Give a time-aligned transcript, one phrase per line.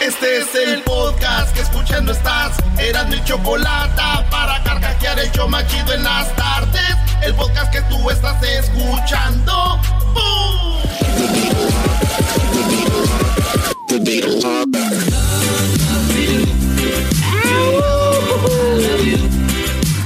[0.00, 2.56] Este es el podcast que escuchando estás.
[2.78, 4.00] Eran mi chocolate
[4.30, 6.96] para carcajear el yo machido en las tardes.
[7.22, 9.78] El podcast que tú estás escuchando.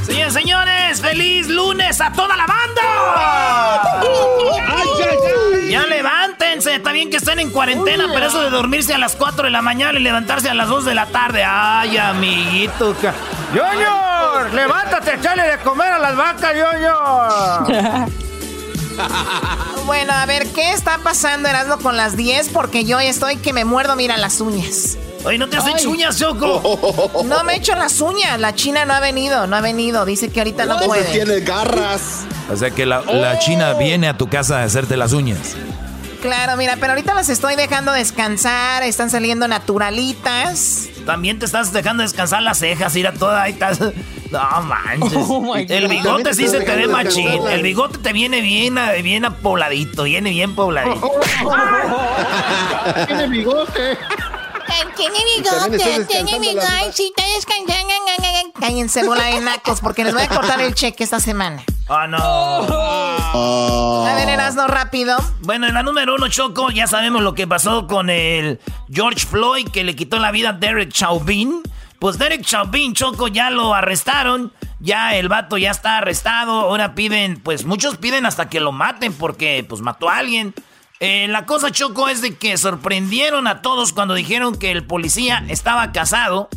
[0.04, 2.82] Señores, señores, feliz lunes a toda la banda.
[6.66, 9.62] Está bien que estén en cuarentena, pero eso de dormirse a las 4 de la
[9.62, 11.44] mañana y levantarse a las 2 de la tarde.
[11.46, 12.94] Ay, amiguito.
[13.50, 18.08] Junior, levántate, echale de comer a las vacas, Junior.
[19.86, 22.50] bueno, a ver, ¿qué está pasando, Erasmo, con las 10?
[22.50, 24.96] Porque yo estoy que me muerdo, mira, las uñas.
[25.24, 27.22] Oye, ¿no te has hecho uñas, Choco?
[27.24, 28.38] No me he hecho las uñas.
[28.38, 30.04] La china no ha venido, no ha venido.
[30.04, 31.04] Dice que ahorita no puede.
[31.04, 32.24] tiene garras.
[32.52, 35.56] O sea que la, la china viene a tu casa a hacerte las uñas.
[36.25, 40.89] Claro, mira, pero ahorita las estoy dejando descansar, están saliendo naturalitas.
[41.05, 43.78] También te estás dejando descansar las cejas, ir a toda ahí estás.
[43.78, 45.12] No manches.
[45.14, 47.47] Oh el bigote sí se te ve machín.
[47.47, 51.11] El bigote te viene bien, bien pobladito, viene bien pobladito.
[53.06, 53.98] Tiene bigote.
[54.97, 57.75] Tiene bigote, tiene bigote, sí, está descansando.
[58.58, 61.62] Cállense, bola de nacos, porque les voy a cortar el cheque esta semana.
[61.88, 62.19] Ah, no.
[64.06, 65.16] A ver, Erasno, rápido.
[65.41, 68.60] Bueno, en la número uno, Choco, ya sabemos lo que pasó con el
[68.91, 71.62] George Floyd, que le quitó la vida a Derek Chauvin.
[71.98, 74.53] Pues Derek Chauvin, Choco, ya lo arrestaron.
[74.81, 76.53] Ya el vato ya está arrestado.
[76.53, 80.54] Ahora piden, pues muchos piden hasta que lo maten porque pues mató a alguien.
[81.00, 85.44] Eh, la cosa, Choco, es de que sorprendieron a todos cuando dijeron que el policía
[85.49, 86.49] estaba casado.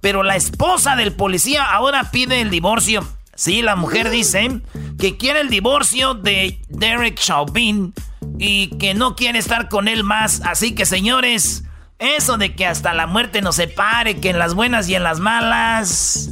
[0.00, 3.06] Pero la esposa del policía ahora pide el divorcio.
[3.34, 4.62] Sí, la mujer dice
[4.98, 7.92] que quiere el divorcio de Derek Chauvin
[8.38, 10.40] y que no quiere estar con él más.
[10.44, 11.64] Así que, señores,
[11.98, 15.20] eso de que hasta la muerte nos separe, que en las buenas y en las
[15.20, 16.30] malas.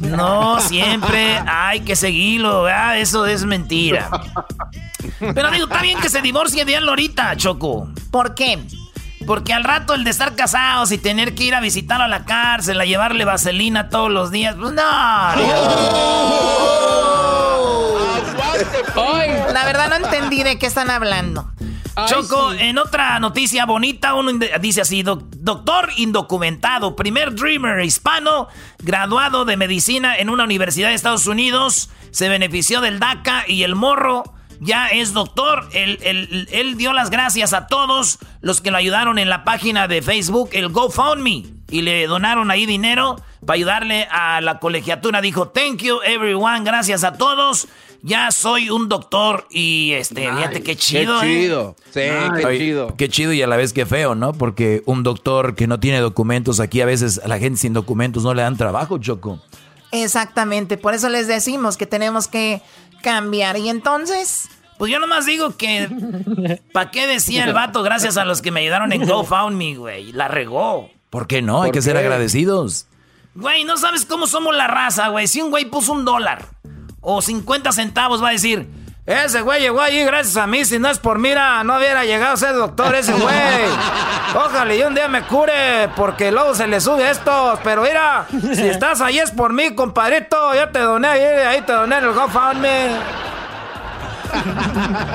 [0.00, 2.98] No, siempre hay que seguirlo, ¿verdad?
[2.98, 4.08] Eso es mentira.
[5.18, 7.88] Pero digo, está bien que se divorcie de él ahorita, Choco.
[8.10, 8.58] ¿Por qué?
[9.26, 12.24] Porque al rato el de estar casados y tener que ir a visitarlo a la
[12.24, 14.82] cárcel, a llevarle vaselina todos los días, pues no.
[19.52, 21.50] La verdad no entendí de qué están hablando.
[22.06, 29.56] Choco, en otra noticia bonita, uno dice así, doctor indocumentado, primer dreamer hispano, graduado de
[29.56, 34.24] medicina en una universidad de Estados Unidos, se benefició del DACA y el morro
[34.60, 35.68] ya es doctor.
[35.72, 35.98] Él,
[36.50, 40.50] él, dio las gracias a todos los que lo ayudaron en la página de Facebook,
[40.52, 45.20] el GoFundMe, y le donaron ahí dinero para ayudarle a la colegiatura.
[45.20, 47.68] Dijo, thank you everyone, gracias a todos.
[48.02, 51.20] Ya soy un doctor y este, fíjate qué chido.
[51.20, 51.76] Qué chido.
[51.94, 52.20] ¿eh?
[52.34, 52.96] Sí, qué chido.
[52.96, 54.32] Qué chido y a la vez qué feo, ¿no?
[54.32, 58.22] Porque un doctor que no tiene documentos, aquí a veces a la gente sin documentos
[58.22, 59.40] no le dan trabajo, Choco.
[59.92, 62.62] Exactamente, por eso les decimos que tenemos que
[63.02, 63.58] cambiar.
[63.58, 65.88] Y entonces, pues yo nomás digo que,
[66.72, 70.12] ¿para qué decía el vato gracias a los que me ayudaron en GoFundMe, güey?
[70.12, 70.88] La regó.
[71.10, 71.62] ¿Por qué no?
[71.62, 72.86] Hay que ser agradecidos.
[73.34, 75.26] Güey, no sabes cómo somos la raza, güey.
[75.26, 76.59] Si un güey puso un dólar
[77.00, 78.68] o 50 centavos, va a decir,
[79.06, 80.64] ese güey llegó allí gracias a mí.
[80.64, 83.66] Si no es por mira, no hubiera llegado a ser doctor ese güey.
[84.34, 87.58] Ojalá y un día me cure porque luego se le sube esto.
[87.64, 90.54] Pero mira, si estás ahí es por mí, compadrito.
[90.54, 93.39] Ya te doné ahí, ahí te doné el GoFundMe.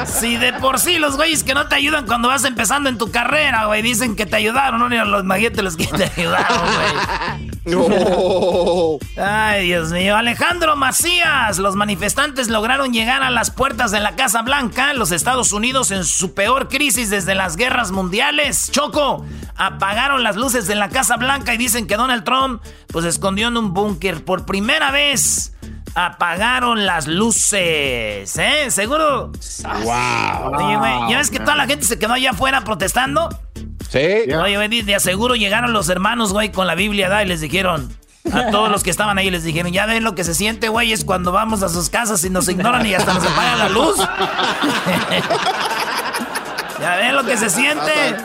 [0.05, 3.11] Si de por sí los güeyes que no te ayudan cuando vas empezando en tu
[3.11, 7.55] carrera, güey, dicen que te ayudaron, no ni los maguetes los que te ayudaron, güey.
[7.65, 8.99] No.
[9.17, 10.15] Ay, Dios mío.
[10.15, 11.57] Alejandro Macías.
[11.57, 16.05] Los manifestantes lograron llegar a las puertas de la Casa Blanca, los Estados Unidos, en
[16.05, 18.69] su peor crisis desde las guerras mundiales.
[18.71, 19.25] Choco,
[19.55, 23.57] apagaron las luces de la Casa Blanca y dicen que Donald Trump, pues, escondió en
[23.57, 25.54] un búnker por primera vez
[25.95, 28.69] apagaron las luces, ¿eh?
[28.69, 29.31] ¿Seguro?
[29.63, 30.53] ¡Wow!
[30.53, 33.29] Oye, güey, ¿ya ves que toda la gente se quedó allá afuera protestando?
[33.89, 34.31] Sí.
[34.33, 37.23] Oye, güey, de aseguro llegaron los hermanos, güey, con la Biblia, ¿da?
[37.23, 37.89] Y les dijeron,
[38.33, 40.91] a todos los que estaban ahí les dijeron, ya ven lo que se siente, güey,
[40.91, 43.95] es cuando vamos a sus casas y nos ignoran y hasta nos apagan la luz.
[46.81, 48.17] ya ven lo que se siente.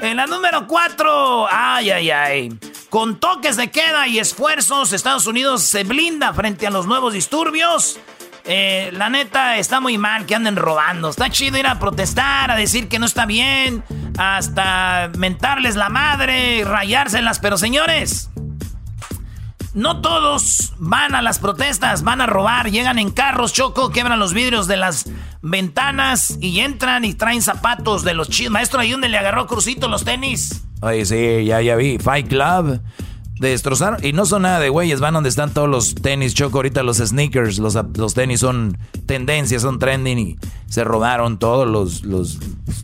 [0.00, 2.58] En la número 4, ay, ay, ay.
[2.94, 7.98] Con toques de queda y esfuerzos, Estados Unidos se blinda frente a los nuevos disturbios.
[8.44, 11.08] Eh, la neta, está muy mal que anden robando.
[11.08, 13.82] Está chido ir a protestar, a decir que no está bien,
[14.16, 17.40] hasta mentarles la madre, rayárselas.
[17.40, 18.30] Pero señores,
[19.74, 24.32] no todos van a las protestas, van a robar, llegan en carros, choco, quebran los
[24.32, 25.04] vidrios de las
[25.42, 28.52] ventanas y entran y traen zapatos de los chidos.
[28.52, 30.64] Maestro, ahí donde le agarró Crucito los tenis.
[30.80, 31.98] Oye, sí, ya, ya vi.
[31.98, 32.80] Fight Club.
[33.38, 34.04] Destrozaron.
[34.04, 36.58] Y no son nada de güeyes, van donde están todos los tenis, choco.
[36.58, 40.36] Ahorita los sneakers, los, los tenis son tendencias, son trending y
[40.68, 42.38] se robaron todos los, los,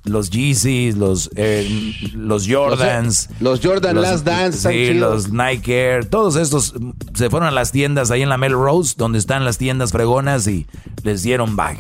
[0.05, 3.29] los Yeezys, los, eh, los Jordans.
[3.41, 4.71] Los, Jordan Last Dance.
[4.71, 6.07] Sí, los Nike Air.
[6.07, 6.75] Todos estos
[7.15, 10.67] se fueron a las tiendas ahí en la Melrose, donde están las tiendas fregonas y
[11.05, 11.79] les dieron bag.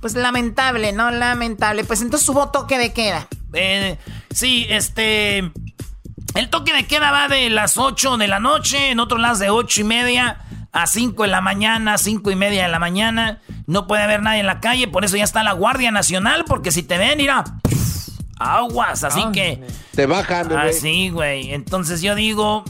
[0.00, 1.10] Pues lamentable, ¿no?
[1.10, 1.84] Lamentable.
[1.84, 3.28] Pues entonces hubo toque de queda.
[3.52, 3.98] Eh,
[4.30, 5.50] sí, este.
[6.38, 9.50] El toque de queda va de las 8 de la noche, en otro lado de
[9.50, 10.38] 8 y media
[10.70, 13.40] a 5 de la mañana, 5 y media de la mañana.
[13.66, 16.70] No puede haber nadie en la calle, por eso ya está la Guardia Nacional, porque
[16.70, 17.42] si te ven, mira,
[18.38, 19.66] aguas, así que...
[19.96, 20.68] Te bajan, güey.
[20.68, 21.52] Así, güey.
[21.52, 22.62] Entonces yo digo,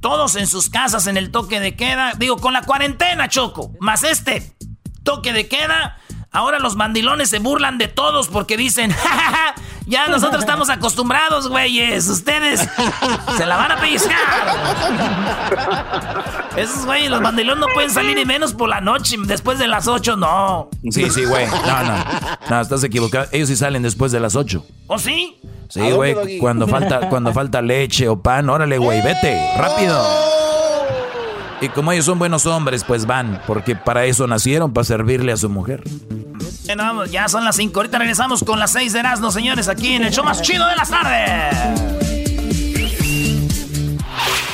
[0.00, 4.04] todos en sus casas en el toque de queda, digo, con la cuarentena, Choco, más
[4.04, 4.54] este
[5.02, 5.98] toque de queda,
[6.34, 9.54] Ahora los mandilones se burlan de todos porque dicen, ¡Ja,
[9.86, 12.08] ya nosotros estamos acostumbrados, güeyes.
[12.08, 12.68] Ustedes
[13.36, 14.16] se la van a pellizcar.
[16.56, 19.16] Esos güeyes, los mandilones no pueden salir ni menos por la noche.
[19.26, 20.68] Después de las 8, no.
[20.90, 21.46] Sí, sí, güey.
[21.46, 22.04] No, no.
[22.50, 23.26] No, estás equivocado.
[23.32, 24.64] Ellos sí salen después de las 8.
[24.86, 25.40] ¿O sí?
[25.68, 26.38] Sí, güey.
[26.38, 29.54] Cuando falta, cuando falta leche o pan, órale, güey, vete.
[29.56, 30.02] Rápido.
[31.62, 35.36] Y como ellos son buenos hombres, pues van, porque para eso nacieron, para servirle a
[35.36, 35.84] su mujer.
[36.74, 37.78] Bueno, vamos, ya son las 5.
[37.78, 40.74] Ahorita regresamos con las 6 de Erasmo, señores, aquí en el show más chido de
[40.74, 41.54] las tardes.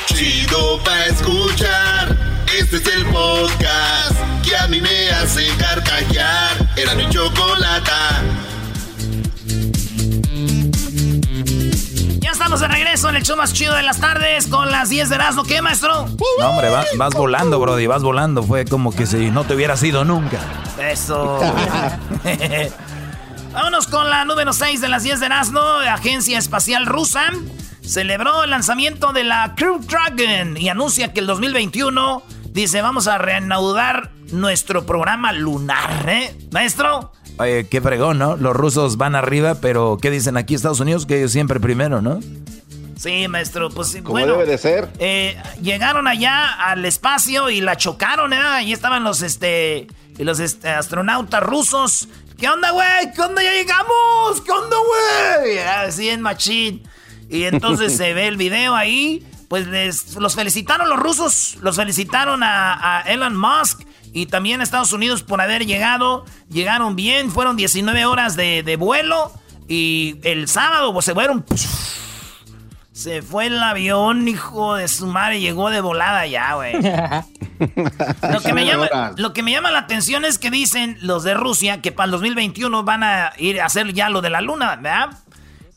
[0.07, 2.17] Chido para escuchar.
[2.59, 6.57] Este es el podcast que a mí me hace carcajear.
[6.75, 8.21] Era mi chocolata.
[12.49, 15.15] Estamos de regreso en el show más chido de las tardes con las 10 de
[15.15, 15.43] Erasmo.
[15.43, 16.07] ¿Qué, maestro?
[16.39, 18.41] No, hombre, vas, vas volando, Brody, vas volando.
[18.41, 20.39] Fue como que si no te hubiera sido nunca.
[20.79, 21.39] Eso.
[23.53, 25.59] Vámonos con la número 6 de las 10 de Erasmo.
[25.59, 27.29] Agencia Espacial Rusa
[27.85, 33.19] celebró el lanzamiento de la Crew Dragon y anuncia que el 2021 dice vamos a
[33.19, 36.35] reanudar nuestro programa lunar, ¿eh?
[36.51, 37.11] Maestro.
[37.39, 38.35] Oye, qué fregón, ¿no?
[38.35, 41.05] Los rusos van arriba, pero ¿qué dicen aquí Estados Unidos?
[41.05, 42.19] Que ellos siempre primero, ¿no?
[42.97, 44.33] Sí, maestro, pues Como bueno.
[44.33, 44.89] debe de ser.
[44.99, 48.37] eh, llegaron allá al espacio y la chocaron, ¿eh?
[48.41, 49.87] Ahí estaban los, este,
[50.17, 52.09] los este, astronautas rusos.
[52.37, 52.87] ¿Qué onda, güey?
[53.15, 53.41] ¿Qué onda?
[53.41, 54.41] Ya llegamos.
[54.45, 54.75] ¿Qué onda,
[55.41, 55.59] güey?
[55.59, 56.83] Así en machín.
[57.29, 59.25] Y entonces se ve el video ahí.
[59.47, 61.57] Pues les, los felicitaron los rusos.
[61.61, 63.81] Los felicitaron a, a Elon Musk.
[64.13, 66.25] Y también a Estados Unidos por haber llegado.
[66.49, 67.31] Llegaron bien.
[67.31, 69.31] Fueron 19 horas de, de vuelo.
[69.67, 71.45] Y el sábado pues, se fueron.
[72.91, 76.73] Se fue el avión, hijo de su madre, llegó de volada ya, güey.
[78.29, 81.33] Lo que, me llama, lo que me llama la atención es que dicen los de
[81.33, 84.77] Rusia que para el 2021 van a ir a hacer ya lo de la luna,
[84.77, 85.09] ¿verdad?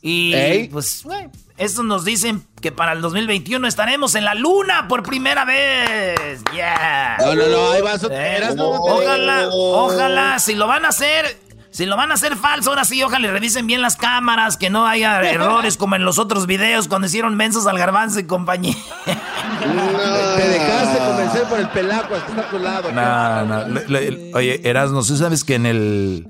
[0.01, 0.67] Y Ey.
[0.69, 1.29] pues, güey,
[1.63, 6.41] estos nos dicen que para el 2021 estaremos en la luna por primera vez.
[6.53, 7.17] Yeah.
[7.19, 8.03] No, no, no, ahí vas.
[8.03, 8.35] ¿Eh?
[8.37, 11.37] Eras, no, Ojalá, ojalá, si lo van a hacer,
[11.71, 14.85] si lo van a hacer falso, ahora sí, ojalá revisen bien las cámaras, que no
[14.87, 18.75] haya errores como en los otros videos cuando hicieron mensos al garbanzo y compañía.
[19.05, 22.91] Te dejaste convencer por el pelaco, hasta está a tu lado.
[22.91, 23.67] No, no.
[23.87, 26.27] Le- le- oye, Erasmo, ¿tú sabes que en el...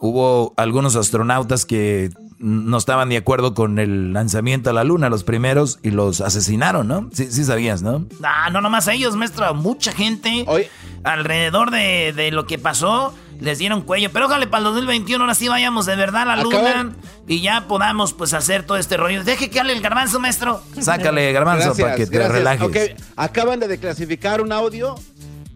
[0.00, 5.24] Hubo algunos astronautas que no estaban de acuerdo con el lanzamiento a la luna, los
[5.24, 7.10] primeros, y los asesinaron, ¿no?
[7.12, 8.06] Sí, sí sabías, ¿no?
[8.22, 10.70] Ah, no nomás a ellos, maestro, a mucha gente Oye.
[11.04, 14.10] alrededor de, de lo que pasó les dieron cuello.
[14.12, 16.92] Pero ojalá para el 2021 ahora sí vayamos de verdad a la luna
[17.26, 19.24] y ya podamos pues hacer todo este rollo.
[19.24, 20.62] Deje que hable el garbanzo, maestro.
[20.80, 22.32] Sácale, garbanzo, para que te gracias.
[22.38, 22.94] relajes.
[23.16, 24.96] Acaban de declasificar un audio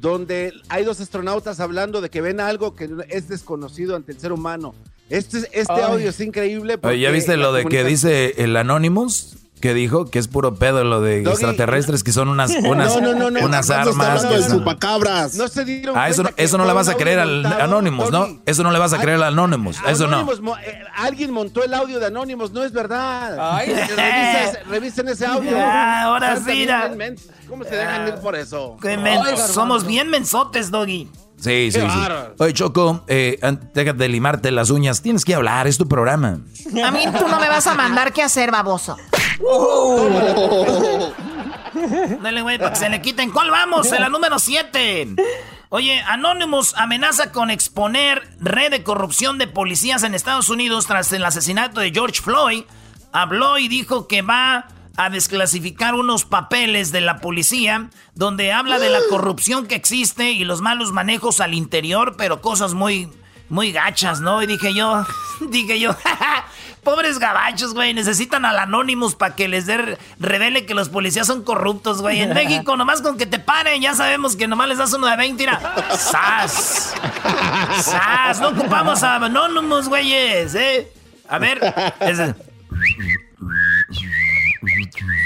[0.01, 4.33] donde hay dos astronautas hablando de que ven algo que es desconocido ante el ser
[4.33, 4.75] humano.
[5.13, 6.79] Este, este audio es increíble.
[6.83, 9.37] Oye, ¿ya porque viste lo de que dice el Anonymous?
[9.61, 10.07] ¿Qué dijo?
[10.07, 13.71] Que es puro pedo lo de extraterrestres, que son unas, unas, no, no, no, unas
[13.71, 14.29] armas.
[14.29, 15.35] De chupacabras.
[15.35, 18.41] No se dieron ah, eso, eso no le vas a creer al Anonymous, ¿no?
[18.47, 19.77] Eso no le vas a creer al Anonymous.
[19.87, 20.27] Eso no.
[20.33, 23.37] Eh, alguien montó el audio de Anonymous, no es verdad.
[23.39, 23.73] Ay,
[24.67, 25.57] revisen ese audio.
[25.63, 26.67] ahora sí.
[27.49, 28.79] ¿Cómo se dejan ir por eso?
[29.53, 31.09] Somos bien mensotes, Doggy.
[31.43, 31.87] Sí, sí, sí.
[32.39, 33.41] Oye, Choco, eh,
[33.75, 35.03] de limarte las uñas.
[35.03, 36.39] Tienes que hablar, es tu programa.
[36.85, 38.97] A mí tú no me vas a mandar qué hacer, baboso.
[42.23, 43.31] Dale, güey, para que se le quiten.
[43.31, 43.91] ¿Cuál vamos?
[43.91, 45.17] En la número 7.
[45.71, 51.25] Oye, Anonymous amenaza con exponer red de corrupción de policías en Estados Unidos tras el
[51.25, 52.65] asesinato de George Floyd.
[53.11, 58.91] Habló y dijo que va a desclasificar unos papeles de la policía donde habla de
[58.91, 63.09] la corrupción que existe y los malos manejos al interior, pero cosas muy,
[63.49, 64.43] muy gachas, ¿no?
[64.43, 65.07] Y dije yo,
[65.41, 65.97] dije yo,
[66.83, 71.43] pobres gabachos, güey, necesitan al Anonymous para que les dé, revele que los policías son
[71.43, 72.21] corruptos, güey.
[72.21, 75.17] En México, nomás con que te paren, ya sabemos que nomás les das uno de
[75.17, 75.75] 20, mira.
[75.97, 76.95] ¡Sas!
[77.81, 78.41] ¡Sas!
[78.41, 80.93] No ocupamos a Anonymous, güeyes, ¿eh?
[81.29, 81.61] A ver,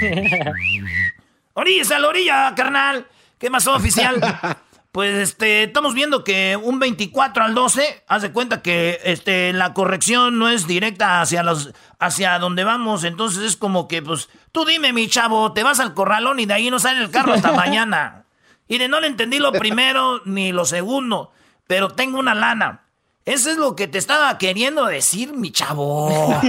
[1.53, 3.07] orilla a la orilla, carnal.
[3.37, 4.19] ¿Qué pasó, oficial?
[4.97, 9.75] Pues este, estamos viendo que un 24 al 12, haz de cuenta que este, la
[9.75, 14.65] corrección no es directa hacia los, hacia donde vamos, entonces es como que, pues, tú
[14.65, 17.51] dime, mi chavo, te vas al corralón y de ahí no sale el carro hasta
[17.55, 18.25] mañana.
[18.67, 21.31] Y de no le entendí lo primero ni lo segundo,
[21.67, 22.86] pero tengo una lana.
[23.27, 26.09] Eso es lo que te estaba queriendo decir, mi chavo.
[26.09, 26.41] no,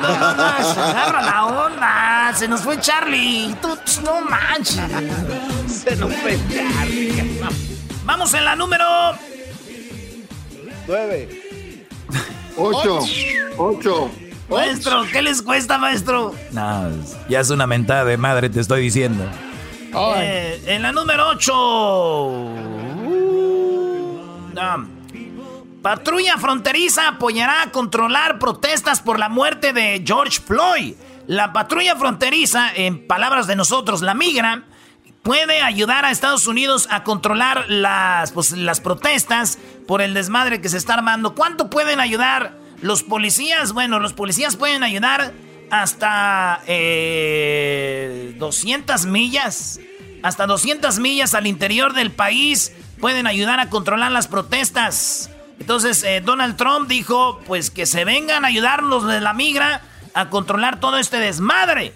[0.00, 2.32] no, no, agarra la onda.
[2.36, 3.52] Se nos fue Charlie.
[3.60, 4.76] Tú, no manches.
[5.66, 7.40] Se nos fue Charlie.
[8.04, 8.84] Vamos en la número...
[10.86, 11.84] Nueve.
[12.56, 13.00] Ocho.
[13.56, 14.08] Ocho.
[14.48, 16.32] Maestro, ¿qué les cuesta, maestro?
[16.52, 16.90] No,
[17.28, 19.24] ya es una mentada de madre, te estoy diciendo.
[20.18, 21.52] Eh, en la número 8.
[24.54, 24.97] no.
[25.82, 30.94] Patrulla fronteriza apoyará a controlar protestas por la muerte de George Floyd.
[31.26, 34.64] La patrulla fronteriza, en palabras de nosotros, la migra,
[35.22, 40.68] puede ayudar a Estados Unidos a controlar las, pues, las protestas por el desmadre que
[40.68, 41.34] se está armando.
[41.34, 43.72] ¿Cuánto pueden ayudar los policías?
[43.72, 45.32] Bueno, los policías pueden ayudar
[45.70, 49.80] hasta 200 eh, millas.
[50.22, 55.30] Hasta 200 millas al interior del país pueden ayudar a controlar las protestas.
[55.60, 59.82] Entonces eh, Donald Trump dijo, pues que se vengan a ayudarnos de la migra
[60.14, 61.92] a controlar todo este desmadre.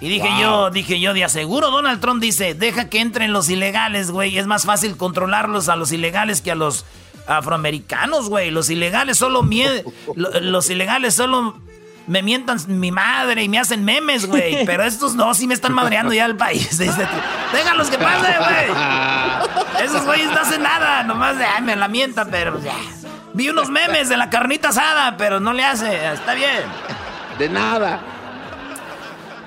[0.00, 4.12] Y dije yo, dije yo, de aseguro Donald Trump dice, deja que entren los ilegales,
[4.12, 4.38] güey.
[4.38, 6.84] Es más fácil controlarlos a los ilegales que a los
[7.26, 8.50] afroamericanos, güey.
[8.52, 9.84] Los ilegales solo mie
[10.14, 11.60] los ilegales solo
[12.08, 14.64] me mientan mi madre y me hacen memes, güey.
[14.66, 16.78] Pero estos no, sí me están madreando ya el país.
[17.52, 19.84] Déjalos que pase, güey.
[19.84, 22.74] Esos güeyes no hacen nada, nomás de, ay, me la mientan, pero ya.
[23.32, 26.64] Vi unos memes de la carnita asada, pero no le hace, está bien.
[27.38, 28.00] De nada.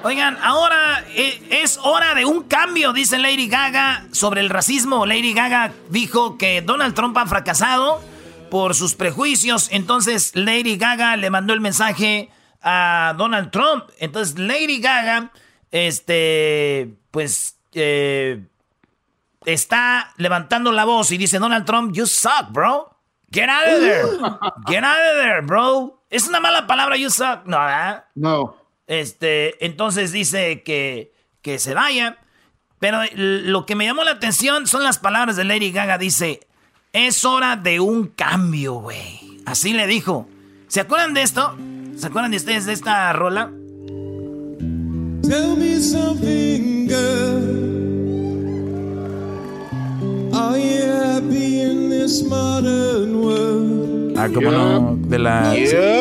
[0.03, 5.05] Oigan, ahora eh, es hora de un cambio, dice Lady Gaga sobre el racismo.
[5.05, 8.01] Lady Gaga dijo que Donald Trump ha fracasado
[8.49, 9.67] por sus prejuicios.
[9.71, 12.29] Entonces Lady Gaga le mandó el mensaje
[12.61, 13.89] a Donald Trump.
[13.99, 15.31] Entonces Lady Gaga,
[15.71, 18.43] este, pues, eh,
[19.45, 22.95] está levantando la voz y dice, Donald Trump, you suck, bro.
[23.31, 24.03] Get out of there.
[24.67, 26.03] Get out of there, bro.
[26.09, 27.45] Es una mala palabra, you suck.
[27.45, 28.05] No, ¿verdad?
[28.15, 28.55] No.
[28.87, 32.17] Este, entonces dice que, que se vaya.
[32.79, 35.97] Pero lo que me llamó la atención son las palabras de Lady Gaga.
[35.97, 36.47] Dice,
[36.91, 39.41] es hora de un cambio, güey.
[39.45, 40.27] Así le dijo.
[40.67, 41.55] ¿Se acuerdan de esto?
[42.01, 43.51] ¿Se acuerdan de ustedes de esta rola?
[45.21, 47.45] Tell me something, girl.
[50.33, 54.17] Are you happy in this modern world?
[54.17, 55.53] Ah, como no, de la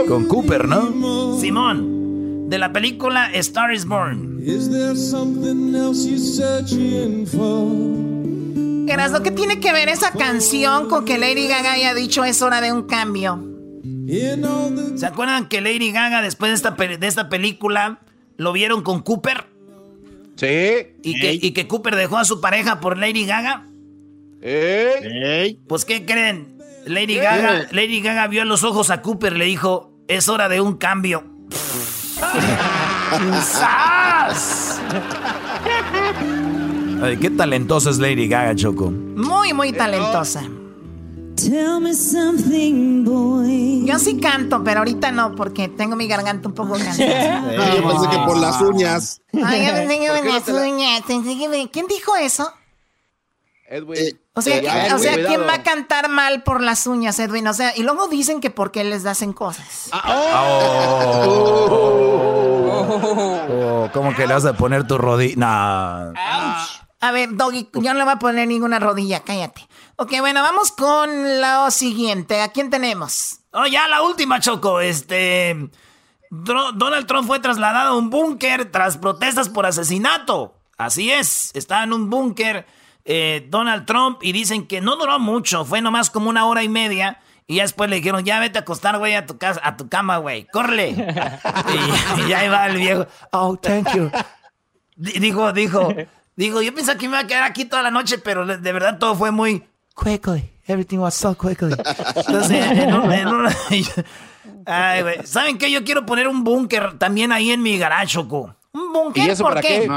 [0.08, 1.38] con Cooper, ¿no?
[1.38, 4.40] Simón, de la película Star is Born.
[4.42, 8.00] Is there something else you're searching for?
[9.22, 12.72] ¿qué tiene que ver esa canción con que Lady Gaga haya dicho es hora de
[12.72, 13.49] un cambio?
[14.96, 18.00] ¿Se acuerdan que Lady Gaga después de esta, de esta película
[18.36, 19.46] lo vieron con Cooper?
[20.36, 20.94] Sí.
[21.02, 23.66] ¿Y que, y que, Cooper dejó a su pareja por Lady Gaga?
[25.68, 26.58] Pues ¿qué creen?
[26.86, 30.48] Lady Gaga, Lady Gaga vio a los ojos a Cooper y le dijo, es hora
[30.48, 31.24] de un cambio.
[37.02, 38.90] Ay, qué talentosa es Lady Gaga, Choco.
[38.90, 40.42] Muy, muy talentosa.
[41.48, 43.84] Tell me something, boy.
[43.86, 47.74] Yo sí canto, pero ahorita no, porque tengo mi garganta un poco cansada.
[47.74, 49.22] Yo pensé que por las uñas.
[49.32, 51.02] Ay, yo pensé que por las uñas.
[51.72, 52.52] ¿Quién dijo eso?
[53.68, 53.98] Edwin.
[53.98, 57.46] Eh, o sea, o sea ¿quién va a cantar mal por las uñas, Edwin?
[57.46, 59.90] O sea, y luego dicen que porque les hacen cosas.
[59.92, 61.66] Ah, oh.
[62.82, 63.90] oh.
[63.92, 66.12] ¿Cómo que le vas a poner tu rodilla?
[67.02, 69.66] A ver, Doggy, yo no le voy a poner ninguna rodilla, cállate.
[70.02, 72.40] Ok, bueno, vamos con lo siguiente.
[72.40, 73.40] ¿A quién tenemos?
[73.52, 74.80] Oh, ya la última, Choco.
[74.80, 75.68] Este.
[76.30, 80.54] Donald Trump fue trasladado a un búnker tras protestas por asesinato.
[80.78, 82.64] Así es, está en un búnker
[83.04, 86.70] eh, Donald Trump y dicen que no duró mucho, fue nomás como una hora y
[86.70, 87.20] media.
[87.46, 89.90] Y ya después le dijeron, ya vete a acostar, güey, a tu casa, a tu
[89.90, 90.92] cama, güey, córrele.
[92.24, 94.10] y, ya iba el viejo, oh, thank you.
[94.96, 95.94] dijo, dijo,
[96.36, 98.98] dijo, yo pensé que me iba a quedar aquí toda la noche, pero de verdad
[98.98, 99.66] todo fue muy,
[100.00, 100.50] quickly.
[100.66, 101.72] Everything was so quickly.
[102.16, 102.64] Entonces,
[104.66, 105.26] Ay, güey.
[105.26, 105.70] ¿Saben qué?
[105.70, 108.54] Yo quiero poner un búnker también ahí en mi garage, Choco.
[108.72, 109.26] ¿Un búnker?
[109.26, 109.88] ¿Y eso ¿Por para qué?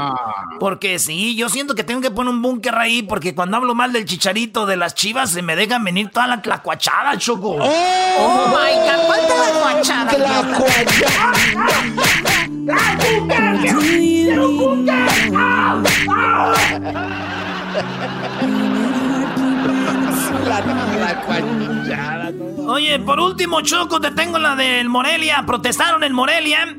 [0.58, 3.92] Porque sí, yo siento que tengo que poner un búnker ahí porque cuando hablo mal
[3.92, 7.56] del chicharito de las chivas se me dejan venir toda la tlacuachada, Choco.
[7.60, 9.06] ¡Oh, oh my God!
[9.06, 10.10] ¿Cuánta tlacuachada?
[10.10, 11.32] ¡Tlacuachada!
[13.62, 14.94] ¡Quiero búnker!
[22.66, 25.44] Oye, por último, Choco, te tengo la del Morelia.
[25.46, 26.76] Protestaron en Morelia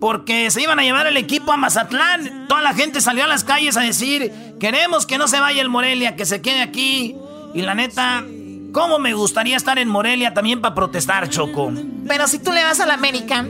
[0.00, 2.46] porque se iban a llevar el equipo a Mazatlán.
[2.48, 5.68] Toda la gente salió a las calles a decir, queremos que no se vaya el
[5.68, 7.16] Morelia, que se quede aquí.
[7.54, 8.24] Y la neta,
[8.72, 11.72] ¿cómo me gustaría estar en Morelia también para protestar, Choco?
[12.06, 13.44] Pero si tú le vas a la América.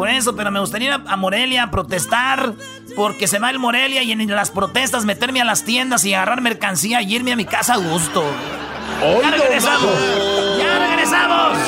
[0.00, 2.54] Por eso, pero me gustaría ir a Morelia a protestar
[2.96, 6.40] porque se va el Morelia y en las protestas meterme a las tiendas y agarrar
[6.40, 8.24] mercancía y irme a mi casa a gusto.
[9.22, 9.90] ¡Ya regresamos!
[10.58, 11.58] ¡Ya regresamos!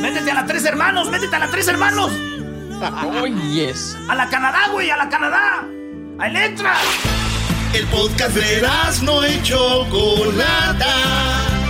[0.00, 1.10] ¡Métete a las tres hermanos!
[1.10, 2.12] ¡Métete a las tres hermanos!
[3.02, 3.98] ¡Oh, yes!
[4.08, 4.90] ¡A la Canadá, güey!
[4.90, 5.66] ¡A la Canadá!
[6.20, 6.76] ¡A Electra!
[7.74, 8.62] El podcast de
[9.02, 11.69] no hecho Chocolata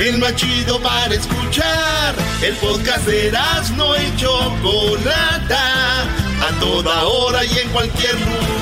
[0.00, 2.14] El más chido para escuchar.
[2.42, 3.30] El podcast de
[3.76, 6.04] no hecho Chocolata.
[6.40, 8.60] A toda hora y en cualquier lugar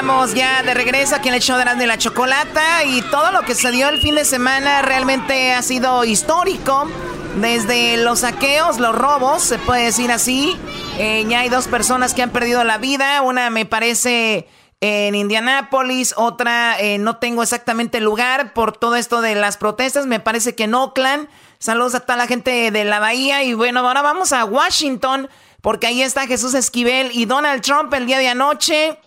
[0.00, 3.42] estamos ya de regreso aquí en el show de la, la Chocolata y todo lo
[3.42, 6.88] que se dio el fin de semana realmente ha sido histórico.
[7.36, 10.56] Desde los saqueos, los robos, se puede decir así.
[10.96, 13.20] Eh, ya hay dos personas que han perdido la vida.
[13.20, 14.48] Una me parece
[14.80, 20.06] en Indianápolis, otra eh, no tengo exactamente lugar por todo esto de las protestas.
[20.06, 21.28] Me parece que en Oakland.
[21.58, 23.42] Saludos a toda la gente de la Bahía.
[23.42, 25.28] Y bueno, ahora vamos a Washington,
[25.60, 28.98] porque ahí está Jesús Esquivel y Donald Trump el día de anoche.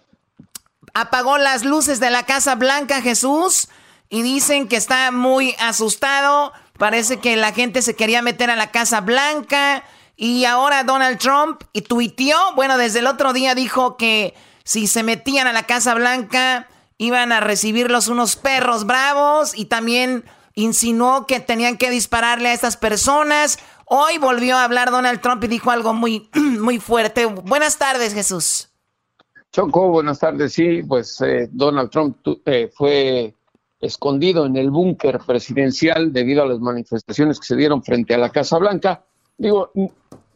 [0.94, 3.70] Apagó las luces de la Casa Blanca, Jesús,
[4.10, 6.54] y dicen que está muy asustado.
[6.78, 9.84] Parece que la gente se quería meter a la Casa Blanca.
[10.16, 15.02] Y ahora Donald Trump y tuiteó, bueno, desde el otro día dijo que si se
[15.04, 21.40] metían a la Casa Blanca iban a recibirlos unos perros bravos y también insinuó que
[21.40, 23.58] tenían que dispararle a estas personas.
[23.86, 27.26] Hoy volvió a hablar Donald Trump y dijo algo muy, muy fuerte.
[27.26, 28.70] Buenas tardes, Jesús.
[29.54, 30.52] Choco, buenas tardes.
[30.54, 33.36] Sí, pues eh, Donald Trump eh, fue
[33.80, 38.32] escondido en el búnker presidencial debido a las manifestaciones que se dieron frente a la
[38.32, 39.06] Casa Blanca.
[39.38, 39.72] Digo,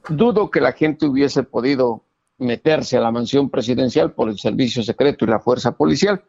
[0.08, 2.04] dudo que la gente hubiese podido
[2.38, 6.24] meterse a la mansión presidencial por el servicio secreto y la fuerza policial,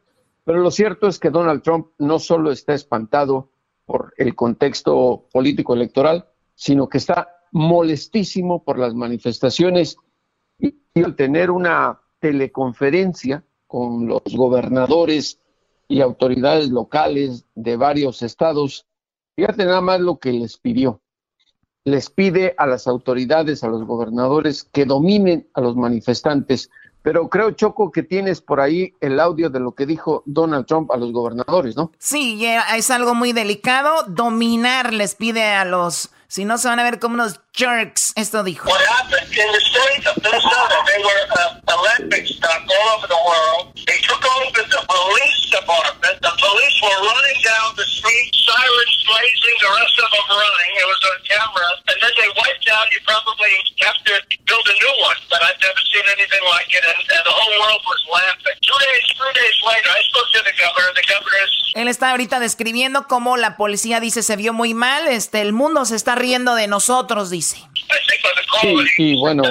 [0.44, 3.51] pero lo cierto es que Donald Trump no solo está espantado
[3.85, 6.24] por el contexto político electoral,
[6.55, 9.98] sino que está molestísimo por las manifestaciones
[10.59, 10.74] y,
[11.05, 15.39] al tener una teleconferencia con los gobernadores
[15.89, 18.87] y autoridades locales de varios estados,
[19.37, 21.01] fíjate nada más lo que les pidió.
[21.85, 26.71] Les pide a las autoridades, a los gobernadores, que dominen a los manifestantes,
[27.03, 30.91] pero creo, Choco, que tienes por ahí el audio de lo que dijo Donald Trump
[30.91, 31.93] a los gobernadores, ¿no?
[31.99, 34.03] Sí, es algo muy delicado.
[34.09, 36.11] Dominar les pide a los...
[36.29, 38.12] Si no, se van a ver como unos jerks.
[38.14, 38.69] Esto dijo.
[38.69, 43.17] What happened in the state of Minnesota, they were uh, Olympic stuff all over the
[43.25, 43.73] world.
[43.88, 46.21] They took over the police department.
[46.21, 50.73] The police were running down the street, sirens blazing, the rest of them running.
[50.77, 51.69] It was on camera.
[51.88, 52.93] And then they wiped out.
[52.93, 53.53] You probably
[53.88, 54.12] have to
[54.45, 57.55] build a new one, but I've never seen anything like it, and, and the whole
[57.57, 58.57] world was laughing.
[58.61, 60.93] Two days, three days later, I spoke to the governor.
[60.93, 61.53] The governor is.
[61.75, 65.07] Él está ahorita describiendo cómo la policía dice se vio muy mal.
[65.07, 67.59] Este, el mundo se está riendo de nosotros, dice.
[68.61, 69.45] Sí, y bueno,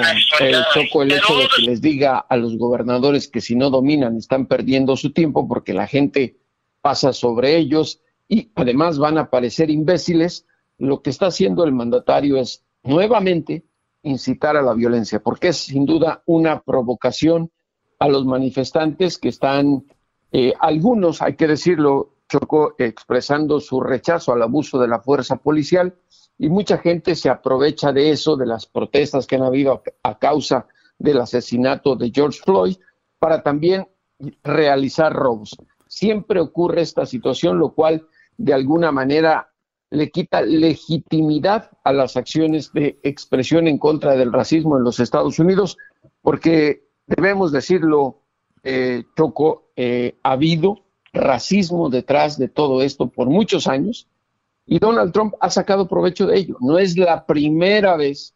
[0.74, 4.46] Choco, el hecho de que les diga a los gobernadores que si no dominan están
[4.46, 6.36] perdiendo su tiempo porque la gente
[6.82, 12.36] pasa sobre ellos y además van a parecer imbéciles, lo que está haciendo el mandatario
[12.36, 13.64] es nuevamente
[14.02, 17.50] incitar a la violencia, porque es sin duda una provocación
[17.98, 19.84] a los manifestantes que están,
[20.32, 25.94] eh, algunos, hay que decirlo, Choco, expresando su rechazo al abuso de la fuerza policial
[26.38, 30.66] y mucha gente se aprovecha de eso, de las protestas que han habido a, causa
[30.96, 32.76] del asesinato de George Floyd,
[33.18, 33.88] para también
[34.44, 35.56] realizar robos.
[35.88, 39.52] Siempre ocurre esta situación, lo cual de alguna manera
[39.90, 45.38] le quita legitimidad a las acciones de expresión en contra del racismo en los Estados
[45.40, 45.76] Unidos,
[46.20, 48.22] porque debemos decirlo,
[48.62, 54.08] eh, Choco, eh, ha habido racismo detrás de todo esto por muchos años
[54.68, 56.56] y Donald Trump ha sacado provecho de ello.
[56.60, 58.34] No es la primera vez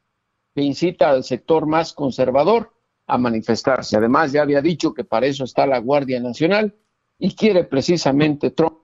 [0.55, 2.73] que incita al sector más conservador
[3.07, 3.97] a manifestarse.
[3.97, 6.75] Además, ya había dicho que para eso está la Guardia Nacional
[7.18, 8.79] y quiere precisamente Trump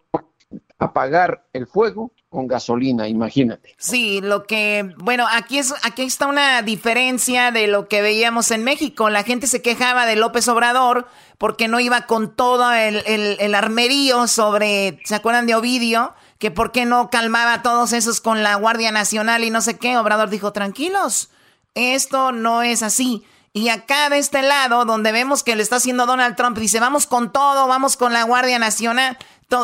[0.78, 3.74] apagar el fuego con gasolina, imagínate.
[3.78, 8.62] Sí, lo que, bueno, aquí es, aquí está una diferencia de lo que veíamos en
[8.62, 9.08] México.
[9.08, 11.06] La gente se quejaba de López Obrador
[11.38, 16.12] porque no iba con todo el, el armerío sobre, ¿se acuerdan de Ovidio?
[16.38, 19.98] Que por qué no calmaba todos esos con la Guardia Nacional y no sé qué.
[19.98, 21.30] Obrador dijo, tranquilos,
[21.74, 23.24] esto no es así.
[23.52, 27.06] Y acá de este lado, donde vemos que le está haciendo Donald Trump, dice, vamos
[27.06, 29.18] con todo, vamos con la Guardia Nacional.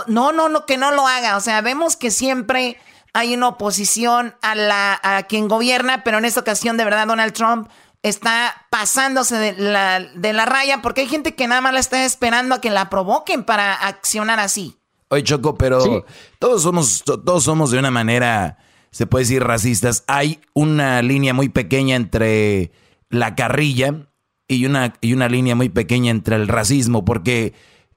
[0.08, 1.36] No, no, no, que no lo haga.
[1.36, 2.80] O sea, vemos que siempre
[3.12, 7.34] hay una oposición a, la, a quien gobierna, pero en esta ocasión, de verdad, Donald
[7.34, 7.68] Trump
[8.02, 12.04] está pasándose de la, de la raya porque hay gente que nada más la está
[12.04, 14.78] esperando a que la provoquen para accionar así.
[15.14, 16.04] Oye, Choco, pero
[16.40, 18.58] todos somos, todos somos de una manera,
[18.90, 20.02] se puede decir, racistas.
[20.08, 22.72] Hay una línea muy pequeña entre
[23.10, 24.08] la carrilla
[24.48, 27.54] y una, y una línea muy pequeña entre el racismo, porque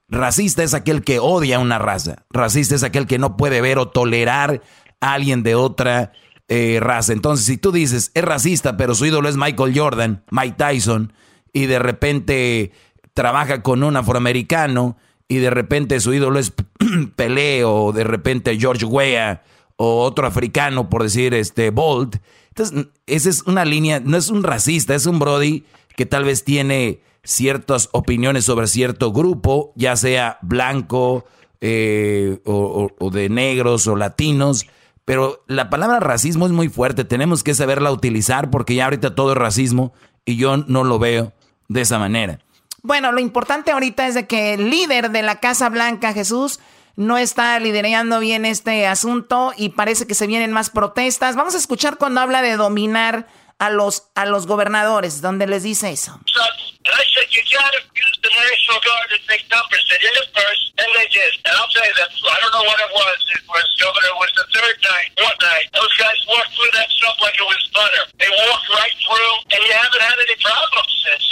[0.08, 2.24] racista es aquel que odia a una raza.
[2.30, 4.62] Racista es aquel que no puede ver o tolerar
[5.00, 6.12] a alguien de otra
[6.46, 7.12] eh, raza.
[7.12, 11.12] Entonces, si tú dices, es racista, pero su ídolo es Michael Jordan, Mike Tyson,
[11.52, 12.72] y de repente
[13.12, 14.96] trabaja con un afroamericano,
[15.28, 16.52] y de repente su ídolo es
[17.16, 19.42] Pelé o de repente George Weah
[19.76, 22.16] o otro africano, por decir, este, Bolt.
[22.48, 25.64] Entonces, esa es una línea, no es un racista, es un Brody
[25.94, 31.26] que tal vez tiene ciertas opiniones sobre cierto grupo, ya sea blanco
[31.60, 34.66] eh, o, o de negros o latinos.
[35.04, 39.32] Pero la palabra racismo es muy fuerte, tenemos que saberla utilizar porque ya ahorita todo
[39.32, 39.92] es racismo
[40.24, 41.32] y yo no lo veo
[41.68, 42.40] de esa manera.
[42.82, 46.60] Bueno, lo importante ahorita es de que el líder de la Casa Blanca, Jesús,
[46.96, 51.36] no está liderando bien este asunto y parece que se vienen más protestas.
[51.36, 53.26] Vamos a escuchar cuando habla de dominar
[53.58, 56.20] a los, a los gobernadores, donde les dice eso.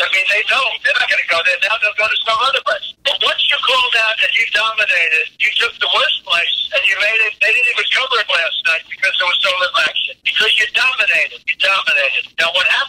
[0.07, 0.63] I mean, they know.
[0.87, 1.59] They're not going to go there.
[1.67, 2.95] Now they'll go to some other place.
[3.03, 6.95] But once you called out and you dominated, you took the worst place and you
[7.03, 7.35] made it.
[7.43, 10.15] They didn't even cover it last night because there was so little action.
[10.23, 11.43] Because you dominated.
[11.43, 12.23] You dominated.
[12.39, 12.86] Now, what happened?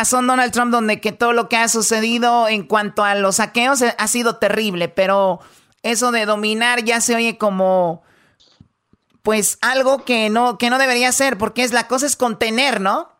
[0.00, 3.82] Razón Donald Trump donde que todo lo que ha sucedido en cuanto a los saqueos
[3.82, 5.40] ha sido terrible, pero
[5.82, 8.02] eso de dominar ya se oye como
[9.20, 13.10] pues algo que no que no debería ser, porque es la cosa es contener, ¿no?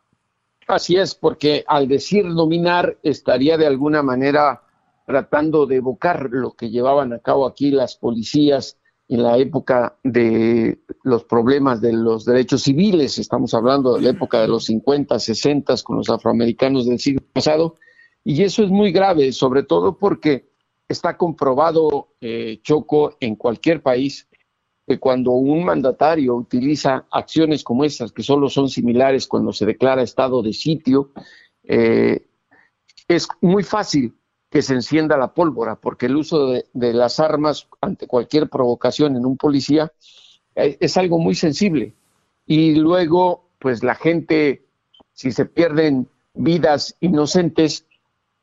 [0.68, 4.62] Así es, porque al decir dominar estaría de alguna manera
[5.04, 8.78] tratando de evocar lo que llevaban a cabo aquí las policías
[9.10, 14.40] en la época de los problemas de los derechos civiles, estamos hablando de la época
[14.40, 17.74] de los 50, 60 con los afroamericanos del siglo pasado,
[18.22, 20.52] y eso es muy grave, sobre todo porque
[20.88, 24.28] está comprobado, eh, Choco, en cualquier país,
[24.86, 30.02] que cuando un mandatario utiliza acciones como estas, que solo son similares cuando se declara
[30.02, 31.10] estado de sitio,
[31.64, 32.28] eh,
[33.08, 34.14] es muy fácil
[34.50, 39.24] que se encienda la pólvora, porque el uso de, las armas ante cualquier provocación en
[39.24, 39.92] un policía
[40.56, 41.94] eh, es algo muy sensible.
[42.46, 44.64] Y luego, pues la gente,
[45.12, 47.86] si se pierden vidas inocentes,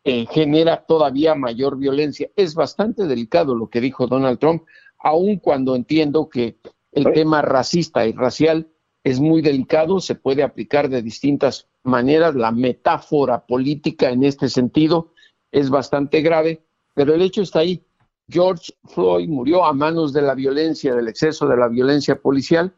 [0.05, 2.29] eh, genera todavía mayor violencia.
[2.37, 4.63] Es bastante delicado lo que dijo Donald Trump,
[4.99, 6.55] aun cuando entiendo que
[6.93, 8.69] el tema racista y racial
[9.03, 15.11] es muy delicado, se puede aplicar de distintas maneras, la metáfora política en este sentido
[15.51, 17.83] es bastante grave, pero el hecho está ahí.
[18.29, 22.73] George Floyd murió a manos de la violencia, del exceso de la violencia policial,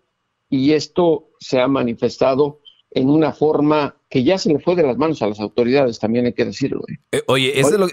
[0.49, 2.59] y esto se ha manifestado
[2.91, 6.25] en una forma que ya se le fue de las manos a las autoridades, también
[6.25, 6.81] hay que decirlo.
[6.87, 6.97] ¿eh?
[7.11, 7.87] Eh, oye, eso, es lo,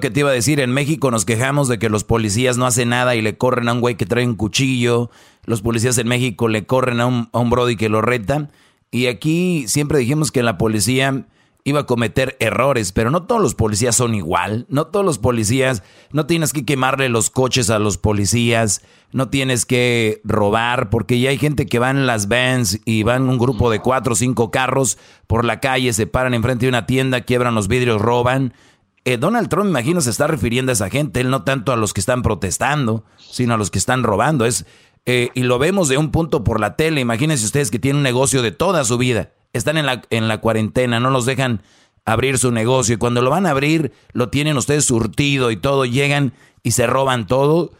[0.00, 0.60] que te iba a decir.
[0.60, 3.72] En México nos quejamos de que los policías no hacen nada y le corren a
[3.72, 5.10] un güey que trae un cuchillo.
[5.44, 8.50] Los policías en México le corren a un, a un brody que lo reta.
[8.92, 11.26] Y aquí siempre dijimos que la policía
[11.64, 15.82] iba a cometer errores, pero no todos los policías son igual, no todos los policías,
[16.10, 21.30] no tienes que quemarle los coches a los policías, no tienes que robar, porque ya
[21.30, 24.50] hay gente que va en las vans y van un grupo de cuatro o cinco
[24.50, 28.54] carros por la calle, se paran enfrente de una tienda, quiebran los vidrios, roban.
[29.04, 31.92] Eh, Donald Trump, imagino, se está refiriendo a esa gente, él no tanto a los
[31.92, 34.46] que están protestando, sino a los que están robando.
[34.46, 34.66] Es,
[35.06, 38.02] eh, y lo vemos de un punto por la tele, imagínense ustedes que tienen un
[38.04, 41.62] negocio de toda su vida están en la, en la cuarentena, no los dejan
[42.04, 45.84] abrir su negocio y cuando lo van a abrir lo tienen ustedes surtido y todo,
[45.84, 47.72] llegan y se roban todo,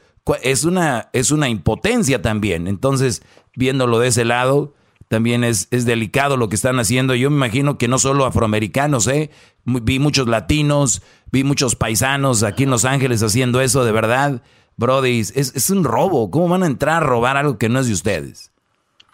[0.42, 2.68] es una, es una impotencia también.
[2.68, 3.22] Entonces,
[3.56, 4.74] viéndolo de ese lado,
[5.08, 7.14] también es, es delicado lo que están haciendo.
[7.14, 9.30] Yo me imagino que no solo afroamericanos, ¿eh?
[9.64, 14.42] vi muchos latinos, vi muchos paisanos aquí en Los Ángeles haciendo eso, de verdad.
[14.76, 16.30] Brody, es, es un robo.
[16.30, 18.51] ¿Cómo van a entrar a robar algo que no es de ustedes?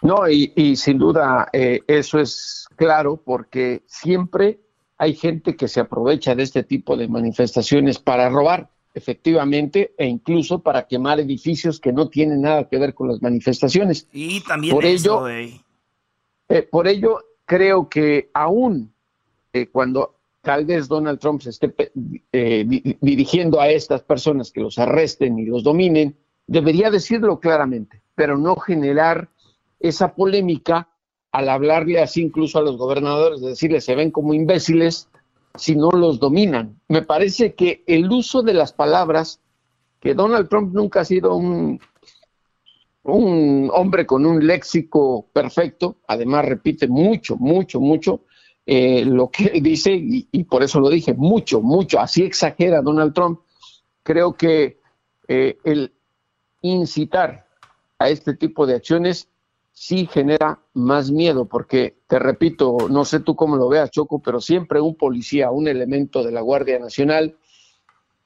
[0.01, 4.59] No, y, sin duda eh, eso es claro porque siempre
[4.97, 10.59] hay gente que se aprovecha de este tipo de manifestaciones para robar, efectivamente, e incluso
[10.59, 14.07] para quemar edificios que no tienen nada que ver con las manifestaciones.
[14.13, 15.59] Y también por ello, eh,
[16.69, 18.93] por ello creo que aún
[19.51, 21.73] eh, cuando tal vez Donald Trump se esté
[23.01, 26.15] dirigiendo a estas personas que los arresten y los dominen,
[26.47, 29.29] debería decirlo claramente, pero no generar
[29.79, 30.89] esa polémica
[31.31, 35.09] al hablarle así incluso a los gobernadores, de decirles se ven como imbéciles
[35.55, 36.79] si no los dominan.
[36.87, 39.41] Me parece que el uso de las palabras,
[39.99, 41.79] que Donald Trump nunca ha sido un,
[43.03, 48.21] un hombre con un léxico perfecto, además repite mucho, mucho, mucho
[48.65, 53.39] eh, lo que dice, y, por eso lo dije, mucho, mucho, así exagera Donald Trump.
[54.03, 54.79] Creo que
[55.27, 55.91] eh, el
[56.61, 57.47] incitar
[57.97, 59.28] a este tipo de acciones
[59.79, 64.41] sí genera más miedo, porque te repito, no sé tú cómo lo veas, Choco, pero
[64.41, 67.37] siempre un policía, un elemento de la Guardia Nacional,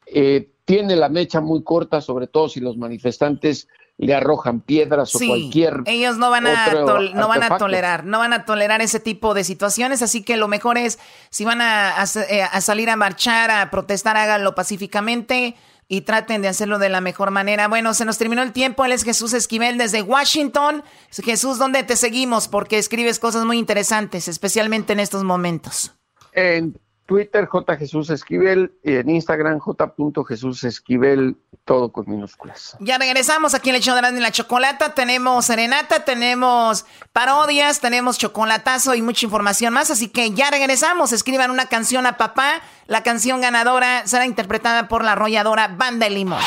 [0.07, 5.19] eh, tiene la mecha muy corta, sobre todo si los manifestantes le arrojan piedras o
[5.19, 5.81] cualquier.
[5.85, 6.73] Ellos no van a
[7.13, 10.47] no van a tolerar, no van a tolerar ese tipo de situaciones, así que lo
[10.47, 10.97] mejor es
[11.29, 15.55] si van a, a eh, salir a marchar, a protestar, háganlo pacíficamente
[15.93, 17.67] y traten de hacerlo de la mejor manera.
[17.67, 18.83] Bueno, se nos terminó el tiempo.
[18.83, 20.83] Él es Jesús Esquivel desde Washington.
[21.11, 22.47] Jesús, ¿dónde te seguimos?
[22.47, 25.93] Porque escribes cosas muy interesantes, especialmente en estos momentos.
[26.31, 27.77] En Twitter, J.
[27.77, 29.93] Jesús Esquivel, y en Instagram, J.
[30.27, 31.35] Jesús Esquivel,
[31.65, 32.77] todo con minúsculas.
[32.79, 34.93] Ya regresamos aquí en el show de la, la chocolata.
[34.93, 39.91] Tenemos serenata, tenemos parodias, tenemos chocolatazo y mucha información más.
[39.91, 41.11] Así que ya regresamos.
[41.11, 42.61] Escriban una canción a papá.
[42.87, 46.41] La canción ganadora será interpretada por la arrolladora Banda Limón.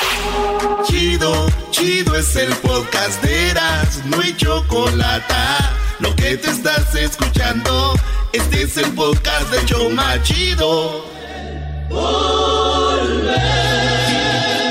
[0.84, 5.85] Chido, chido es el podcast de Eras, no hay chocolata.
[5.98, 7.94] Lo que te estás escuchando.
[8.32, 11.06] Este es el podcast de Choma Chido.
[11.88, 13.38] Volver.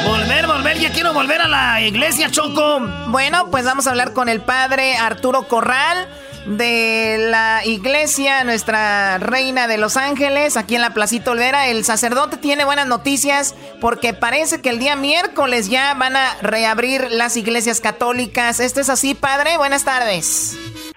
[0.06, 0.80] Volver, volver.
[0.80, 2.80] Ya quiero volver a la iglesia, Choco.
[3.08, 6.08] Bueno, pues vamos a hablar con el padre Arturo Corral
[6.46, 11.70] de la iglesia, nuestra reina de Los Ángeles, aquí en la Placita Olvera.
[11.70, 17.08] El sacerdote tiene buenas noticias porque parece que el día miércoles ya van a reabrir
[17.10, 18.60] las iglesias católicas.
[18.60, 19.58] ¿Esto es así, padre?
[19.58, 20.56] Buenas tardes.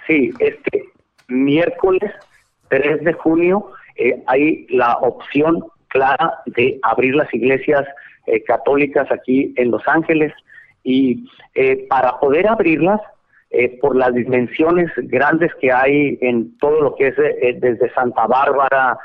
[0.08, 0.86] Sí, este
[1.28, 2.12] miércoles
[2.70, 7.86] 3 de junio eh, hay la opción clara de abrir las iglesias
[8.26, 10.32] eh, católicas aquí en Los Ángeles
[10.82, 13.00] y eh, para poder abrirlas
[13.80, 18.98] por las dimensiones grandes que hay en todo lo que es desde Santa Bárbara,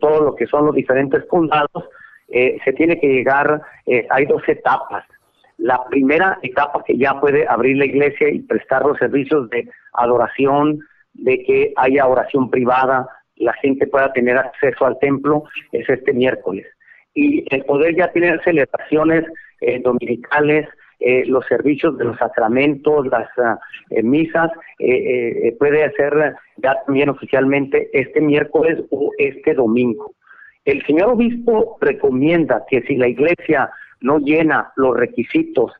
[0.00, 1.82] todo lo que son los diferentes condados,
[2.28, 5.04] eh, se tiene que llegar, eh, hay dos etapas.
[5.58, 10.80] La primera etapa que ya puede abrir la iglesia y prestar los servicios de adoración,
[11.14, 16.66] de que haya oración privada, la gente pueda tener acceso al templo, es este miércoles.
[17.14, 19.24] Y el poder ya tener celebraciones
[19.60, 20.68] eh, dominicales,
[21.00, 23.28] eh, los servicios de los sacramentos, las
[23.90, 24.50] eh, misas,
[25.58, 30.14] puede hacer ya también oficialmente este miércoles o este domingo.
[30.64, 35.72] El señor obispo recomienda que si la iglesia no llena los requisitos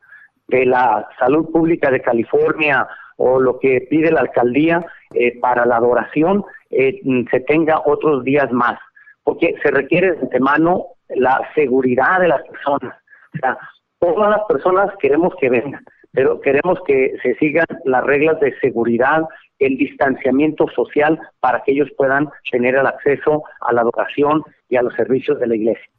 [0.47, 5.77] de la salud pública de California o lo que pide la alcaldía eh, para la
[5.77, 6.99] adoración, eh,
[7.31, 8.79] se tenga otros días más,
[9.23, 12.95] porque se requiere de antemano la seguridad de las personas.
[13.33, 13.57] O sea,
[13.99, 19.23] todas las personas queremos que vengan, pero queremos que se sigan las reglas de seguridad,
[19.59, 24.81] el distanciamiento social para que ellos puedan tener el acceso a la adoración y a
[24.81, 25.89] los servicios de la iglesia.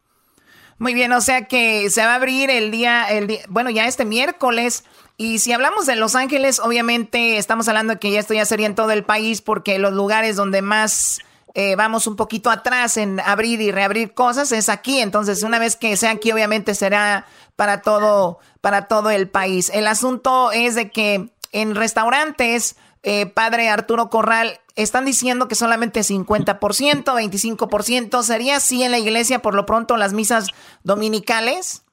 [0.79, 3.87] Muy bien, o sea que se va a abrir el día, el día, bueno, ya
[3.87, 4.85] este miércoles.
[5.17, 8.67] Y si hablamos de Los Ángeles, obviamente estamos hablando de que ya esto ya sería
[8.67, 11.21] en todo el país, porque los lugares donde más
[11.55, 15.01] eh, vamos un poquito atrás en abrir y reabrir cosas es aquí.
[15.01, 17.25] Entonces, una vez que sea aquí, obviamente será
[17.57, 19.71] para todo, para todo el país.
[19.73, 26.01] El asunto es de que en restaurantes, eh, padre Arturo Corral, están diciendo que solamente
[26.01, 28.23] 50%, 25%.
[28.23, 30.51] ¿Sería así en la iglesia por lo pronto las misas
[30.83, 31.87] dominicales?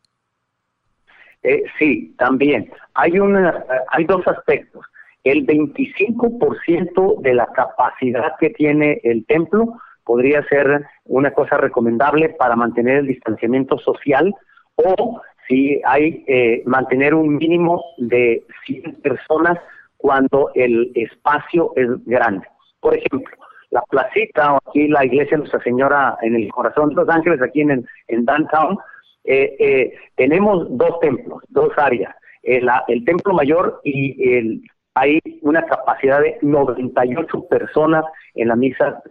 [1.43, 2.71] Eh, sí, también.
[2.95, 4.83] Hay, una, hay dos aspectos.
[5.23, 12.55] El 25% de la capacidad que tiene el templo podría ser una cosa recomendable para
[12.55, 14.33] mantener el distanciamiento social
[14.77, 19.59] o si hay eh, mantener un mínimo de 100 personas
[20.03, 22.45] cuando el espacio es grande.
[22.81, 23.37] Por ejemplo,
[23.69, 27.41] la placita o aquí la iglesia de Nuestra Señora en el corazón de Los Ángeles,
[27.41, 28.77] aquí en, en Downtown,
[29.23, 32.13] eh, eh, tenemos dos templos, dos áreas.
[32.41, 34.61] El, eh, el templo mayor y el,
[34.93, 38.03] hay una capacidad de 98 personas
[38.35, 39.01] en la misa,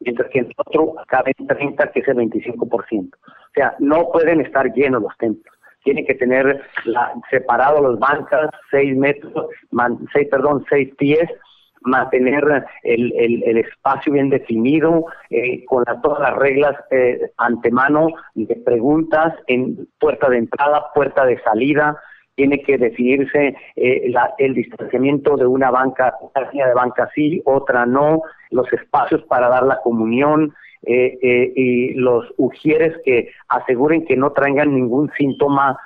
[0.00, 3.14] mientras que en otro caben 30, que es el 25%.
[3.14, 3.18] O
[3.54, 5.55] sea, no pueden estar llenos los templos.
[5.86, 9.46] Tienen que tener la, separado las bancas, 6 metros,
[10.12, 11.30] seis, perdón, 6 pies,
[11.82, 19.32] mantener el, el, espacio bien definido, eh, con todas las reglas eh, antemano de preguntas
[19.46, 21.96] en puerta de entrada, puerta de salida,
[22.34, 27.86] tiene que definirse eh, el distanciamiento de una banca, una línea de banca sí, otra
[27.86, 30.52] no, los espacios para dar la comunión
[30.86, 35.78] y los ujieres que aseguren que no traigan ningún síntoma,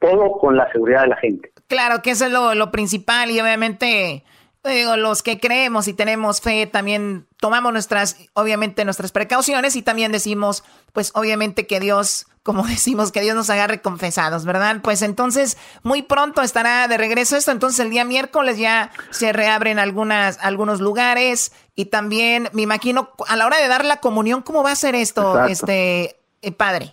[0.00, 1.52] todo con la seguridad de la gente.
[1.68, 4.24] Claro que eso es lo, lo principal y obviamente
[4.62, 10.12] Digo, los que creemos y tenemos fe también tomamos nuestras, obviamente, nuestras precauciones y también
[10.12, 14.76] decimos, pues obviamente que Dios, como decimos, que Dios nos agarre confesados, ¿verdad?
[14.82, 19.78] Pues entonces, muy pronto estará de regreso esto, entonces el día miércoles ya se reabren
[19.78, 24.62] algunas, algunos lugares y también, me imagino, a la hora de dar la comunión, ¿cómo
[24.62, 26.92] va a ser esto, este eh, padre?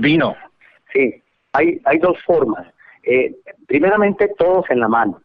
[0.00, 0.36] Vino.
[0.92, 2.66] Sí, hay, hay dos formas.
[3.04, 3.34] Eh,
[3.66, 5.22] primeramente, todos en la mano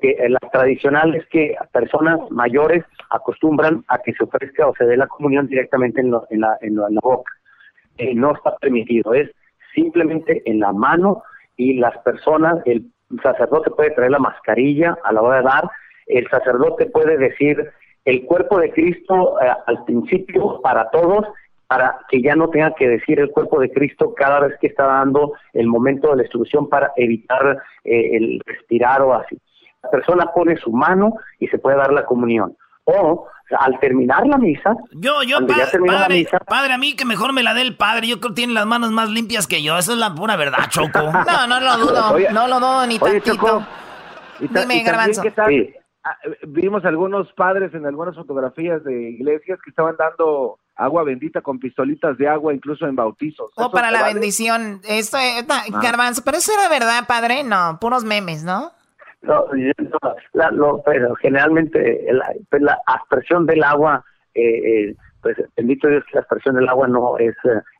[0.00, 4.96] que, la tradicional es que personas mayores acostumbran a que se ofrezca o se dé
[4.96, 7.32] la comunión directamente en, en, la, en, la, boca.
[7.98, 9.30] Eh, no está permitido, es
[9.74, 11.22] simplemente en la mano
[11.56, 12.86] y las personas, el
[13.22, 15.70] sacerdote puede traer la mascarilla a la hora de dar,
[16.06, 17.70] el sacerdote puede decir
[18.04, 21.26] el cuerpo de Cristo eh, al principio para todos
[21.70, 24.86] para que ya no tenga que decir el cuerpo de Cristo cada vez que está
[24.86, 29.38] dando el momento de la instrucción para evitar eh, el respirar o así.
[29.82, 32.56] La persona pone su mano y se puede dar la comunión.
[32.84, 33.26] O
[33.58, 37.62] al terminar la misa, yo, yo, padre, padre, a mí que mejor me la dé
[37.62, 40.14] el padre, yo creo que tiene las manos más limpias que yo, esa es la
[40.14, 41.00] pura verdad, Choco.
[41.02, 43.66] no, no lo dudo, no lo dudo ni tantito.
[44.38, 45.22] Dime, Garbanzo.
[46.02, 46.16] Ah,
[46.46, 52.16] vimos algunos padres en algunas fotografías de iglesias que estaban dando agua bendita con pistolitas
[52.16, 53.50] de agua incluso en bautizos.
[53.54, 54.80] O para la bendición.
[54.88, 55.64] Esto, eh, ah.
[55.82, 58.72] Garbanzo, pero eso era verdad, padre, no, puros memes, ¿no?
[59.22, 59.46] No,
[60.52, 64.04] lo, pero generalmente la, pues, la aspersión del agua
[64.34, 67.34] eh, eh pues bendito Dios que la aspersión del agua no es,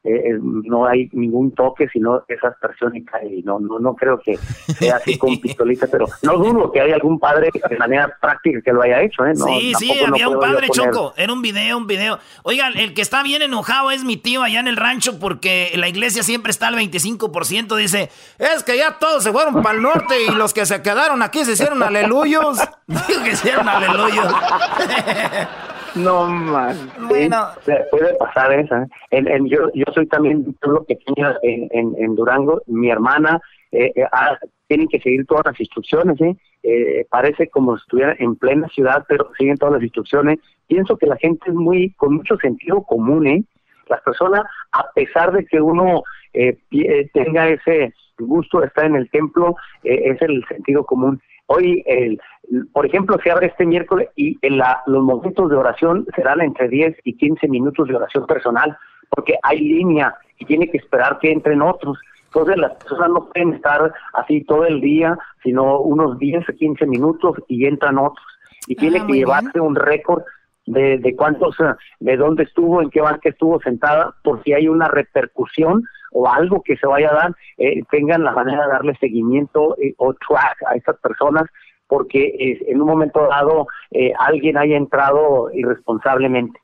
[0.05, 3.43] eh, no hay ningún toque, sino esa aspersión y cae.
[3.45, 7.19] No, no, no creo que sea así con pistolita, pero no dudo que haya algún
[7.19, 9.25] padre de manera práctica que lo haya hecho.
[9.25, 9.35] ¿eh?
[9.35, 11.15] sí, sí, había un padre choco.
[11.17, 12.19] Era un video, un video.
[12.43, 15.89] Oigan, el que está bien enojado es mi tío allá en el rancho porque la
[15.89, 17.77] iglesia siempre está al 25%.
[17.77, 21.23] Dice, es que ya todos se fueron para el norte y los que se quedaron
[21.23, 22.59] aquí se hicieron aleluyos.
[22.87, 24.27] Digo que hicieron aleluyos.
[25.97, 26.77] No más.
[27.09, 27.49] Bueno.
[27.91, 28.87] puede pasar esa.
[29.11, 32.63] En, en, yo, yo soy también un pueblo pequeño en, en, en Durango.
[32.67, 33.41] Mi hermana
[33.73, 36.21] eh, eh ah, tienen que seguir todas las instrucciones.
[36.21, 36.37] ¿eh?
[36.63, 37.07] ¿eh?
[37.11, 40.39] parece como si estuviera en plena ciudad, pero siguen todas las instrucciones.
[40.67, 43.27] Pienso que la gente es muy, con mucho sentido común.
[43.27, 43.45] ¿eh?
[43.89, 46.59] Las personas, a pesar de que uno eh,
[47.13, 51.21] tenga ese gusto de estar en el templo, es el sentido común.
[51.53, 52.21] Hoy, el,
[52.73, 56.69] por ejemplo, se abre este miércoles y en la, los momentos de oración serán entre
[56.69, 58.79] 10 y 15 minutos de oración personal,
[59.09, 61.99] porque hay línea y tiene que esperar que entren otros.
[62.27, 66.87] Entonces las personas no pueden estar así todo el día, sino unos 10 o 15
[66.87, 68.25] minutos y entran otros.
[68.69, 70.23] Y tiene ah, que llevarse un récord
[70.73, 71.57] de, de cuántos,
[71.99, 76.63] de dónde estuvo, en qué banca estuvo sentada, por si hay una repercusión o algo
[76.63, 80.57] que se vaya a dar, eh, tengan la manera de darle seguimiento eh, o track
[80.67, 81.45] a estas personas
[81.87, 83.67] porque eh, en un momento dado
[84.21, 86.61] alguien haya entrado irresponsablemente.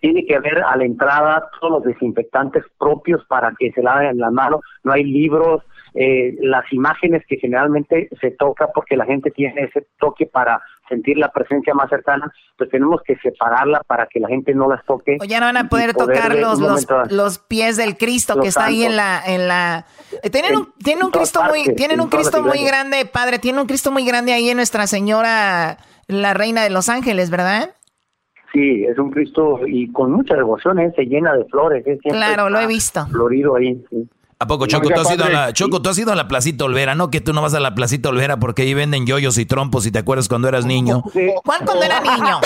[0.00, 4.32] tiene que haber a la entrada todos los desinfectantes propios para que se laven las
[4.32, 5.62] manos, no hay libros,
[5.94, 11.16] eh, las imágenes que generalmente se toca porque la gente tiene ese toque para sentir
[11.16, 15.18] la presencia más cercana, pues tenemos que separarla para que la gente no las toque.
[15.20, 16.60] O ya no van a poder, tocar los,
[17.10, 19.86] los, pies del Cristo que está ahí en la en la
[20.22, 23.66] eh, tienen un, tienen un Cristo muy tienen un Cristo muy grande, padre, tienen un
[23.66, 25.78] Cristo muy grande ahí en Nuestra Señora
[26.08, 27.70] la Reina de los Ángeles, ¿verdad?
[28.52, 30.92] Sí, es un Cristo y con mucha devoción, ¿eh?
[30.94, 31.84] se llena de flores.
[32.02, 33.06] claro, lo he visto.
[33.06, 33.82] Florido ahí.
[33.90, 34.08] Sí.
[34.38, 36.64] ¿A poco, Choco, tú has, ido a la, Choco, tú has ido a la Placita
[36.64, 37.10] Olvera, ¿no?
[37.10, 39.92] Que tú no vas a la Placita Olvera porque ahí venden yoyos y trompos, si
[39.92, 41.02] te acuerdas cuando eras niño.
[41.44, 42.40] ¿Cuál cuando era niño?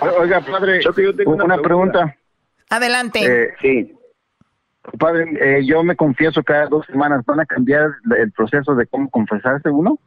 [0.20, 2.14] Oiga, padre, yo tengo una, pregunta.
[2.68, 3.20] Adelante.
[3.24, 3.94] Eh, sí.
[4.98, 7.24] Padre, eh, yo me confieso cada dos semanas.
[7.24, 9.98] ¿Van a cambiar el proceso de cómo confesarse uno?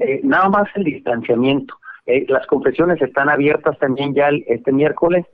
[0.00, 1.74] Eh, nada más el distanciamiento.
[2.26, 5.24] las confesiones están abiertas también ya este miércoles.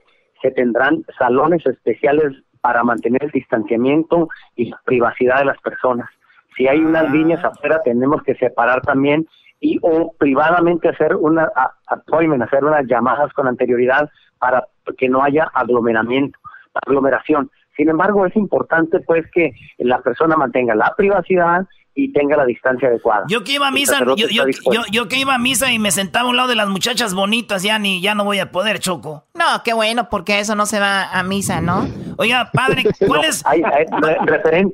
[0.43, 6.09] Se tendrán salones especiales para mantener el distanciamiento y la privacidad de las personas.
[6.57, 7.11] Si hay unas ah.
[7.11, 9.27] líneas afuera, tenemos que separar también
[9.61, 11.53] y o privadamente hacer una
[11.89, 14.09] appointment, hacer unas llamadas con anterioridad
[14.39, 16.39] para que no haya aglomeramiento,
[16.87, 17.51] aglomeración.
[17.77, 22.89] Sin embargo, es importante pues que la persona mantenga la privacidad y tenga la distancia
[22.89, 23.25] adecuada.
[23.29, 24.45] Yo que iba a misa, yo, yo,
[24.91, 27.63] yo, que iba a misa y me sentaba a un lado de las muchachas bonitas,
[27.63, 29.25] ya ni ya no voy a poder, Choco.
[29.35, 31.87] No, qué bueno, porque eso no se va a misa, ¿no?
[32.19, 33.45] Oiga, padre, ¿cuál es?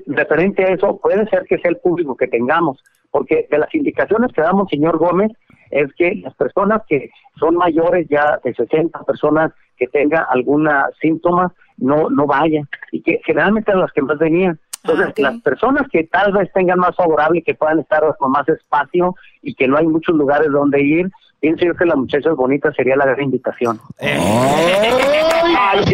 [0.08, 4.32] referente, a eso, puede ser que sea el público que tengamos, porque de las indicaciones
[4.32, 5.30] que damos, señor Gómez,
[5.70, 11.52] es que las personas que son mayores ya de 60 personas que tengan alguna síntoma,
[11.76, 15.86] no, no vayan, y que generalmente eran las que más venían entonces, ah, las personas
[15.90, 19.76] que tal vez tengan más favorable, que puedan estar con más espacio y que no
[19.76, 23.80] hay muchos lugares donde ir, pienso yo que las muchachas bonitas sería la gran invitación.
[24.00, 24.10] ¡Ay,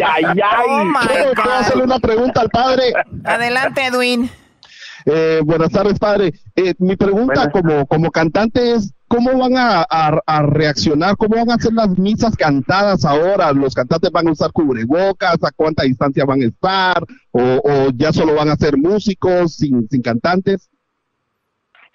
[0.05, 0.67] ay, ay!
[0.69, 0.83] Oh
[1.35, 2.93] ¿Puedo hacerle una pregunta al padre?
[3.23, 4.29] Adelante, Edwin.
[5.05, 6.33] Eh, buenas tardes, padre.
[6.55, 11.15] Eh, mi pregunta como, como cantante es, ¿cómo van a, reaccionar?
[11.17, 13.51] ¿Cómo van a hacer las misas cantadas ahora?
[13.53, 15.43] ¿Los cantantes van a usar cubrebocas?
[15.43, 17.03] ¿A cuánta distancia van a estar?
[17.31, 20.69] ¿O, ya solo van a ser músicos sin, sin cantantes?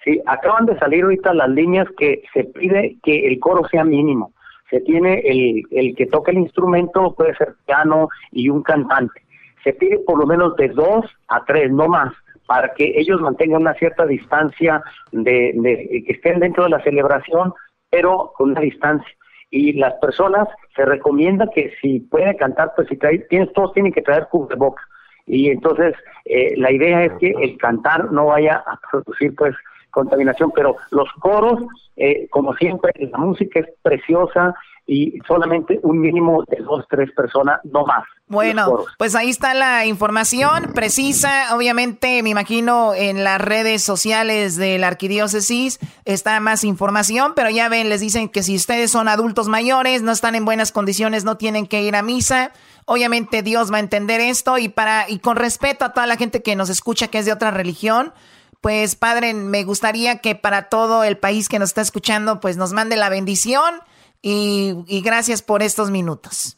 [0.03, 4.33] Sí, acaban de salir ahorita las líneas que se pide que el coro sea mínimo.
[4.69, 9.21] Se tiene el, el que toca el instrumento, puede ser piano y un cantante.
[9.63, 12.13] Se pide por lo menos de dos a tres, no más
[12.53, 17.51] para que ellos mantengan una cierta distancia, de, que estén dentro de la celebración,
[17.89, 19.11] pero con una distancia.
[19.49, 23.91] Y las personas se recomienda que si pueden cantar, pues si traen, tienes, todos tienen
[23.91, 24.83] que traer boca
[25.25, 25.95] Y entonces
[26.25, 29.55] eh, la idea es que el cantar no vaya a producir pues
[29.89, 31.59] contaminación, pero los coros,
[31.95, 34.53] eh, como siempre, la música es preciosa,
[34.85, 38.03] y solamente un mínimo de dos, tres personas, no más.
[38.27, 41.55] Bueno, pues ahí está la información precisa.
[41.55, 47.69] Obviamente, me imagino en las redes sociales de la arquidiócesis está más información, pero ya
[47.69, 51.37] ven, les dicen que si ustedes son adultos mayores, no están en buenas condiciones, no
[51.37, 52.51] tienen que ir a misa.
[52.85, 56.41] Obviamente Dios va a entender esto y para y con respeto a toda la gente
[56.41, 58.13] que nos escucha que es de otra religión,
[58.61, 62.71] pues padre, me gustaría que para todo el país que nos está escuchando, pues nos
[62.71, 63.75] mande la bendición
[64.21, 66.57] y, gracias por estos minutos.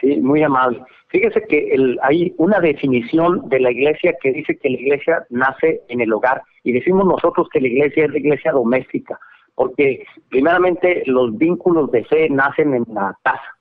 [0.00, 0.82] Sí, muy amable.
[1.08, 5.82] Fíjese que el, hay una definición de la iglesia que dice que la iglesia nace
[5.88, 9.18] en el hogar y decimos nosotros que la iglesia es la iglesia doméstica,
[9.54, 13.56] porque primeramente los vínculos de fe nacen en la casa.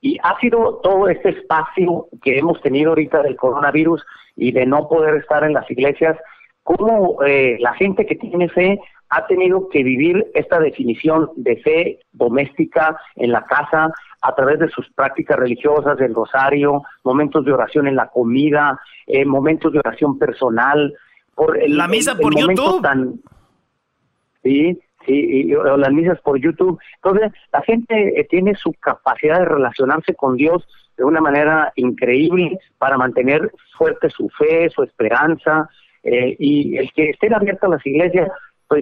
[0.00, 4.04] Y ha sido todo este espacio que hemos tenido ahorita del coronavirus
[4.36, 6.16] y de no poder estar en las iglesias,
[6.62, 8.78] como eh, la gente que tiene fe
[9.08, 13.92] ha tenido que vivir esta definición de fe doméstica en la casa
[14.22, 19.24] a través de sus prácticas religiosas, el rosario, momentos de oración en la comida, eh,
[19.24, 20.94] momentos de oración personal.
[21.34, 23.20] Por la misa por YouTube.
[24.42, 26.78] sí, sí, o las misas por YouTube.
[27.02, 30.66] Entonces, la gente eh, tiene su capacidad de relacionarse con Dios
[30.96, 35.68] de una manera increíble para mantener fuerte su fe, su esperanza,
[36.04, 38.30] eh, y el que estén abiertas las iglesias,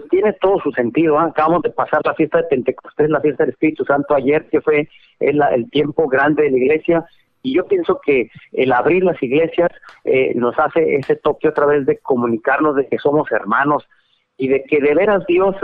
[0.08, 1.18] tiene todo su sentido.
[1.18, 1.24] ¿ah?
[1.24, 4.88] Acabamos de pasar la fiesta de Pentecostés, la fiesta del Espíritu Santo ayer, que fue
[5.18, 7.04] el, tiempo grande de la iglesia,
[7.42, 9.70] y yo pienso que el abrir las iglesias
[10.04, 13.88] eh, nos hace ese toque otra vez de comunicarnos de que somos hermanos
[14.36, 15.56] y de que de veras Dios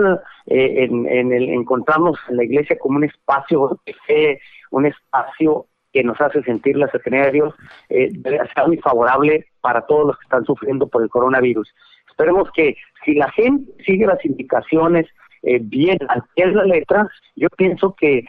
[0.46, 5.66] eh, en, en el encontrarnos en la iglesia como un espacio de fe, un espacio
[5.96, 7.54] que nos hace sentir la cercanía de Dios,
[7.88, 8.12] eh,
[8.54, 11.74] sea muy favorable para todos los que están sufriendo por el coronavirus.
[12.16, 15.06] Esperemos que si la gente sigue las indicaciones
[15.42, 18.24] eh, bien al pie de la letra, yo pienso que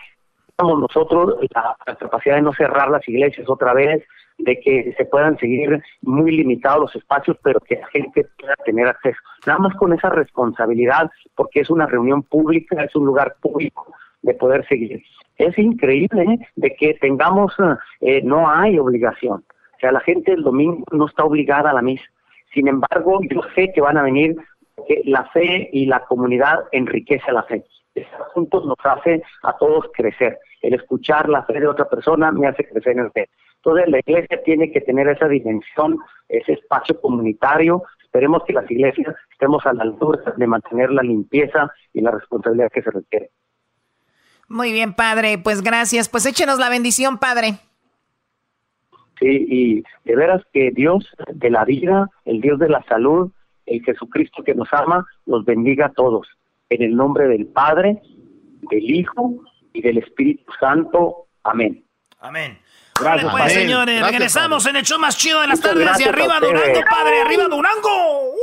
[0.55, 4.03] tenemos nosotros la, capacidad de no cerrar las iglesias otra vez,
[4.39, 8.87] de que se puedan seguir muy limitados los espacios, pero que la gente pueda tener
[8.87, 9.17] acceso.
[9.45, 14.33] Nada más con esa responsabilidad, porque es una reunión pública, es un lugar público de
[14.33, 15.01] poder seguir
[15.37, 16.39] es increíble ¿eh?
[16.55, 17.53] de que tengamos,
[18.01, 19.43] eh, no hay obligación.
[19.75, 22.05] O sea, la gente el domingo no está obligada a la misa.
[22.53, 24.35] Sin embargo, yo sé que van a venir,
[24.87, 27.63] que la fe y la comunidad enriquece la fe.
[27.95, 30.39] Estos asuntos nos hace a todos crecer.
[30.61, 33.29] El escuchar la fe de otra persona me hace crecer en fe.
[33.55, 35.97] Entonces, la iglesia tiene que tener esa dimensión,
[36.29, 37.83] ese espacio comunitario.
[38.03, 42.71] Esperemos que las iglesias estemos a la altura de mantener la limpieza y la responsabilidad
[42.71, 43.31] que se requiere.
[44.47, 45.37] Muy bien, padre.
[45.37, 46.07] Pues gracias.
[46.07, 47.59] Pues échenos la bendición, padre.
[49.19, 53.31] Sí, y de veras que Dios de la vida, el Dios de la salud,
[53.65, 56.27] el Jesucristo que nos ama, los bendiga a todos.
[56.69, 58.01] En el nombre del Padre,
[58.69, 59.33] del Hijo
[59.73, 61.27] y del Espíritu Santo.
[61.43, 61.83] Amén.
[62.19, 62.57] Amén.
[62.99, 64.01] Gracias, pues, señores.
[64.03, 65.99] Regresamos en el show más chido de las tardes.
[65.99, 67.21] Y arriba Durango, padre.
[67.21, 68.33] Arriba Durango.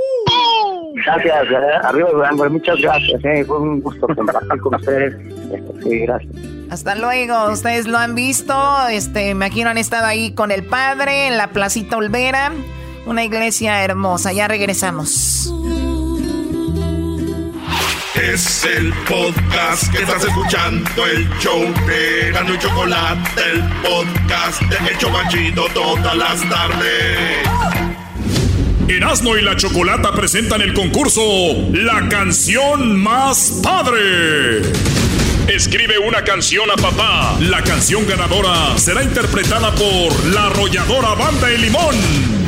[0.95, 2.49] Gracias, eh, arriba Durango.
[2.51, 3.24] Muchas gracias.
[3.24, 3.45] Eh.
[3.45, 5.16] Fue un gusto compartir con ustedes.
[5.82, 6.32] Sí, gracias.
[6.70, 7.51] Hasta luego.
[7.51, 8.55] Ustedes lo han visto.
[8.88, 12.53] Este, me imagino han estado ahí con el padre en la Placita Olvera.
[13.07, 14.32] Una iglesia hermosa.
[14.32, 15.53] Ya regresamos.
[18.14, 24.88] Es el podcast que estás escuchando, el show de Gano y Chocolate, el podcast de
[24.88, 27.93] El Chocachito todas las tardes.
[28.89, 31.22] Erasmo y la Chocolata presentan el concurso
[31.72, 34.61] La canción más padre.
[35.49, 37.37] Escribe una canción a papá.
[37.41, 42.43] La canción ganadora será interpretada por la arrolladora Banda El Limón.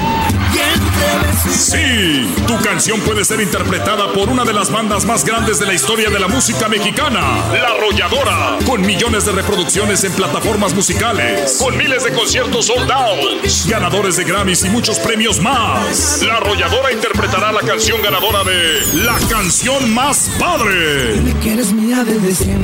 [1.49, 5.75] Sí, tu canción puede ser interpretada por una de las bandas más grandes de la
[5.75, 7.21] historia de la música mexicana,
[7.53, 13.45] La Arrolladora, con millones de reproducciones en plataformas musicales, con miles de conciertos sold out,
[13.69, 16.23] ganadores de Grammys y muchos premios más.
[16.23, 21.15] La Arrolladora interpretará la canción ganadora de La canción más padre.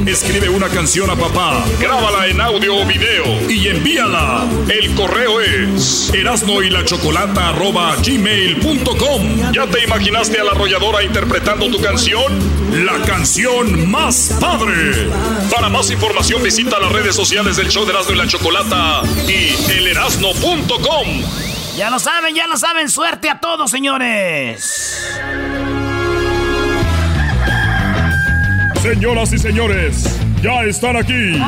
[0.07, 4.47] Escribe una canción a papá, grábala en audio o video y envíala.
[4.68, 6.62] El correo es erasno
[7.73, 9.53] arroba gmail.com.
[9.53, 12.33] ¿Ya te imaginaste a la arrolladora interpretando tu canción?
[12.85, 15.09] La canción más padre.
[15.51, 19.73] Para más información visita las redes sociales del show de Erasmo y la Chocolata y
[19.73, 21.23] elerasno.com.
[21.77, 22.89] Ya lo saben, ya lo saben.
[22.91, 25.18] Suerte a todos, señores.
[28.83, 31.39] Señoras y señores, ya están aquí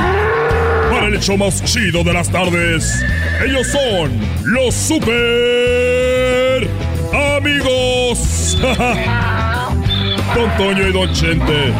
[0.91, 3.05] para el show más chido de las tardes.
[3.45, 4.13] Ellos son
[4.45, 6.04] los super
[10.35, 11.75] Don Toño y Don Chente.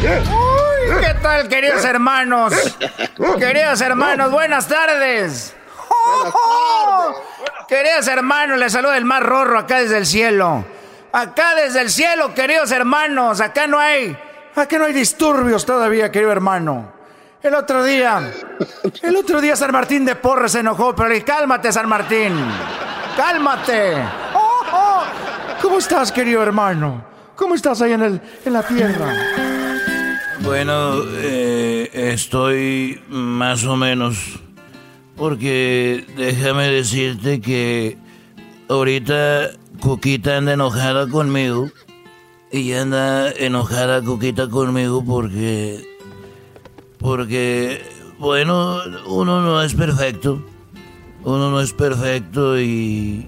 [0.00, 2.54] ¿Qué tal, queridos hermanos?
[3.38, 5.56] Queridos hermanos, buenas tardes.
[7.66, 10.64] Queridos hermanos, les saluda el más rorro acá desde el cielo.
[11.12, 14.16] Acá desde el cielo, queridos hermanos, acá no hay,
[14.54, 16.92] acá no hay disturbios todavía, querido hermano.
[17.42, 18.32] El otro día,
[19.02, 22.32] el otro día San Martín de Porres se enojó, pero le cálmate, San Martín.
[23.16, 23.96] ¡Cálmate!
[24.34, 24.43] Oh.
[25.64, 27.02] ¿Cómo estás, querido hermano?
[27.36, 29.14] ¿Cómo estás ahí en, el, en la tierra?
[30.42, 34.38] Bueno, eh, estoy más o menos.
[35.16, 37.96] Porque déjame decirte que
[38.68, 41.70] ahorita Coquita anda enojada conmigo.
[42.52, 45.82] Y anda enojada Coquita conmigo porque.
[46.98, 47.80] Porque,
[48.18, 50.44] bueno, uno no es perfecto
[51.24, 53.26] uno no es perfecto y,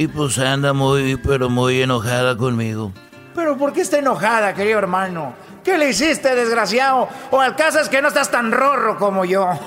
[0.00, 2.90] y pues anda muy, pero muy enojada conmigo.
[3.34, 5.34] Pero por qué está enojada, querido hermano?
[5.62, 7.06] ¿Qué le hiciste, desgraciado?
[7.30, 9.46] ¿O al caso es que no estás tan rorro como yo?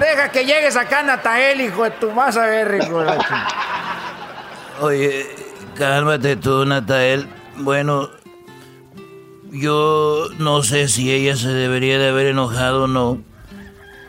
[0.00, 3.18] Deja que llegues acá, Natael, hijo de tu vas a ver, hijo de
[4.80, 5.26] Oye,
[5.76, 7.28] cálmate tú, Natael.
[7.58, 8.08] Bueno,
[9.50, 13.18] yo no sé si ella se debería de haber enojado o no.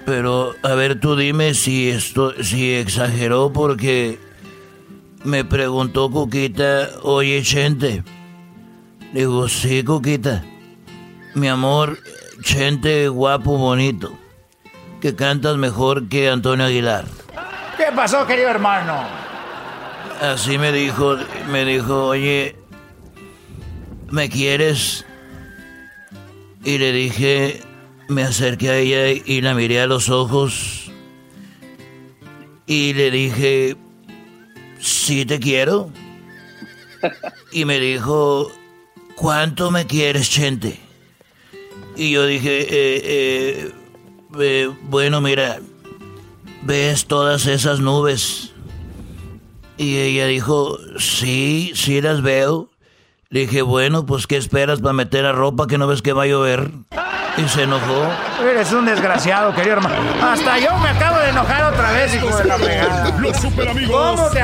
[0.05, 4.19] Pero, a ver, tú dime si esto, si exageró porque
[5.23, 8.03] me preguntó Cuquita, oye, Chente.
[9.13, 10.43] Digo, sí, Cuquita.
[11.35, 11.97] Mi amor,
[12.41, 14.17] Chente, guapo, bonito.
[14.99, 17.05] Que cantas mejor que Antonio Aguilar.
[17.77, 19.01] ¿Qué pasó, querido hermano?
[20.21, 21.17] Así me dijo,
[21.49, 22.55] me dijo, oye,
[24.09, 25.05] ¿me quieres?
[26.63, 27.61] Y le dije,
[28.07, 30.91] me acerqué a ella y la miré a los ojos
[32.65, 33.75] y le dije,
[34.79, 35.91] sí te quiero.
[37.51, 38.49] Y me dijo,
[39.15, 40.79] ¿cuánto me quieres, Chente?
[41.95, 43.71] Y yo dije, eh, eh,
[44.39, 45.59] eh, bueno, mira,
[46.63, 48.53] ¿ves todas esas nubes?
[49.77, 52.69] Y ella dijo, sí, sí las veo.
[53.29, 56.23] Le dije, bueno, pues ¿qué esperas para meter a ropa que no ves que va
[56.23, 56.71] a llover?
[57.35, 58.07] Y se enojó.
[58.47, 59.95] Eres un desgraciado, querido hermano.
[60.21, 63.09] Hasta yo me acabo de enojar otra vez, hijo de la pegada.
[63.17, 64.19] Los super amigos.
[64.19, 64.39] ¿Cómo te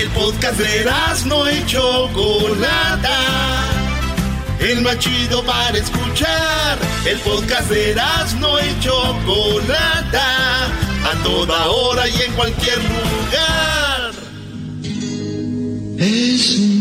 [0.00, 0.90] El podcast de
[1.26, 3.18] no y Chocolata.
[4.58, 6.78] El más chido para escuchar.
[7.04, 7.94] El podcast de
[8.40, 10.64] no y Chocolata.
[11.04, 14.12] A toda hora y en cualquier lugar.
[15.98, 16.71] Es un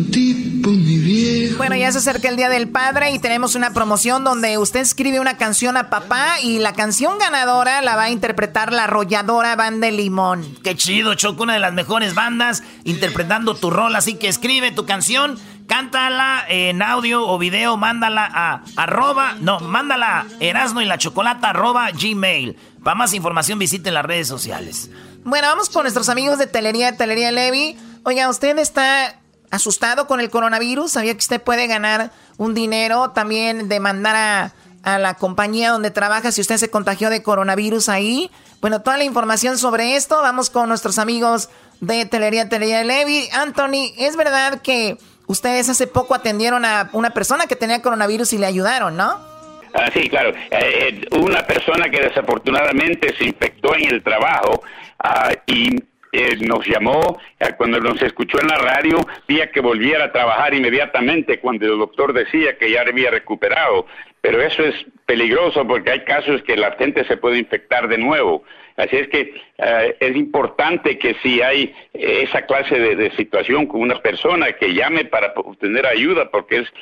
[0.00, 1.58] buen tipo, mi viejo.
[1.58, 5.20] Bueno, ya se acerca el Día del Padre y tenemos una promoción donde usted escribe
[5.20, 9.90] una canción a papá y la canción ganadora la va a interpretar la arrolladora Banda
[9.90, 10.56] Limón.
[10.62, 13.94] Qué chido, Choco, una de las mejores bandas interpretando tu rol.
[13.96, 20.26] Así que escribe tu canción, cántala en audio o video, mándala a arroba, no, mándala
[20.40, 22.56] Erasno y la Chocolata arroba gmail.
[22.82, 24.90] Para más información visite las redes sociales.
[25.24, 27.76] Bueno, vamos con nuestros amigos de Telería, Telería Levi.
[28.04, 29.19] Oiga, ¿usted está
[29.50, 30.92] asustado con el coronavirus?
[30.92, 33.10] ¿Sabía que usted puede ganar un dinero?
[33.10, 38.30] También demandar a, a la compañía donde trabaja si usted se contagió de coronavirus ahí.
[38.60, 41.48] Bueno, toda la información sobre esto, vamos con nuestros amigos
[41.80, 43.28] de Telería, Telería Levi.
[43.32, 48.38] Anthony, ¿es verdad que ustedes hace poco atendieron a una persona que tenía coronavirus y
[48.38, 49.30] le ayudaron, no?
[49.72, 50.30] Ah, sí, claro.
[50.30, 54.62] Eh, eh, una persona que desafortunadamente se infectó en el trabajo
[54.98, 55.76] ah, y
[56.12, 60.54] eh, nos llamó eh, cuando nos escuchó en la radio, pía que volviera a trabajar
[60.54, 63.86] inmediatamente cuando el doctor decía que ya había recuperado.
[64.20, 64.74] Pero eso es
[65.06, 68.42] peligroso porque hay casos que la gente se puede infectar de nuevo.
[68.76, 74.00] Así es que eh, es importante que si hay esa clase de, situación con una
[74.00, 76.72] persona que llame para obtener ayuda porque es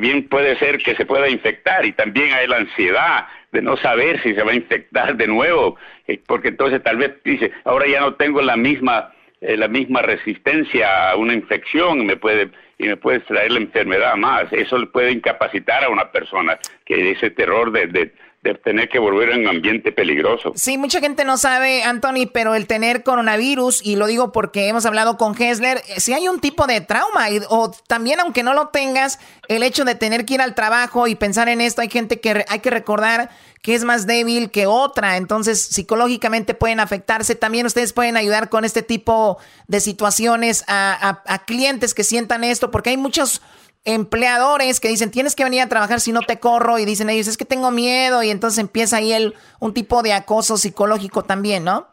[0.00, 4.22] bien puede ser que se pueda infectar y también hay la ansiedad de no saber
[4.22, 8.00] si se va a infectar de nuevo, eh, porque entonces tal vez dice, ahora ya
[8.00, 12.86] no tengo la misma eh, la misma resistencia a una infección y me puede y
[12.88, 14.52] me puede traer la enfermedad más.
[14.52, 18.12] Eso le puede incapacitar a una persona que ese terror de, de
[18.42, 20.52] de tener que volver a un ambiente peligroso.
[20.56, 24.86] Sí, mucha gente no sabe, Anthony, pero el tener coronavirus, y lo digo porque hemos
[24.86, 28.68] hablado con Hessler, eh, si hay un tipo de trauma, o también aunque no lo
[28.68, 29.18] tengas,
[29.48, 32.46] el hecho de tener que ir al trabajo y pensar en esto, hay gente que
[32.48, 33.28] hay que recordar
[33.60, 37.34] que es más débil que otra, entonces psicológicamente pueden afectarse.
[37.34, 39.36] También ustedes pueden ayudar con este tipo
[39.68, 43.42] de situaciones a clientes que sientan esto, porque hay muchos
[43.84, 47.28] empleadores que dicen, tienes que venir a trabajar si no te corro, y dicen ellos,
[47.28, 51.64] es que tengo miedo, y entonces empieza ahí el, un tipo de acoso psicológico también,
[51.64, 51.86] ¿no?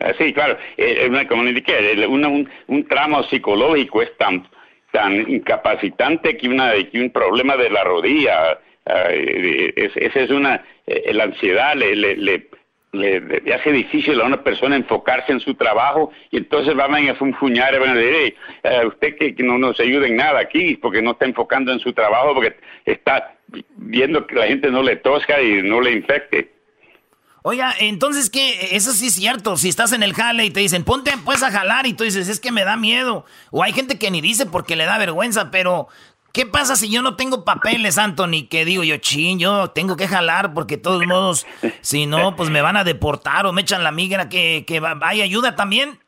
[0.00, 4.48] Ah, sí, claro, eh, eh, como le un, un, tramo psicológico es tan,
[4.92, 8.90] tan incapacitante que, una, que un problema de la rodilla, uh,
[9.76, 12.49] esa es una, la ansiedad le le,
[12.92, 17.78] hace difícil a una persona enfocarse en su trabajo y entonces van a funfuñar y
[17.78, 18.34] van a decir,
[18.64, 21.92] eh, usted que, no nos ayuda en nada aquí porque no está enfocando en su
[21.92, 23.34] trabajo, porque está
[23.76, 26.52] viendo que la gente no le tosca y no le infecte.
[27.42, 30.84] Oiga, entonces que eso sí es cierto, si estás en el jale y te dicen,
[30.84, 33.24] ponte pues a jalar y tú dices, es que me da miedo.
[33.50, 35.88] O hay gente que ni dice porque le da vergüenza, pero
[36.32, 38.46] ¿Qué pasa si yo no tengo papeles, Anthony?
[38.48, 41.46] Que digo yo, chin, yo tengo que jalar porque de todos modos,
[41.80, 44.28] si no, pues me van a deportar o me echan la migra.
[44.28, 45.98] ¿Que, que hay ayuda también?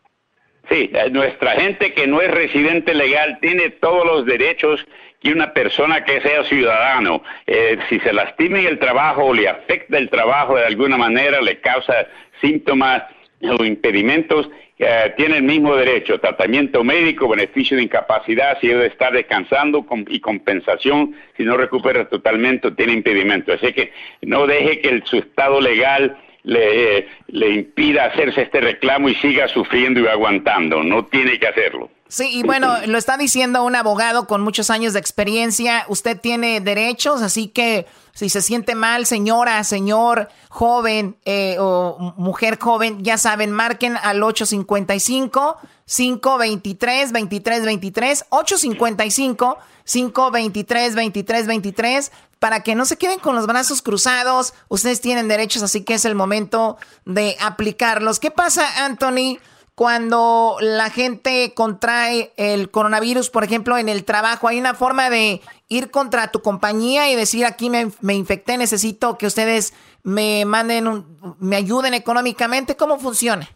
[0.70, 4.80] Sí, eh, nuestra gente que no es residente legal tiene todos los derechos
[5.20, 7.22] que una persona que sea ciudadano.
[7.46, 11.60] Eh, si se lastima el trabajo o le afecta el trabajo de alguna manera, le
[11.60, 12.06] causa
[12.40, 13.02] síntomas
[13.42, 14.48] o impedimentos,
[14.78, 20.20] eh, tiene el mismo derecho, tratamiento médico, beneficio de incapacidad si debe estar descansando y
[20.20, 23.52] compensación si no recupera totalmente o tiene impedimento.
[23.52, 23.92] Así que
[24.22, 30.00] no deje que su estado legal le, le impida hacerse este reclamo y siga sufriendo
[30.00, 30.82] y aguantando.
[30.82, 31.90] No tiene que hacerlo.
[32.12, 35.86] Sí, y bueno, lo está diciendo un abogado con muchos años de experiencia.
[35.88, 42.58] Usted tiene derechos, así que si se siente mal, señora, señor, joven eh, o mujer
[42.60, 45.56] joven, ya saben, marquen al 855
[45.86, 54.52] 523 2323 855 523 2323 para que no se queden con los brazos cruzados.
[54.68, 58.20] Ustedes tienen derechos, así que es el momento de aplicarlos.
[58.20, 59.38] ¿Qué pasa, Anthony?
[59.74, 64.48] Cuando la gente contrae el coronavirus, por ejemplo, en el trabajo?
[64.48, 69.16] ¿Hay una forma de ir contra tu compañía y decir aquí me, me infecté, necesito
[69.16, 71.04] que ustedes me manden,
[71.38, 72.76] me ayuden económicamente?
[72.76, 73.48] ¿Cómo funciona?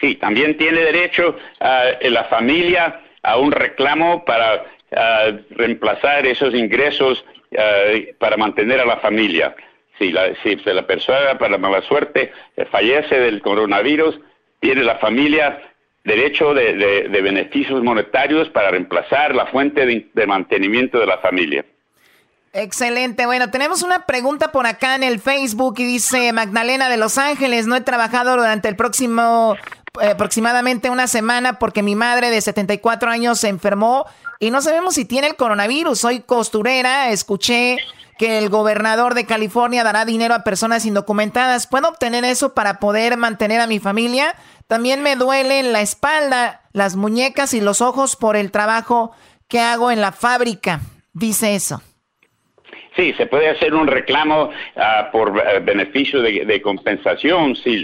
[0.00, 4.64] Sí, también tiene derecho uh, la familia a un reclamo para
[5.50, 7.24] reemplazar esos ingresos
[8.18, 9.56] para mantener a la familia.
[9.98, 14.18] Si la, si la persona, para mala suerte, eh, fallece del coronavirus,
[14.60, 15.60] tiene la familia
[16.02, 21.64] derecho de, beneficios monetarios para reemplazar la fuente de mantenimiento de la familia.
[22.56, 23.26] Excelente.
[23.26, 27.66] Bueno, tenemos una pregunta por acá en el Facebook y dice Magdalena de Los Ángeles,
[27.66, 29.56] no he trabajado durante el próximo
[30.00, 34.06] eh, aproximadamente una semana porque mi madre de 74 años se enfermó
[34.38, 35.98] y no sabemos si tiene el coronavirus.
[35.98, 37.78] Soy costurera, escuché
[38.18, 41.66] que el gobernador de California dará dinero a personas indocumentadas.
[41.66, 44.36] ¿Puedo obtener eso para poder mantener a mi familia?
[44.68, 49.10] También me duelen la espalda, las muñecas y los ojos por el trabajo
[49.48, 50.82] que hago en la fábrica.
[51.14, 51.82] Dice eso.
[52.96, 57.82] Sí, se puede hacer un reclamo uh, por uh, beneficio de, de, compensación si,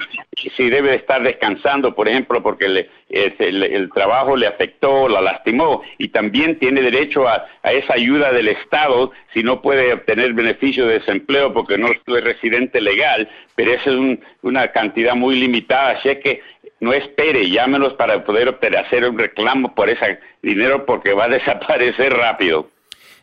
[0.56, 5.82] si debe estar descansando, por ejemplo, porque le, el, el, trabajo le afectó, la lastimó,
[5.98, 11.00] y también tiene derecho a, esa ayuda del Estado si no puede obtener beneficio de
[11.00, 16.14] desempleo porque no es residente legal, pero esa es un, una cantidad muy limitada, así
[16.22, 16.40] que
[16.78, 22.12] no espere, llámenos para poder hacer un reclamo por ese dinero porque va a desaparecer
[22.12, 22.68] rápido.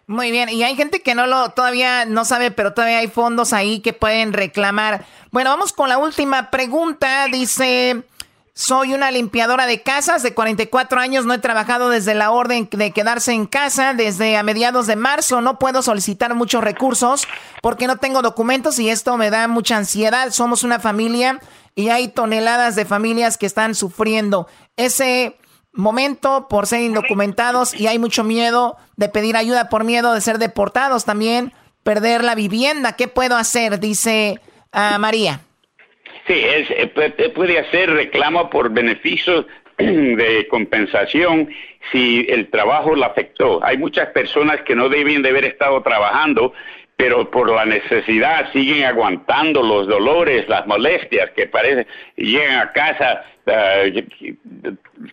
[0.09, 3.51] Muy bien, y hay gente que no lo todavía no sabe, pero todavía hay fondos
[3.51, 5.05] ahí que pueden reclamar.
[5.31, 7.27] Bueno, vamos con la última pregunta.
[7.29, 8.05] Dice,
[8.53, 12.91] soy una limpiadora de casas de 44 años, no he trabajado desde la orden de
[12.91, 17.27] quedarse en casa desde a mediados de marzo, no puedo solicitar muchos recursos
[17.61, 20.31] porque no tengo documentos y esto me da mucha ansiedad.
[20.31, 21.41] Somos una familia
[21.75, 24.47] y hay toneladas de familias que están sufriendo.
[24.77, 25.35] Ese
[25.77, 30.39] momento por ser indocumentados y hay mucho miedo de pedir ayuda por miedo de ser
[30.39, 31.53] deportados también,
[31.83, 32.95] perder la vivienda.
[32.95, 33.79] ¿Qué puedo hacer?
[33.79, 34.39] Dice
[34.73, 35.41] uh, María.
[36.27, 39.45] Sí, es, eh, puede hacer reclamo por beneficios
[39.77, 41.49] de compensación
[41.91, 43.63] si el trabajo la afectó.
[43.63, 46.53] Hay muchas personas que no deben de haber estado trabajando
[46.97, 51.85] pero por la necesidad siguen aguantando los dolores, las molestias que parece,
[52.15, 54.01] llegan a casa uh,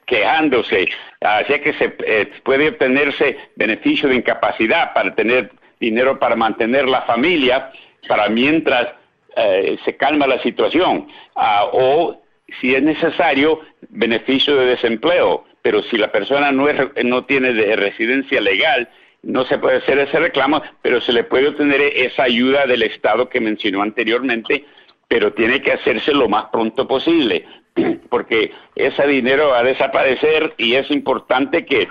[0.06, 0.88] quejándose.
[1.20, 7.02] Así que se eh, puede obtenerse beneficio de incapacidad para tener dinero para mantener la
[7.02, 7.70] familia,
[8.08, 8.88] para mientras
[9.36, 11.08] uh, se calma la situación.
[11.36, 12.22] Uh, o,
[12.60, 13.60] si es necesario,
[13.90, 15.44] beneficio de desempleo.
[15.60, 18.88] Pero si la persona no, es, no tiene de residencia legal,
[19.24, 23.28] no se puede hacer ese reclamo, pero se le puede obtener esa ayuda del Estado
[23.28, 24.64] que mencionó anteriormente
[25.08, 27.44] pero tiene que hacerse lo más pronto posible,
[28.10, 31.88] porque ese dinero va a desaparecer y es importante que,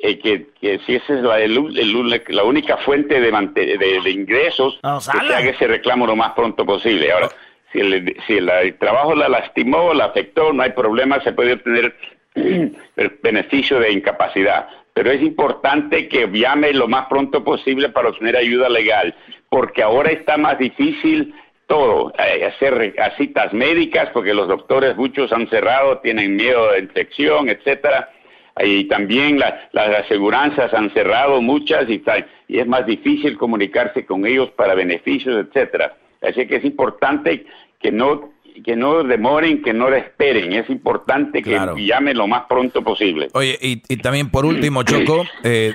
[0.00, 1.38] eh, que, que, si esa es la,
[2.28, 7.10] la única fuente de, de, ingresos, que se haga ese reclamo lo más pronto posible.
[7.12, 7.30] Ahora,
[7.72, 11.94] si el, si el trabajo la lastimó, la afectó, no hay problema, se puede obtener
[12.34, 12.76] el
[13.22, 14.68] beneficio de incapacidad.
[14.96, 19.14] Pero es importante que llame lo más pronto posible para obtener ayuda legal,
[19.50, 21.34] porque ahora está más difícil
[21.66, 27.50] todo, eh, hacer citas médicas, porque los doctores muchos han cerrado, tienen miedo de infección,
[27.50, 28.08] etcétera,
[28.58, 32.02] y también las aseguranzas han cerrado muchas y,
[32.48, 35.94] y es más difícil comunicarse con ellos para beneficios, etcétera.
[36.22, 37.44] Así que es importante
[37.80, 38.30] que no
[38.62, 40.52] que no demoren, que no esperen.
[40.52, 43.28] Es importante que llamen lo más pronto posible.
[43.34, 45.74] Oye, y, y también por último, Choco, eh,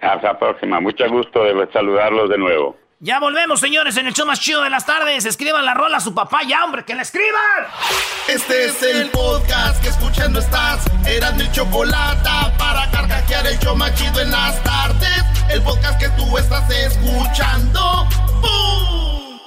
[0.03, 0.79] Hasta la próxima.
[0.81, 2.77] Mucho gusto de saludarlos de nuevo.
[3.01, 5.25] Ya volvemos, señores, en el show más chido de las tardes.
[5.25, 7.65] Escriban la rola a su papá ya, hombre, que la escriban.
[8.29, 10.85] Este es el podcast que escuchando estás.
[11.07, 12.29] Eran mi chocolate
[12.59, 15.23] para carcajear el show más chido en las tardes.
[15.49, 18.09] El podcast que tú estás escuchando.
[18.41, 19.08] ¡Bum!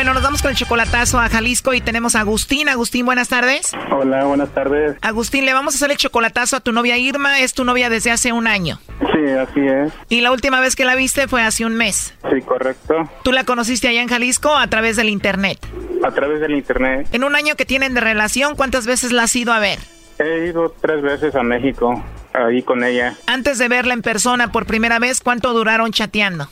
[0.00, 2.70] Bueno, nos vamos con el chocolatazo a Jalisco y tenemos a Agustín.
[2.70, 3.72] Agustín, buenas tardes.
[3.92, 4.96] Hola, buenas tardes.
[5.02, 7.40] Agustín, le vamos a hacer el chocolatazo a tu novia Irma.
[7.40, 8.80] Es tu novia desde hace un año.
[8.98, 9.92] Sí, así es.
[10.08, 12.14] Y la última vez que la viste fue hace un mes.
[12.32, 13.10] Sí, correcto.
[13.22, 15.58] ¿Tú la conociste allá en Jalisco a través del internet?
[16.02, 17.06] A través del internet.
[17.12, 19.80] En un año que tienen de relación, ¿cuántas veces la has ido a ver?
[20.18, 23.16] He ido tres veces a México, ahí con ella.
[23.26, 26.48] Antes de verla en persona por primera vez, ¿cuánto duraron chateando?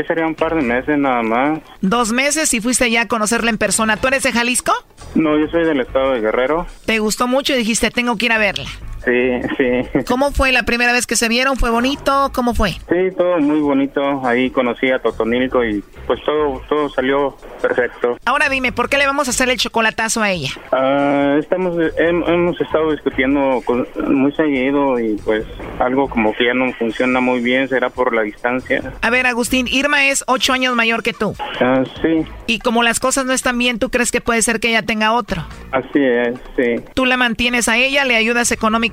[0.00, 1.60] ¿Qué sería un par de meses nada más?
[1.82, 3.98] Dos meses y fuiste ya a conocerla en persona.
[3.98, 4.72] ¿Tú eres de Jalisco?
[5.14, 6.66] No, yo soy del estado de Guerrero.
[6.86, 8.64] ¿Te gustó mucho y dijiste, tengo que ir a verla?
[9.04, 10.04] Sí, sí.
[10.06, 11.56] ¿Cómo fue la primera vez que se vieron?
[11.56, 12.30] ¿Fue bonito?
[12.34, 12.72] ¿Cómo fue?
[12.72, 14.24] Sí, todo muy bonito.
[14.26, 18.18] Ahí conocí a Totonilco y pues todo, todo salió perfecto.
[18.24, 20.50] Ahora dime, ¿por qué le vamos a hacer el chocolatazo a ella?
[20.72, 23.62] Ah, estamos, hemos estado discutiendo
[24.08, 25.44] muy seguido y pues
[25.78, 28.92] algo como que ya no funciona muy bien, será por la distancia.
[29.00, 31.34] A ver, Agustín, Irma es ocho años mayor que tú.
[31.60, 32.26] Ah, sí.
[32.46, 35.12] Y como las cosas no están bien, ¿tú crees que puede ser que ella tenga
[35.12, 35.46] otro?
[35.72, 36.84] Así es, sí.
[36.94, 38.89] ¿Tú la mantienes a ella, le ayudas económicamente?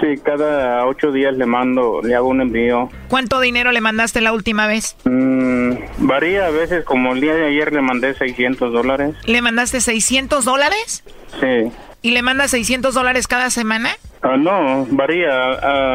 [0.00, 2.90] Sí, cada ocho días le mando, le hago un envío.
[3.08, 4.96] ¿Cuánto dinero le mandaste la última vez?
[5.04, 9.16] Mm, varía a veces, como el día de ayer le mandé 600 dólares.
[9.24, 11.02] ¿Le mandaste 600 dólares?
[11.40, 11.72] Sí.
[12.02, 13.90] ¿Y le mandas 600 dólares cada semana?
[14.22, 15.30] Ah, no, varía.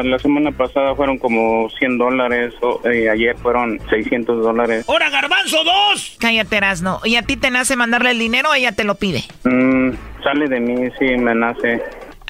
[0.02, 2.54] La semana pasada fueron como 100 dólares,
[2.84, 4.84] y ayer fueron 600 dólares.
[4.88, 6.16] ¡Hora, garbanzo, dos!
[6.18, 7.00] Cállate, no.
[7.04, 9.24] ¿Y a ti te nace mandarle el dinero o ella te lo pide?
[9.44, 9.90] Mm,
[10.22, 11.82] sale de mí, sí, me nace.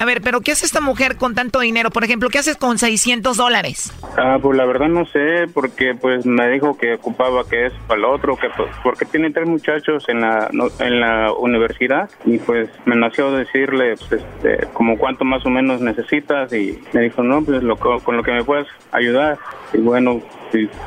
[0.03, 1.89] A ver, pero ¿qué hace esta mujer con tanto dinero?
[1.89, 3.93] Por ejemplo, ¿qué haces con 600 dólares?
[4.17, 7.99] Ah, pues la verdad no sé, porque pues me dijo que ocupaba que es para
[7.99, 10.49] el otro, que pues, porque tiene tres muchachos en la
[10.79, 15.79] en la universidad y pues me nació decirle pues, este, como cuánto más o menos
[15.79, 19.37] necesitas y me dijo, no, pues lo, con lo que me puedas ayudar.
[19.71, 20.21] Y bueno,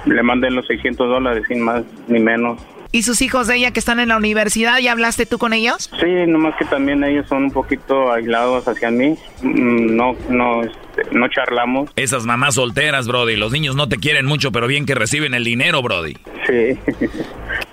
[0.05, 2.61] le mandé los 600 dólares sin más ni menos.
[2.97, 5.91] ¿Y sus hijos de ella que están en la universidad, ya hablaste tú con ellos?
[6.01, 9.19] Sí, nomás que también ellos son un poquito aislados hacia mí.
[9.43, 10.79] Mm, no, no, este,
[11.13, 11.91] no charlamos.
[11.97, 13.37] Esas mamás solteras, Brody.
[13.37, 16.17] Los niños no te quieren mucho, pero bien que reciben el dinero, Brody.
[16.47, 16.79] Sí,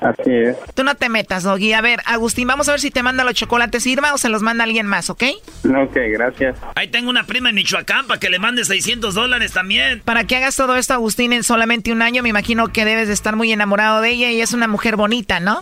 [0.01, 0.57] así es.
[0.73, 1.73] Tú no te metas, Doggy.
[1.73, 4.41] A ver, Agustín, vamos a ver si te manda los chocolates Irma o se los
[4.41, 5.23] manda alguien más, ¿ok?
[5.65, 6.57] Ok, gracias.
[6.75, 10.01] Ahí tengo una prima en Michoacán para que le mande 600 dólares también.
[10.03, 13.13] Para que hagas todo esto, Agustín, en solamente un año, me imagino que debes de
[13.13, 15.61] estar muy enamorado de ella y es una mujer bonita, ¿no?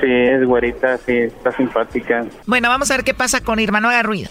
[0.00, 2.24] Sí, es güerita, sí, está simpática.
[2.46, 4.30] Bueno, vamos a ver qué pasa con Irma, no haga ruido.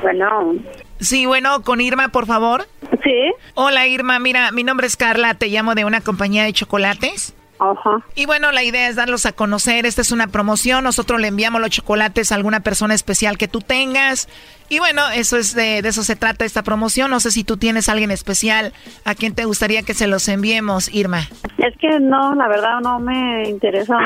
[0.00, 0.54] Bueno.
[1.00, 2.66] Sí, bueno, con Irma, por favor.
[3.02, 3.32] Sí.
[3.54, 4.18] Hola, Irma.
[4.18, 5.34] Mira, mi nombre es Carla.
[5.34, 7.34] Te llamo de una compañía de chocolates.
[7.58, 8.04] Ajá.
[8.14, 9.86] Y bueno, la idea es darlos a conocer.
[9.86, 10.84] Esta es una promoción.
[10.84, 14.28] Nosotros le enviamos los chocolates a alguna persona especial que tú tengas.
[14.72, 17.10] Y bueno, eso es de, de eso se trata esta promoción.
[17.10, 18.72] No sé si tú tienes a alguien especial
[19.04, 21.28] a quien te gustaría que se los enviemos, Irma.
[21.58, 23.98] Es que no, la verdad no me interesa.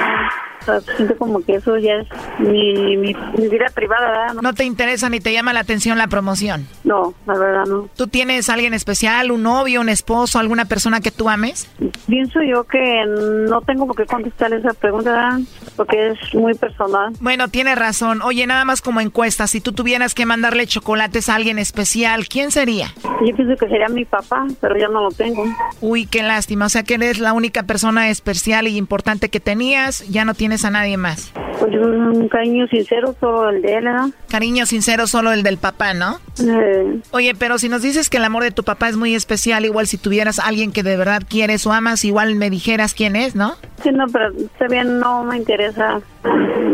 [0.63, 2.09] O sea, siento como que eso ya es
[2.41, 4.43] mi, mi, mi vida privada, ¿verdad?
[4.43, 6.67] No te interesa ni te llama la atención la promoción.
[6.83, 7.89] No, la verdad no.
[7.95, 11.71] ¿Tú tienes a alguien especial, un novio, un esposo, alguna persona que tú ames?
[12.09, 13.05] Pienso yo que
[13.49, 15.39] no tengo por qué contestar esa pregunta, ¿verdad?
[15.77, 17.13] porque es muy personal.
[17.21, 18.23] Bueno, tienes razón.
[18.23, 20.27] Oye, nada más como encuesta, si tú tuvieras que
[20.57, 22.89] mandarle chocolates a alguien especial, ¿quién sería?
[23.25, 25.45] Yo pienso que sería mi papá, pero ya no lo tengo.
[25.81, 26.67] Uy, qué lástima.
[26.67, 30.65] O sea que eres la única persona especial y importante que tenías, ya no tienes
[30.65, 31.33] a nadie más.
[31.59, 34.13] Pues un cariño sincero, solo el de él, ¿no?
[34.31, 36.21] Cariño sincero, solo el del papá, ¿no?
[36.41, 37.01] Eh.
[37.13, 39.87] Oye, pero si nos dices que el amor de tu papá es muy especial, igual
[39.87, 43.35] si tuvieras a alguien que de verdad quieres o amas, igual me dijeras quién es,
[43.35, 43.57] ¿no?
[43.83, 44.33] Sí, no, pero
[44.69, 46.01] bien, no me interesa.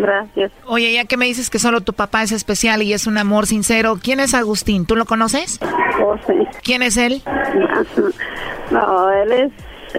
[0.01, 0.53] Gracias.
[0.67, 3.47] Oye, ya que me dices que solo tu papá es especial y es un amor
[3.47, 4.87] sincero, ¿quién es Agustín?
[4.87, 5.61] ¿Tú lo conoces?
[6.03, 6.35] Oh, sí.
[6.63, 7.23] ¿Quién es él?
[8.71, 9.53] No, él es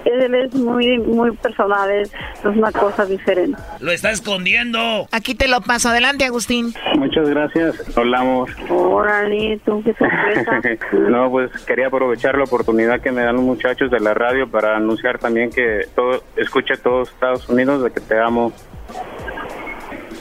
[0.05, 2.11] él es muy muy personal, es,
[2.43, 3.61] una cosa diferente.
[3.79, 5.07] Lo está escondiendo.
[5.11, 5.89] Aquí te lo paso.
[5.89, 6.73] Adelante, Agustín.
[6.97, 7.97] Muchas gracias.
[7.97, 8.49] Hablamos.
[8.69, 10.61] Órale, tú qué sorpresa.
[11.09, 14.75] no, pues quería aprovechar la oportunidad que me dan los muchachos de la radio para
[14.75, 18.51] anunciar también que todo escuche todos Estados Unidos de que te amo.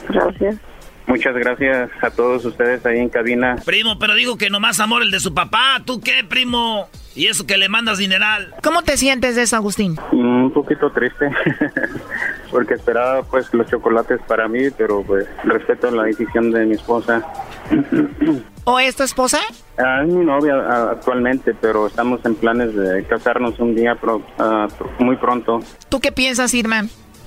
[0.09, 0.57] Gracias.
[1.07, 3.57] Muchas gracias a todos ustedes ahí en cabina.
[3.65, 5.83] Primo, pero digo que nomás amor el de su papá.
[5.85, 6.89] ¿Tú qué, primo?
[7.15, 8.55] Y eso que le mandas dineral.
[8.63, 9.99] ¿Cómo te sientes de eso, Agustín?
[10.13, 11.31] Un poquito triste.
[12.51, 17.27] Porque esperaba pues los chocolates para mí, pero pues respeto la decisión de mi esposa.
[18.65, 19.39] ¿O es tu esposa?
[19.77, 20.55] Ah, es mi novia
[20.91, 23.99] actualmente, pero estamos en planes de casarnos un día
[24.39, 24.69] ah,
[25.01, 25.61] muy pronto.
[25.89, 26.85] ¿Tú qué piensas, Irma?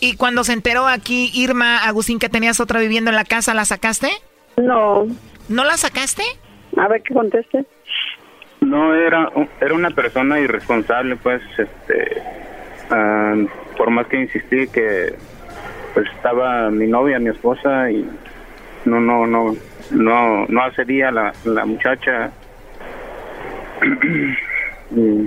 [0.00, 3.64] ¿Y cuando se enteró aquí Irma, Agustín, que tenías otra viviendo en la casa, la
[3.64, 4.10] sacaste?
[4.56, 5.06] No.
[5.48, 6.22] ¿No la sacaste?
[6.76, 7.64] A ver qué conteste.
[8.60, 9.30] No, era,
[9.60, 12.22] era una persona irresponsable, pues, este,
[12.90, 13.34] ah,
[13.76, 15.14] por más que insistí que
[15.94, 18.08] pues estaba mi novia, mi esposa y
[18.84, 19.56] no, no, no,
[19.90, 22.30] no, no accedía la, la muchacha.
[24.96, 25.26] y,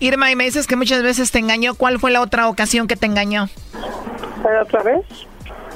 [0.00, 1.74] Irma, y me dices que muchas veces te engañó.
[1.74, 3.48] ¿Cuál fue la otra ocasión que te engañó?
[4.62, 5.04] otra vez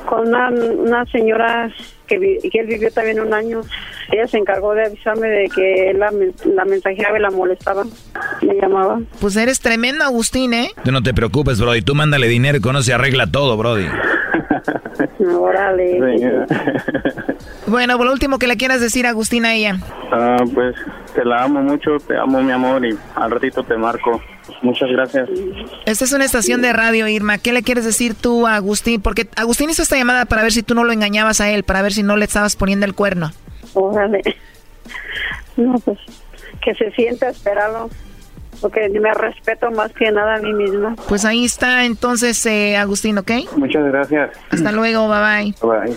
[0.06, 1.70] con una, una señora
[2.06, 2.18] que,
[2.50, 3.62] que, él vivió también un año.
[4.10, 6.12] Ella se encargó de avisarme de que la,
[6.52, 7.84] la mensajera me la molestaba.
[8.42, 9.00] Me llamaba.
[9.20, 10.70] Pues eres tremendo, Agustín, ¿eh?
[10.84, 11.82] Tú no te preocupes, Brody.
[11.82, 13.86] Tú mándale dinero y con eso se arregla todo, Brody.
[15.38, 16.46] Órale.
[17.70, 19.78] Bueno, por lo último que le quieras decir, Agustín, a ella.
[20.12, 20.76] Ah, pues
[21.14, 24.20] te la amo mucho, te amo, mi amor, y al ratito te marco.
[24.62, 25.28] Muchas gracias.
[25.86, 27.38] Esta es una estación de radio, Irma.
[27.38, 29.00] ¿Qué le quieres decir tú a Agustín?
[29.00, 31.82] Porque Agustín hizo esta llamada para ver si tú no lo engañabas a él, para
[31.82, 33.30] ver si no le estabas poniendo el cuerno.
[33.74, 34.20] Órale.
[35.56, 35.98] No, pues
[36.62, 37.90] que se sienta esperado.
[38.60, 40.94] Porque me respeto más que nada a mí misma.
[41.08, 43.30] Pues ahí está entonces, eh, Agustín, ¿ok?
[43.56, 44.30] Muchas gracias.
[44.50, 45.54] Hasta luego, bye bye.
[45.62, 45.96] Bye.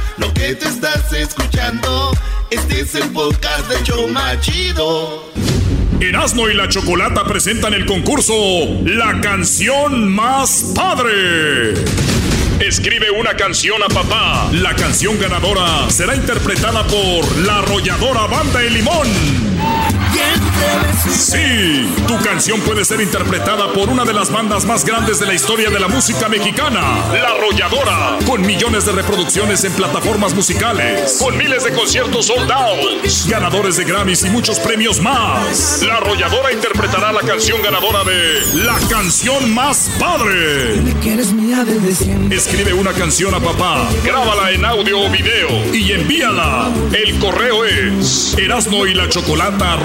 [0.17, 2.11] lo que te estás escuchando,
[2.49, 5.31] este es el de Choma Chido.
[5.99, 8.33] Erasmo y la Chocolata presentan el concurso
[8.85, 11.73] La canción más padre.
[12.59, 14.49] Escribe una canción a papá.
[14.53, 19.50] La canción ganadora será interpretada por la arrolladora Banda de Limón.
[21.09, 25.33] Sí, tu canción puede ser interpretada por una de las bandas más grandes de la
[25.33, 26.81] historia de la música mexicana,
[27.13, 33.05] La Arrolladora, con millones de reproducciones en plataformas musicales, con miles de conciertos sold out,
[33.27, 35.81] ganadores de Grammys y muchos premios más.
[35.85, 40.75] La Arrolladora interpretará la canción ganadora de La canción más padre.
[42.31, 46.69] Escribe una canción a papá, grábala en audio o video y envíala.
[46.93, 49.75] El correo es erasno y la chocolata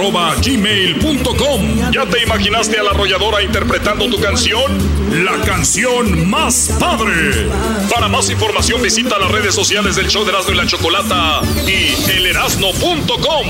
[0.66, 1.92] gmail.com.
[1.92, 4.72] ¿Ya te imaginaste a la arrolladora interpretando tu canción?
[5.24, 7.48] La canción más padre.
[7.92, 12.10] Para más información visita las redes sociales del show de Erasmo y la Chocolata y
[12.10, 13.46] elerasno.com.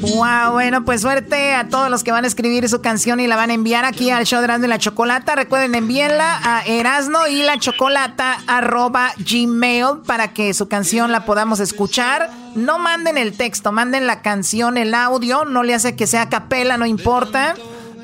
[0.00, 3.36] Wow, bueno, pues suerte a todos los que van a escribir su canción y la
[3.36, 5.34] van a enviar aquí al show de Erasmo y la Chocolata.
[5.34, 11.60] Recuerden, envíenla a Erasno y la Chocolata arroba gmail para que su canción la podamos
[11.60, 12.43] escuchar.
[12.54, 16.76] No manden el texto, manden la canción, el audio, no le hace que sea capela,
[16.76, 17.54] no importa.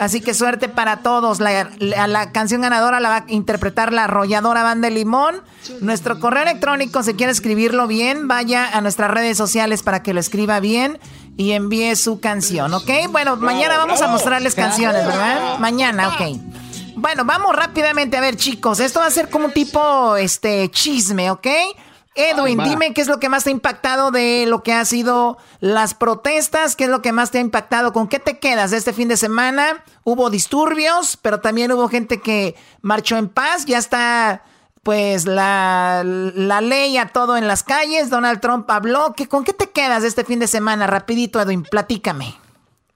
[0.00, 1.40] Así que suerte para todos.
[1.40, 5.42] La, la, canción ganadora la va a interpretar la arrolladora Banda de Limón.
[5.82, 10.20] Nuestro correo electrónico, si quiere escribirlo bien, vaya a nuestras redes sociales para que lo
[10.20, 10.98] escriba bien
[11.36, 12.90] y envíe su canción, ¿ok?
[13.10, 15.58] Bueno, mañana vamos a mostrarles canciones, ¿verdad?
[15.58, 16.38] Mañana, ok.
[16.96, 18.80] Bueno, vamos rápidamente a ver, chicos.
[18.80, 21.46] Esto va a ser como un tipo este chisme, ¿ok?
[22.16, 25.38] Edwin, dime qué es lo que más te ha impactado de lo que ha sido
[25.60, 28.78] las protestas, qué es lo que más te ha impactado, con qué te quedas de
[28.78, 29.84] este fin de semana.
[30.02, 34.44] Hubo disturbios, pero también hubo gente que marchó en paz, ya está
[34.82, 39.52] pues la, la ley a todo en las calles, Donald Trump habló, ¿Qué, ¿con qué
[39.52, 40.86] te quedas de este fin de semana?
[40.86, 42.34] Rapidito, Edwin, platícame.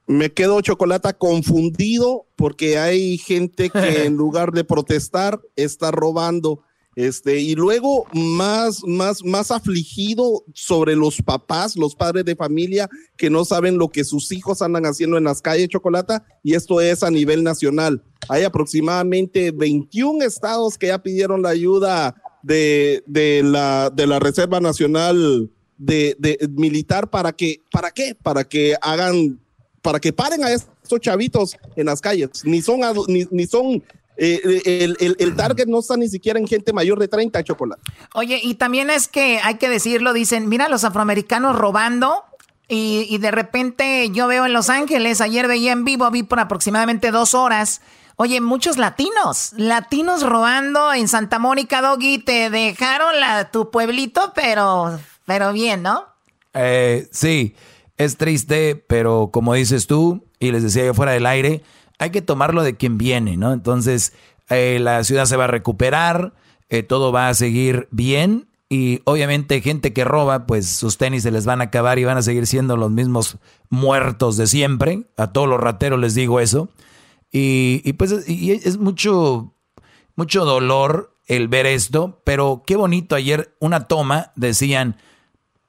[0.06, 6.62] Me quedo chocolate confundido porque hay gente que en lugar de protestar está robando
[6.96, 13.30] este, y luego más, más, más afligido sobre los papás, los padres de familia que
[13.30, 17.02] no saben lo que sus hijos andan haciendo en las calles, Chocolata, y esto es
[17.02, 18.02] a nivel nacional.
[18.28, 24.60] Hay aproximadamente 21 estados que ya pidieron la ayuda de, de, la, de la Reserva
[24.60, 28.14] Nacional de, Militar para que, ¿para qué?
[28.14, 29.40] Para que hagan,
[29.82, 32.44] para que paren a estos chavitos en las calles.
[32.44, 33.82] Ni son, ni son
[34.16, 37.82] eh, el, el, target no está ni siquiera en gente mayor de 30, chocolate.
[38.14, 42.24] Oye, y también es que hay que decirlo, dicen, mira los afroamericanos robando.
[42.66, 46.40] Y, y de repente yo veo en Los Ángeles, ayer veía en vivo, vi por
[46.40, 47.82] aproximadamente dos horas.
[48.16, 54.98] Oye, muchos latinos, latinos robando en Santa Mónica, Doggy, te dejaron la, tu pueblito, pero,
[55.26, 56.06] pero bien, ¿no?
[56.54, 57.56] Eh, sí,
[57.96, 61.62] es triste, pero como dices tú, y les decía yo fuera del aire,
[61.98, 63.52] hay que tomarlo de quien viene, ¿no?
[63.52, 64.12] Entonces,
[64.50, 66.34] eh, la ciudad se va a recuperar,
[66.68, 71.30] eh, todo va a seguir bien y obviamente gente que roba, pues sus tenis se
[71.30, 73.38] les van a acabar y van a seguir siendo los mismos
[73.68, 75.04] muertos de siempre.
[75.16, 76.68] A todos los rateros les digo eso.
[77.30, 79.54] Y, pues es mucho,
[80.14, 84.96] mucho dolor el ver esto, pero qué bonito ayer una toma, decían,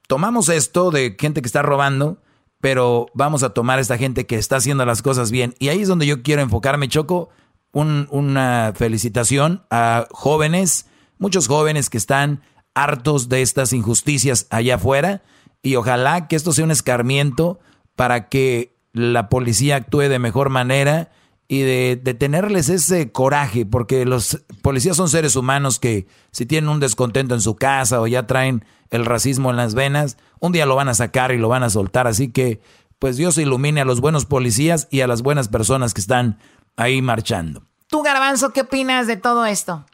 [0.08, 2.22] tomamos esto de gente que está robando
[2.66, 5.54] pero vamos a tomar a esta gente que está haciendo las cosas bien.
[5.60, 7.30] Y ahí es donde yo quiero enfocarme, Choco.
[7.72, 10.88] una felicitación a jóvenes,
[11.20, 12.42] muchos jóvenes que están
[12.74, 15.22] hartos de estas injusticias allá afuera.
[15.62, 17.60] Y ojalá que esto sea un escarmiento
[17.96, 21.12] para que la policía actúe de mejor manera
[21.48, 26.70] y de, de, tenerles ese coraje, porque los policías son seres humanos que si tienen
[26.70, 30.66] un descontento en su casa o ya traen el racismo en las venas, un día
[30.66, 32.08] lo van a sacar y lo van a soltar.
[32.08, 32.62] Así que,
[33.00, 36.40] pues Dios ilumine a los buenos policías y a las buenas personas que están
[36.78, 37.64] ahí marchando.
[37.88, 39.86] Tú, Garbanzo, ¿qué opinas de todo esto?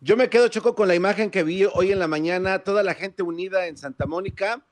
[0.00, 2.94] Yo me quedo choco con la imagen que vi hoy en la mañana, toda la
[2.94, 4.62] gente unida en Santa Mónica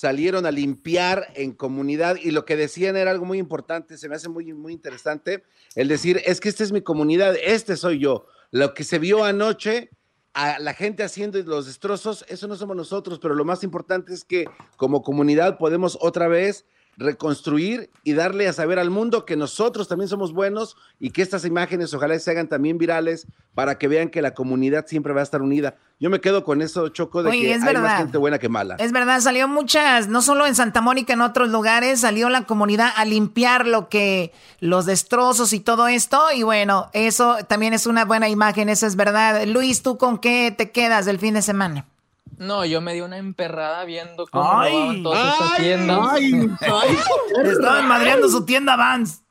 [0.00, 4.14] salieron a limpiar en comunidad y lo que decían era algo muy importante, se me
[4.14, 5.44] hace muy, muy interesante,
[5.74, 8.24] el decir, es que esta es mi comunidad, este soy yo.
[8.50, 9.90] Lo que se vio anoche
[10.32, 14.24] a la gente haciendo los destrozos, eso no somos nosotros, pero lo más importante es
[14.24, 14.46] que
[14.78, 16.64] como comunidad podemos otra vez
[16.96, 21.44] reconstruir y darle a saber al mundo que nosotros también somos buenos y que estas
[21.44, 25.22] imágenes ojalá se hagan también virales para que vean que la comunidad siempre va a
[25.24, 25.76] estar unida.
[25.98, 28.76] Yo me quedo con eso, Choco, de que hay más gente buena que mala.
[28.78, 32.90] Es verdad, salió muchas, no solo en Santa Mónica, en otros lugares, salió la comunidad
[32.96, 38.04] a limpiar lo que, los destrozos y todo esto, y bueno, eso también es una
[38.04, 39.44] buena imagen, eso es verdad.
[39.46, 41.86] Luis, ¿tú con qué te quedas del fin de semana?
[42.40, 46.18] No, yo me di una emperrada viendo cómo ay, todas estas tiendas.
[47.44, 49.22] Estaban madreando su tienda Vans.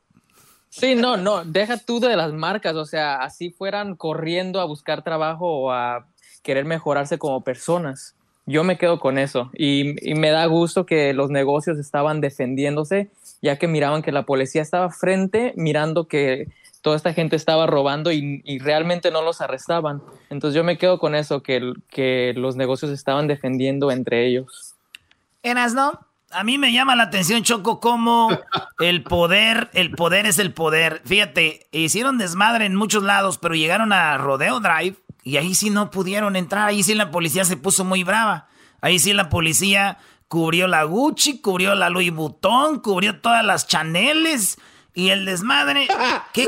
[0.68, 5.02] Sí, no, no, deja tú de las marcas, o sea, así fueran corriendo a buscar
[5.02, 6.06] trabajo o a
[6.44, 8.14] querer mejorarse como personas.
[8.46, 13.10] Yo me quedo con eso y, y me da gusto que los negocios estaban defendiéndose,
[13.42, 16.46] ya que miraban que la policía estaba frente, mirando que
[16.82, 20.02] toda esta gente estaba robando y, realmente no los arrestaban.
[20.30, 24.74] Entonces yo me quedo con eso, que, que los negocios estaban defendiendo entre ellos.
[25.42, 25.98] ¿Eras no?
[26.32, 28.28] A mí me llama la atención, Choco, cómo
[28.78, 31.02] el poder, el poder es el poder.
[31.04, 35.90] Fíjate, hicieron desmadre en muchos lados, pero llegaron a Rodeo Drive y ahí sí no
[35.90, 36.68] pudieron entrar.
[36.68, 38.48] Ahí sí la policía se puso muy brava.
[38.80, 39.98] Ahí sí la policía
[40.28, 44.58] cubrió la Gucci, cubrió la Louis Vuitton, cubrió todas las Chaneles
[44.94, 45.88] y el desmadre.
[46.32, 46.46] ¿Qué,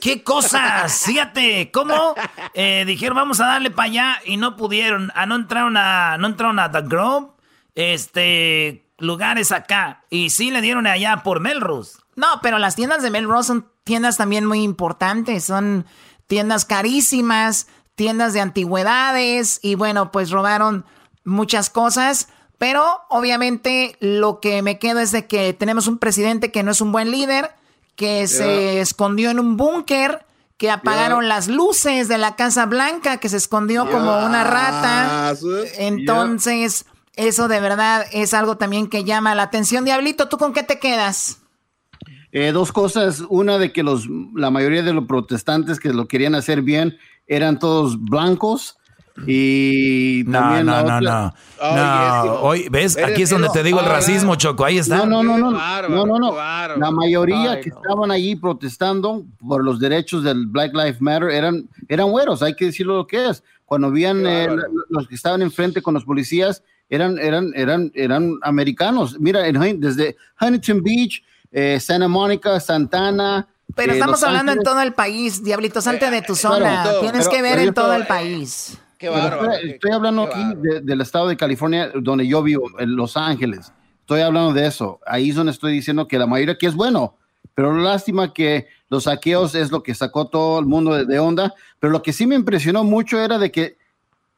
[0.00, 1.02] ¿Qué cosas?
[1.04, 2.14] Fíjate, ¿cómo
[2.54, 5.12] eh, dijeron vamos a darle para allá y no pudieron?
[5.14, 7.28] Ah, no entraron a, no entraron a The Grove,
[7.74, 10.04] este, lugares acá.
[10.10, 11.98] Y sí le dieron allá por Melrose.
[12.16, 15.44] No, pero las tiendas de Melrose son tiendas también muy importantes.
[15.44, 15.86] Son
[16.26, 19.60] tiendas carísimas, tiendas de antigüedades.
[19.62, 20.84] Y bueno, pues robaron
[21.24, 22.28] muchas cosas.
[22.60, 26.82] Pero obviamente lo que me queda es de que tenemos un presidente que no es
[26.82, 27.52] un buen líder,
[27.96, 30.26] que se escondió en un búnker,
[30.58, 35.34] que apagaron las luces de la Casa Blanca, que se escondió como una rata.
[35.78, 36.84] Entonces,
[37.16, 39.86] eso de verdad es algo también que llama la atención.
[39.86, 41.38] Diablito, ¿tú con qué te quedas?
[42.30, 43.24] Eh, dos cosas.
[43.30, 47.58] Una de que los, la mayoría de los protestantes que lo querían hacer bien eran
[47.58, 48.76] todos blancos
[49.26, 52.34] y no, no, no, no, no.
[52.40, 52.96] Hoy, ¿ves?
[52.96, 54.64] Aquí es donde te digo el racismo, Choco.
[54.64, 54.96] Ahí está.
[54.96, 55.50] No, no, no, no.
[55.50, 56.32] No, no, no.
[56.32, 62.10] La mayoría que estaban allí protestando por los derechos del Black Lives Matter eran, eran
[62.10, 63.42] güeros, hay que decirlo lo que es.
[63.66, 64.48] Cuando veían eh,
[64.88, 69.18] los que estaban enfrente con los policías, eran, eran, eran, eran americanos.
[69.20, 71.22] Mira, desde Huntington Beach,
[71.52, 73.46] eh, Santa Mónica, Santana.
[73.76, 76.84] Pero estamos hablando en todo el país, Diablito, salte de tu zona.
[77.00, 80.40] Tienes que ver en todo el país estoy, hablando aquí
[80.82, 83.72] del estado de California, donde yo vivo, en Los Ángeles.
[84.00, 85.00] Estoy hablando de eso.
[85.06, 87.16] Ahí es donde estoy diciendo que la mayoría aquí es bueno.
[87.54, 91.54] Pero lástima que los saqueos es lo que sacó todo el mundo de, onda.
[91.78, 93.76] Pero lo que sí me impresionó mucho era de que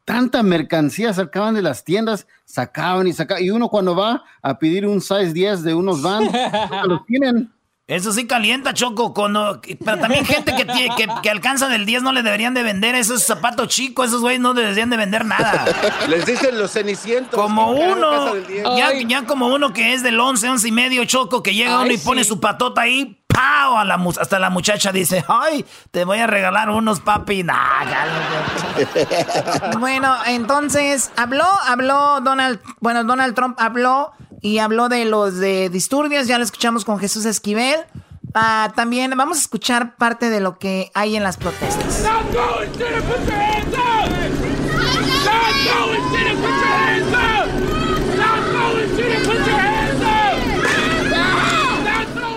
[0.04, 3.44] tanta mercancía sacaban de las tiendas, sacaban y sacaban.
[3.44, 6.24] Y uno cuando va a pedir un size 10 de unos van,
[6.86, 7.50] los tienen.
[7.92, 9.12] Eso sí calienta, Choco.
[9.12, 10.88] pero también gente que, tiene,
[11.22, 14.08] que, alcanza del 10 no le deberían de vender esos zapatos chicos.
[14.08, 15.66] Esos güeyes no deberían de vender nada.
[16.08, 17.38] Les dicen los cenicientos.
[17.38, 18.32] Como uno.
[18.76, 21.98] Ya, como uno que es del 11, 11 y medio, Choco, que llega uno y
[21.98, 23.18] pone su patota ahí.
[23.26, 23.78] ¡Pau!
[23.78, 25.64] A la, hasta la muchacha dice, ¡ay!
[25.90, 27.42] Te voy a regalar unos, papi.
[27.42, 27.54] Nah,
[29.78, 34.12] bueno, entonces, habló, habló Donald, bueno, Donald Trump habló
[34.42, 37.80] y habló de los de disturbios, ya lo escuchamos con Jesús Esquivel.
[38.34, 42.04] Ah, también vamos a escuchar parte de lo que hay en las protestas.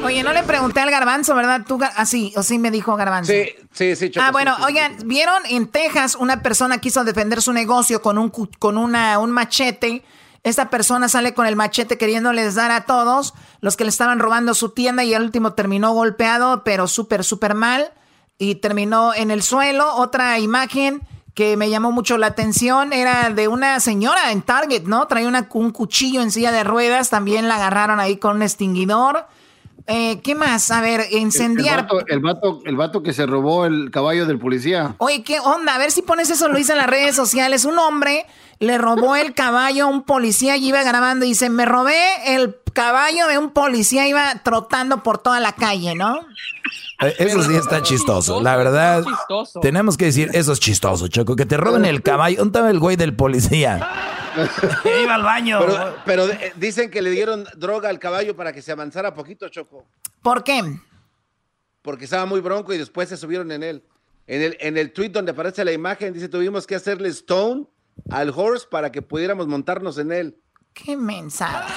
[0.03, 1.61] Oye, no le pregunté al garbanzo, ¿verdad?
[1.67, 3.31] Tú, así, ah, o sí me dijo garbanzo.
[3.31, 4.11] Sí, sí, sí.
[4.19, 5.41] ah, bueno, oigan, ¿vieron?
[5.49, 8.29] En Texas una persona quiso defender su negocio con un,
[8.59, 10.03] con una, un machete
[10.45, 14.53] esta persona sale con el machete queriéndoles dar a todos los que le estaban robando
[14.53, 17.91] su tienda y al último terminó golpeado, pero súper, súper mal
[18.37, 19.95] y terminó en el suelo.
[19.95, 21.01] Otra imagen
[21.33, 25.07] que me llamó mucho la atención era de una señora en Target, ¿no?
[25.07, 29.25] Traía un cuchillo en silla de ruedas, también la agarraron ahí con un extinguidor.
[29.87, 30.69] Eh, ¿Qué más?
[30.69, 31.87] A ver, incendiar.
[32.07, 34.95] El, vato, el, vato, que se robó el caballo del policía.
[34.99, 35.73] Oye, ¿qué onda?
[35.73, 37.65] A ver si pones eso, Luis, en las redes sociales.
[37.65, 38.25] Un hombre
[38.59, 41.97] le robó el caballo a un policía y iba grabando y dice, me robé
[42.35, 46.19] el caballo de un policía, iba trotando por toda la calle, ¿no?
[47.01, 48.41] Eh, eso sí está chistoso.
[48.41, 49.03] La verdad,
[49.61, 51.35] tenemos que decir, eso es chistoso, Choco.
[51.35, 52.37] Que te roben el caballo.
[52.37, 53.89] ¿Dónde estaba el güey del policía?
[55.03, 55.59] Iba al baño.
[56.05, 59.85] Pero, eh, dicen que le dieron droga al caballo para que se avanzara poquito, Choco.
[60.21, 60.61] ¿Por qué?
[61.81, 63.83] Porque estaba muy bronco y después se subieron en él.
[64.27, 67.65] En el, en el tweet donde aparece la imagen, dice, tuvimos que hacerle stone
[68.09, 70.37] al horse para que pudiéramos montarnos en él.
[70.73, 71.73] Qué mensaje.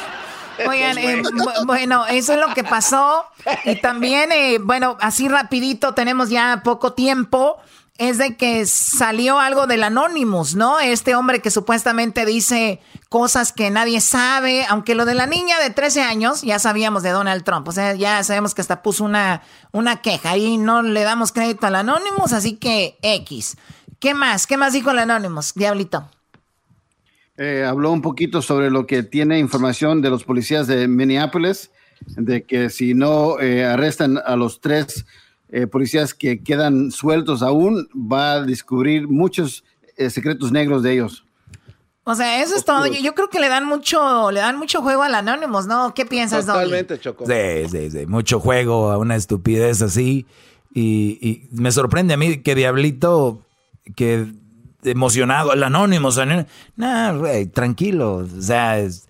[0.69, 1.23] Oigan, eh,
[1.67, 3.25] bueno, eso es lo que pasó.
[3.65, 7.59] Y también, eh, bueno, así rapidito, tenemos ya poco tiempo.
[7.97, 10.79] Es de que salió algo del Anonymous, ¿no?
[10.79, 15.71] Este hombre que supuestamente dice cosas que nadie sabe, aunque lo de la niña de
[15.71, 19.43] 13 años ya sabíamos de Donald Trump, o sea, ya sabemos que hasta puso una,
[19.73, 23.57] una queja y no le damos crédito al Anonymous, así que X.
[23.99, 24.47] ¿Qué más?
[24.47, 26.09] ¿Qué más dijo el Anonymous, Diablito?
[27.37, 31.71] Eh, habló un poquito sobre lo que tiene información de los policías de Minneapolis,
[32.17, 35.05] de que si no eh, arrestan a los tres
[35.49, 39.65] eh, policías que quedan sueltos aún, va a descubrir muchos
[40.11, 41.25] secretos negros de ellos.
[42.05, 42.87] O sea, eso es todo.
[42.87, 45.93] Yo, creo que le dan mucho, le dan mucho juego al Anonymous, ¿no?
[45.93, 47.27] ¿Qué piensas, Totalmente, Choco.
[47.27, 48.07] Sí, sí, sí.
[48.07, 50.25] Mucho juego a una estupidez así.
[50.73, 53.43] Y, y me sorprende a mí que Diablito,
[53.95, 54.27] que
[54.85, 56.11] emocionado, el anónimo,
[56.77, 59.09] no, güey, tranquilo, o sea, es,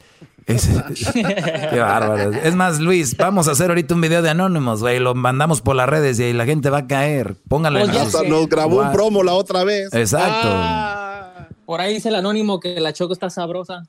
[1.13, 2.33] qué bárbaro.
[2.33, 4.99] Es más, Luis, vamos a hacer ahorita un video de Anónimos, güey.
[4.99, 7.37] Lo mandamos por las redes y la gente va a caer.
[7.49, 7.81] Póngale.
[7.81, 9.93] Pues nos grabó un promo la otra vez.
[9.93, 10.49] Exacto.
[10.51, 11.49] Ah.
[11.67, 13.83] Por ahí dice el anónimo que la choco está sabrosa.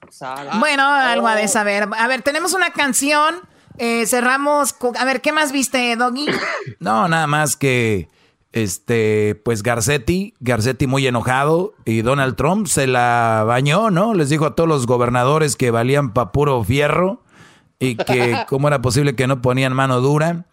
[0.60, 1.88] Bueno, algo a de saber.
[1.98, 3.36] A ver, tenemos una canción.
[3.78, 4.76] Eh, cerramos.
[4.98, 6.26] A ver, ¿qué más viste, Doggy?
[6.82, 8.10] No, nada más que
[8.52, 14.14] este, pues Garcetti, Garcetti muy enojado y Donald Trump se la bañó, ¿no?
[14.14, 17.24] Les dijo a todos los gobernadores que valían pa' puro fierro
[17.80, 20.46] y que cómo era posible que no ponían mano dura.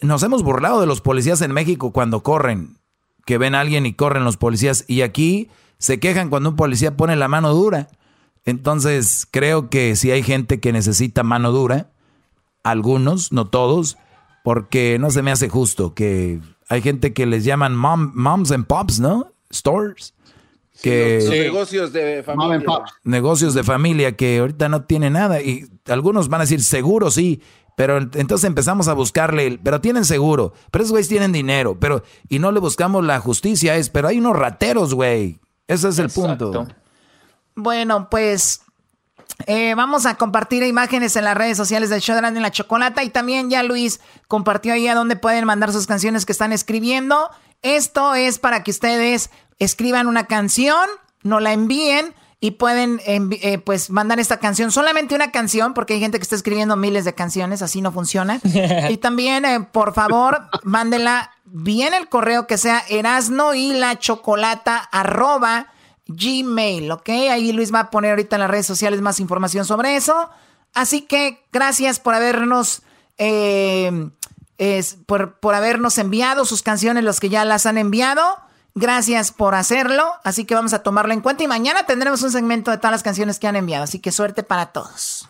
[0.00, 2.78] Nos hemos burlado de los policías en México cuando corren,
[3.24, 6.96] que ven a alguien y corren los policías y aquí se quejan cuando un policía
[6.96, 7.88] pone la mano dura.
[8.44, 11.90] Entonces creo que si hay gente que necesita mano dura,
[12.62, 13.96] algunos, no todos,
[14.44, 19.00] porque no se me hace justo que hay gente que les llaman moms and pops,
[19.00, 19.32] ¿no?
[19.52, 20.14] Stores.
[20.82, 22.62] Que, negocios de familia.
[23.02, 25.40] Negocios de familia que ahorita no tiene nada.
[25.40, 27.40] Y algunos van a decir, seguro sí.
[27.76, 32.38] Pero entonces empezamos a buscarle, pero tienen seguro, pero esos güeyes tienen dinero, pero y
[32.38, 35.40] no le buscamos la justicia, es, pero hay unos rateros, güey.
[35.68, 36.66] Ese es el punto.
[37.54, 38.62] Bueno, pues
[39.46, 43.10] eh, vamos a compartir imágenes en las redes sociales del show de la Chocolata y
[43.10, 47.30] también ya Luis compartió ahí a donde pueden mandar sus canciones que están escribiendo.
[47.62, 50.88] Esto es para que ustedes escriban una canción,
[51.22, 56.00] no la envíen y pueden eh, pues mandar esta canción, solamente una canción, porque hay
[56.00, 58.40] gente que está escribiendo miles de canciones, así no funciona.
[58.90, 64.76] y también, eh, por favor, mándela bien el correo que sea erasno y la chocolata
[64.76, 65.68] arroba
[66.06, 67.08] Gmail, ¿ok?
[67.30, 70.30] Ahí Luis va a poner ahorita en las redes sociales más información sobre eso.
[70.74, 72.82] Así que gracias por habernos,
[73.18, 74.10] eh,
[75.06, 78.22] por, por habernos enviado sus canciones, los que ya las han enviado.
[78.74, 80.04] Gracias por hacerlo.
[80.22, 83.02] Así que vamos a tomarlo en cuenta y mañana tendremos un segmento de todas las
[83.02, 83.84] canciones que han enviado.
[83.84, 85.28] Así que suerte para todos.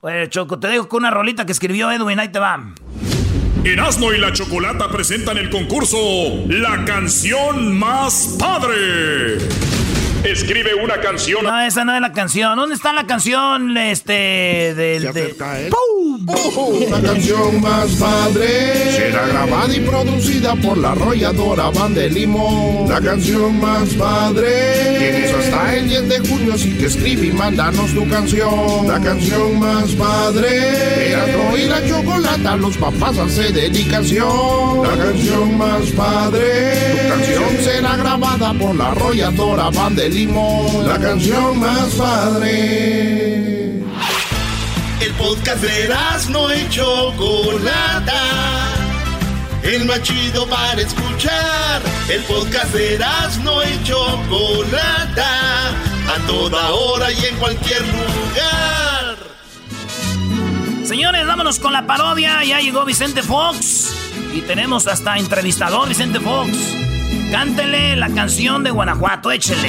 [0.00, 2.18] Bueno, Choco, te dejo con una rolita que escribió Edwin.
[2.18, 2.60] Ahí te va.
[3.64, 5.96] Erasmo y la Chocolata presentan el concurso
[6.48, 9.38] La canción más padre.
[10.24, 11.42] Escribe una canción.
[11.44, 12.56] No, esa no es la canción.
[12.56, 15.34] ¿Dónde está la canción este del de,
[16.90, 22.88] La canción más padre será grabada y producida por la arrolladora Van de Limón.
[22.88, 27.92] La canción más padre tienes hasta el 10 de junio así que escribe y mándanos
[27.92, 28.86] tu canción.
[28.86, 34.82] La canción más padre Erasmo y la chocolata los papás hace dedicación.
[34.84, 41.58] La canción más padre tu canción será grabada por la arrolladora Van de La canción
[41.58, 43.78] más padre.
[45.00, 45.88] El podcast de
[46.28, 48.20] no y Chocolata.
[49.62, 51.80] El más chido para escuchar.
[52.10, 52.98] El podcast de
[53.42, 55.70] no y Chocolata.
[55.70, 59.16] A toda hora y en cualquier lugar.
[60.84, 62.44] Señores, vámonos con la parodia.
[62.44, 63.94] Ya llegó Vicente Fox.
[64.34, 66.91] Y tenemos hasta entrevistador Vicente Fox.
[67.30, 69.68] Cántele la canción de Guanajuato, échele.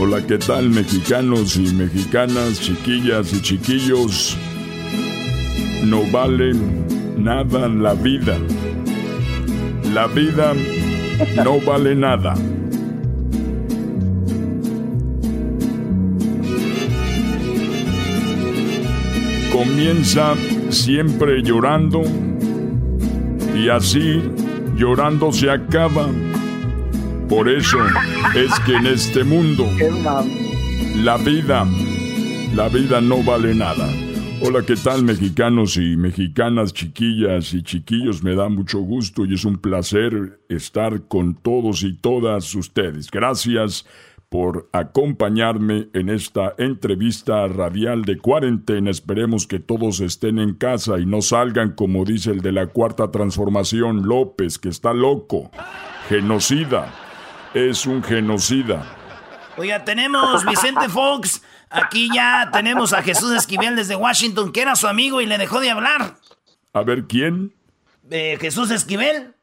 [0.00, 4.36] Hola, ¿qué tal mexicanos y mexicanas, chiquillas y chiquillos?
[5.84, 6.52] No vale
[7.16, 8.38] nada la vida.
[9.92, 10.54] La vida
[11.44, 12.34] no vale nada.
[19.52, 20.34] Comienza
[20.70, 22.02] siempre llorando
[23.56, 24.22] y así
[24.78, 26.08] llorando se acaba.
[27.28, 27.78] Por eso
[28.34, 29.66] es que en este mundo
[30.96, 31.66] la vida,
[32.54, 33.88] la vida no vale nada.
[34.40, 38.22] Hola, ¿qué tal mexicanos y mexicanas, chiquillas y chiquillos?
[38.22, 43.10] Me da mucho gusto y es un placer estar con todos y todas ustedes.
[43.10, 43.84] Gracias
[44.28, 48.90] por acompañarme en esta entrevista radial de cuarentena.
[48.90, 53.10] Esperemos que todos estén en casa y no salgan como dice el de la cuarta
[53.10, 55.50] transformación López, que está loco.
[56.08, 56.92] Genocida.
[57.54, 58.84] Es un genocida.
[59.56, 61.42] Oiga, tenemos Vicente Fox.
[61.70, 65.60] Aquí ya tenemos a Jesús Esquivel desde Washington, que era su amigo y le dejó
[65.60, 66.16] de hablar.
[66.72, 67.54] A ver, ¿quién?
[68.10, 69.34] Eh, Jesús Esquivel.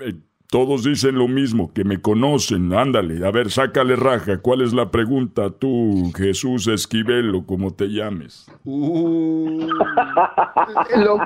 [0.00, 0.14] Eh,
[0.52, 2.74] todos dicen lo mismo, que me conocen.
[2.74, 4.42] Ándale, a ver, sácale raja.
[4.42, 8.44] ¿Cuál es la pregunta tú, Jesús Esquivel o como te llames?
[8.66, 9.66] Uh.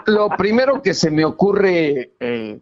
[0.07, 2.61] lo, primero que se me ocurre eh,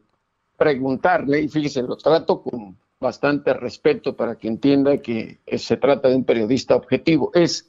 [0.56, 6.16] preguntarle, y fíjese, lo trato con bastante respeto para que entienda que se trata de
[6.16, 7.68] un periodista objetivo, es,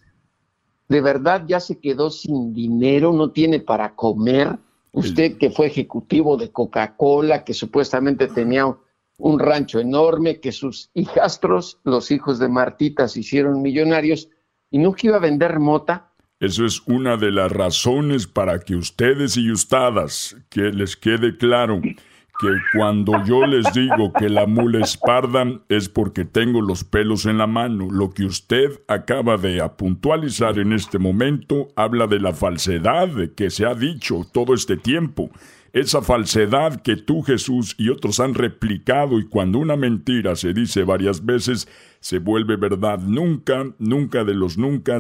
[0.88, 3.12] ¿de verdad ya se quedó sin dinero?
[3.12, 4.58] ¿No tiene para comer?
[4.94, 8.74] Usted que fue ejecutivo de Coca-Cola, que supuestamente tenía
[9.18, 14.30] un rancho enorme, que sus hijastros, los hijos de Martita, se hicieron millonarios,
[14.72, 16.12] y que iba a vender mota.
[16.40, 21.82] Eso es una de las razones para que ustedes y ustedes, que les quede claro,
[21.82, 27.26] que cuando yo les digo que la mula es parda es porque tengo los pelos
[27.26, 27.88] en la mano.
[27.90, 33.66] Lo que usted acaba de puntualizar en este momento habla de la falsedad que se
[33.66, 35.30] ha dicho todo este tiempo.
[35.76, 40.84] Esa falsedad que tú, Jesús, y otros han replicado y cuando una mentira se dice
[40.84, 41.68] varias veces,
[42.00, 43.00] se vuelve verdad.
[43.00, 44.98] Nunca, nunca de los nunca,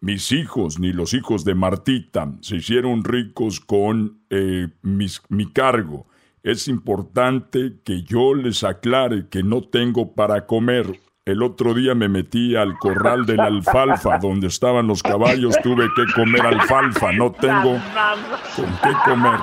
[0.00, 6.06] mis hijos ni los hijos de Martita se hicieron ricos con eh, mi cargo
[6.42, 10.98] es importante que yo les aclare que no tengo para comer.
[11.28, 15.86] El otro día me metí al corral de la alfalfa, donde estaban los caballos, tuve
[15.94, 17.78] que comer alfalfa, no tengo
[18.56, 19.38] con qué comer.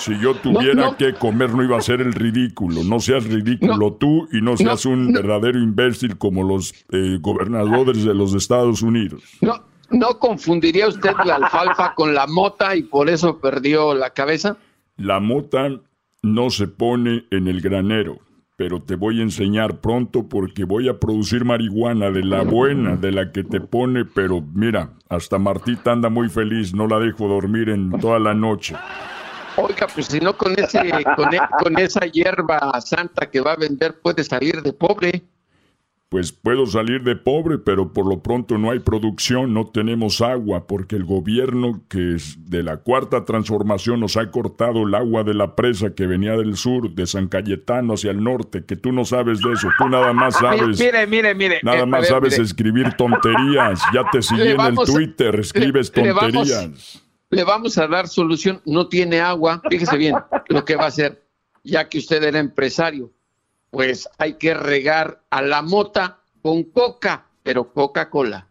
[0.00, 4.26] Si yo tuviera que comer no iba a ser el ridículo, no seas ridículo tú
[4.32, 9.22] y no seas un verdadero imbécil como los eh, gobernadores de los Estados Unidos.
[9.42, 14.56] No, ¿No confundiría usted la alfalfa con la mota y por eso perdió la cabeza?
[14.96, 15.68] La mota
[16.22, 18.18] no se pone en el granero,
[18.62, 23.10] pero te voy a enseñar pronto porque voy a producir marihuana de la buena, de
[23.10, 27.70] la que te pone, pero mira, hasta Martita anda muy feliz, no la dejo dormir
[27.70, 28.76] en toda la noche.
[29.56, 30.78] Oiga, pues si no con ese,
[31.16, 35.24] con, e, con esa hierba santa que va a vender puede salir de pobre
[36.12, 40.66] pues puedo salir de pobre, pero por lo pronto no hay producción, no tenemos agua,
[40.66, 45.32] porque el gobierno que es de la cuarta transformación nos ha cortado el agua de
[45.32, 49.06] la presa que venía del sur, de San Cayetano hacia el norte, que tú no
[49.06, 50.78] sabes de eso, tú nada más sabes.
[50.78, 51.60] Mire, mire, mire.
[51.62, 57.02] Nada eh, más sabes escribir tonterías, ya te seguí en el Twitter, escribes tonterías.
[57.30, 60.16] le vamos a dar solución, no tiene agua, fíjese bien
[60.48, 61.22] lo que va a hacer,
[61.64, 63.10] ya que usted era empresario
[63.72, 68.46] pues hay que regar a la mota con coca, pero Coca-Cola.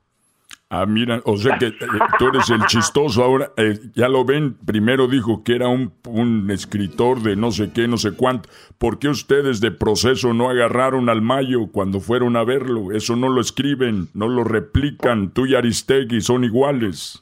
[0.68, 1.76] Ah, mira, o sea que eh,
[2.18, 3.52] tú eres el chistoso ahora.
[3.56, 7.88] Eh, ya lo ven, primero dijo que era un, un, escritor de no sé qué,
[7.88, 8.50] no sé cuánto.
[8.80, 12.92] ¿Por qué ustedes de proceso no agarraron al Mayo cuando fueron a verlo?
[12.92, 15.30] Eso no lo escriben, no lo replican.
[15.30, 17.22] Tú y Aristegui son iguales.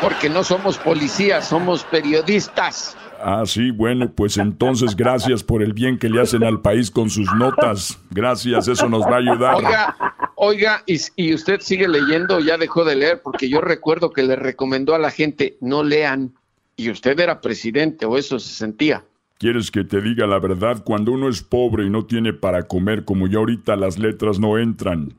[0.00, 2.96] Porque no somos policías, somos periodistas.
[3.28, 7.10] Ah, sí, bueno, pues entonces gracias por el bien que le hacen al país con
[7.10, 7.98] sus notas.
[8.08, 9.56] Gracias, eso nos va a ayudar.
[9.56, 9.96] Oiga,
[10.36, 14.94] oiga, y, usted sigue leyendo, ya dejó de leer, porque yo recuerdo que le recomendó
[14.94, 16.34] a la gente no lean,
[16.76, 19.02] y usted era presidente, o eso se sentía.
[19.38, 20.84] ¿Quieres que te diga la verdad?
[20.84, 24.56] Cuando uno es pobre y no tiene para comer, como ya ahorita las letras no
[24.56, 25.14] entran.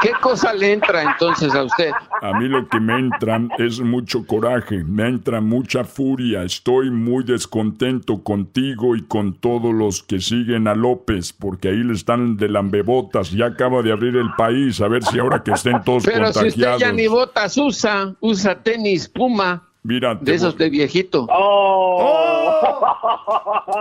[0.00, 1.90] ¿Qué, cosa le entra entonces a usted?
[2.20, 7.24] A mí lo que me entra es mucho coraje, me entra mucha furia, estoy muy
[7.24, 12.48] descontento contigo y con todos los que siguen a López, porque ahí le están de
[12.48, 16.32] lambebotas, ya acaba de abrir el país, a ver si ahora que estén todos Pero
[16.32, 19.71] si usted ya ni botas usa, usa tenis Puma.
[19.84, 21.26] Mira, de esos de viejito.
[21.28, 21.98] Oh.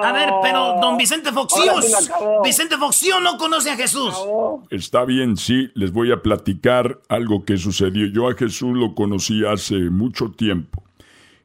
[0.03, 2.10] A ver, pero don Vicente Foxios,
[2.44, 4.15] Vicente Foxios no conoce a Jesús.
[4.72, 8.07] Está bien, sí, les voy a platicar algo que sucedió.
[8.07, 10.84] Yo a Jesús lo conocí hace mucho tiempo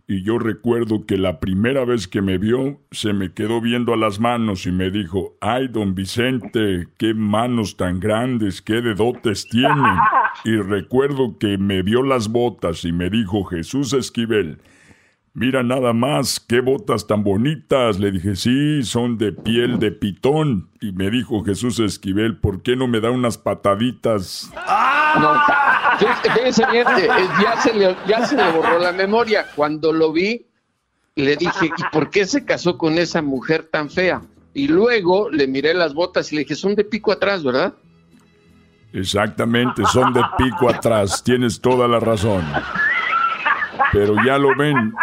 [0.08, 3.96] y yo recuerdo que la primera vez que me vio se me quedó viendo a
[3.96, 9.74] las manos y me dijo, ay, don Vicente, qué manos tan grandes, qué dedotes tiene.
[10.44, 14.58] Y recuerdo que me vio las botas y me dijo, Jesús Esquivel,
[15.38, 17.98] Mira nada más, qué botas tan bonitas.
[17.98, 20.70] Le dije, sí, son de piel de pitón.
[20.80, 24.50] Y me dijo Jesús Esquivel, ¿por qué no me da unas pataditas?
[25.20, 25.34] No,
[25.98, 29.44] fíjese bien, eh, eh, ya, se le, ya se le borró la memoria.
[29.54, 30.46] Cuando lo vi,
[31.16, 34.22] le dije, ¿y por qué se casó con esa mujer tan fea?
[34.54, 37.74] Y luego le miré las botas y le dije, son de pico atrás, ¿verdad?
[38.94, 41.22] Exactamente, son de pico atrás.
[41.22, 42.42] Tienes toda la razón.
[43.92, 44.94] Pero ya lo ven,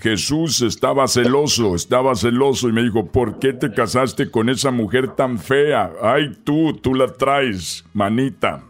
[0.00, 5.14] Jesús estaba celoso, estaba celoso y me dijo, ¿por qué te casaste con esa mujer
[5.14, 5.92] tan fea?
[6.02, 8.62] Ay, tú, tú la traes, manita.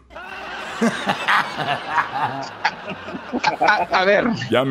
[3.91, 4.27] A, ver,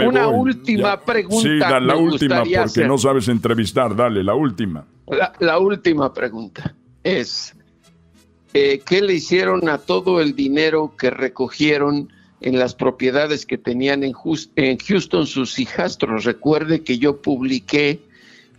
[0.08, 1.42] una última pregunta.
[1.42, 3.96] Sí, la última, porque no sabes entrevistar.
[3.96, 4.86] Dale, la última.
[5.40, 6.74] La, última pregunta
[7.04, 7.56] es,
[8.54, 12.10] eh, ¿qué le hicieron a todo el dinero que recogieron
[12.46, 14.14] en las propiedades que tenían en,
[14.56, 16.24] en Houston sus hijastros?
[16.24, 18.00] Recuerde que yo publiqué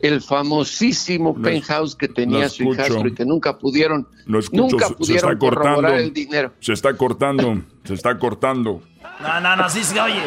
[0.00, 5.88] el famosísimo penthouse que tenía su hijastro y que nunca pudieron, nunca pudieron se cortando,
[5.88, 6.52] el dinero.
[6.60, 8.82] Se está cortando, se está cortando.
[9.20, 10.20] No, no, no, sí se oye.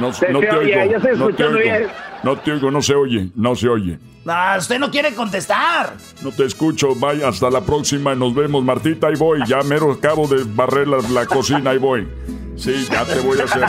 [0.00, 1.90] No, no te oigo, no te oigo,
[2.24, 3.98] no te oigo, no se oye, no se oye.
[4.24, 5.94] No, usted no quiere contestar.
[6.22, 10.26] No te escucho, vaya, hasta la próxima, nos vemos, Martita, ahí voy, ya mero acabo
[10.26, 12.08] de barrer la, la cocina, ahí voy.
[12.62, 13.66] Sí, ya te voy a hacer.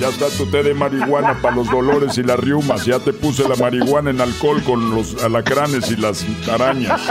[0.00, 2.86] Ya está tu té de marihuana para los dolores y las riumas.
[2.86, 7.02] Ya te puse la marihuana en alcohol con los alacranes y las arañas.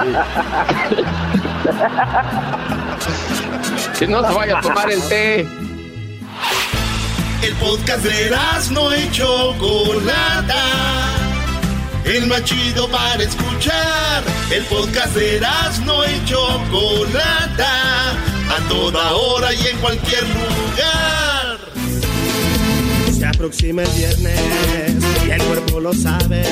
[4.00, 5.42] Que no se vaya a tomar el té.
[7.44, 8.36] El podcast de
[8.72, 11.27] no hecho Chocolata.
[12.08, 14.24] El machido para escuchar.
[14.50, 15.42] El podcast de
[15.86, 18.12] no hecho Chocolata
[18.50, 21.60] a toda hora y en cualquier lugar.
[23.12, 24.94] Se aproxima el viernes
[25.28, 26.44] y el cuerpo lo sabe.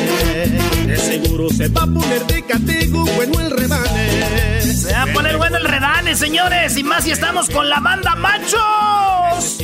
[0.85, 4.61] De seguro se va a poner de castigo bueno el rebane.
[4.61, 6.75] Se va a poner bueno el redane, señores.
[6.75, 9.59] Y más si estamos con la banda Machos.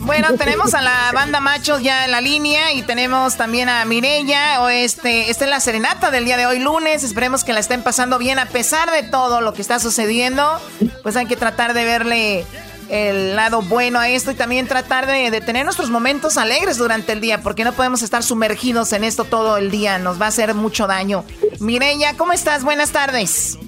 [0.00, 4.70] Bueno, tenemos a la banda Machos ya en la línea y tenemos también a Mirella.
[4.72, 7.04] Este, esta es la serenata del día de hoy, lunes.
[7.04, 10.58] Esperemos que la estén pasando bien a pesar de todo lo que está sucediendo.
[11.02, 12.46] Pues hay que tratar de verle
[12.88, 17.12] el lado bueno a esto y también tratar de, de, tener nuestros momentos alegres durante
[17.12, 20.28] el día, porque no podemos estar sumergidos en esto todo el día, nos va a
[20.30, 21.24] hacer mucho daño.
[21.60, 22.64] Mireya, ¿cómo estás?
[22.64, 23.58] Buenas tardes.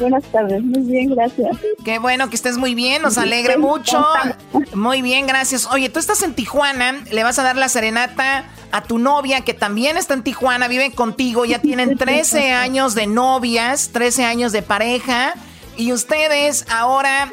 [0.00, 1.58] Buenas tardes, muy bien, gracias.
[1.84, 4.02] Qué bueno que estés muy bien, nos alegra mucho.
[4.74, 5.66] Muy bien, gracias.
[5.70, 9.52] Oye, tú estás en Tijuana, le vas a dar la serenata a tu novia que
[9.52, 14.62] también está en Tijuana, vive contigo, ya tienen 13 años de novias, 13 años de
[14.62, 15.34] pareja.
[15.76, 17.30] Y ustedes ahora,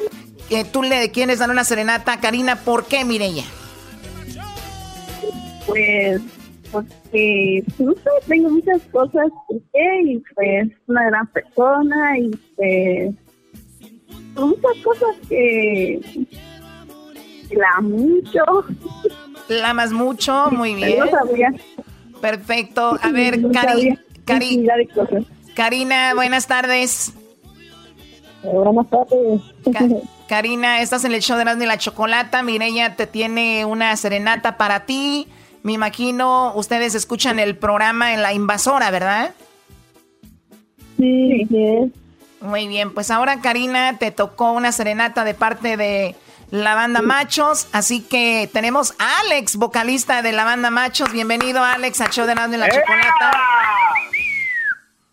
[0.50, 3.44] que tú le quieres dar una serenata a Karina, ¿por qué, Mireya?
[5.66, 6.20] Pues
[6.70, 13.14] porque no sé, tengo muchas cosas que y pues una gran persona y pues
[14.36, 16.00] muchas cosas que
[17.50, 18.44] la mucho.
[19.48, 20.98] La amas mucho, muy bien.
[22.20, 22.98] Perfecto.
[23.00, 23.98] A ver, Cari,
[25.54, 27.12] Karina, buenas tardes.
[28.42, 29.40] Buenas tardes.
[30.28, 32.42] Karina, estás en el show de las de la Chocolata.
[32.42, 35.26] Mireya te tiene una serenata para ti.
[35.62, 39.34] Me imagino ustedes escuchan el programa en la invasora, ¿verdad?
[40.98, 41.92] Sí, sí.
[42.40, 46.14] Muy bien, pues ahora Karina te tocó una serenata de parte de
[46.50, 51.12] la banda Machos, así que tenemos a Alex, vocalista de la banda Machos.
[51.12, 52.70] Bienvenido Alex a Show de la ¡Eh!
[52.70, 53.32] Chocolata.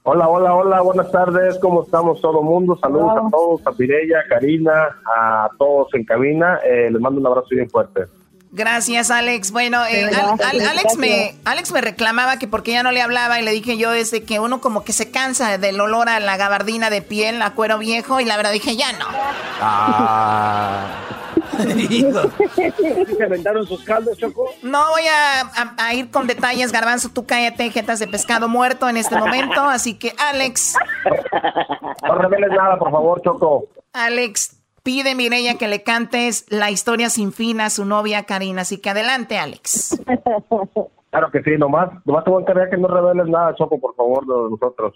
[0.04, 2.78] Hola, hola, hola, buenas tardes, ¿cómo estamos todo el mundo?
[2.80, 7.48] Saludos a todos, a Pireya, Karina, a todos en cabina, eh, les mando un abrazo
[7.50, 8.02] bien fuerte.
[8.56, 9.52] Gracias, Alex.
[9.52, 10.10] Bueno, eh,
[10.64, 13.92] Alex, me, Alex me reclamaba que porque ya no le hablaba y le dije yo
[13.92, 17.52] desde que uno como que se cansa del olor a la gabardina de piel, a
[17.52, 19.08] cuero viejo, y la verdad dije, ya no.
[19.60, 20.88] Ah.
[23.18, 24.50] ¿Se aventaron sus caldos, Choco?
[24.62, 29.18] No voy a, ir con detalles, Garbanzo, tú cállate, jetas de pescado muerto en este
[29.18, 30.76] momento, así que Alex.
[32.08, 33.66] No reveles nada, por favor, Choco.
[33.92, 34.55] Alex,
[34.86, 38.62] pide Mireya que le cantes la historia sin fin a su novia Karina.
[38.62, 40.02] Así que adelante, Alex.
[41.12, 43.96] Claro que sí, nomás, nomás te voy a encargar que no reveles nada, Choco, por
[43.96, 44.94] favor, de nosotros.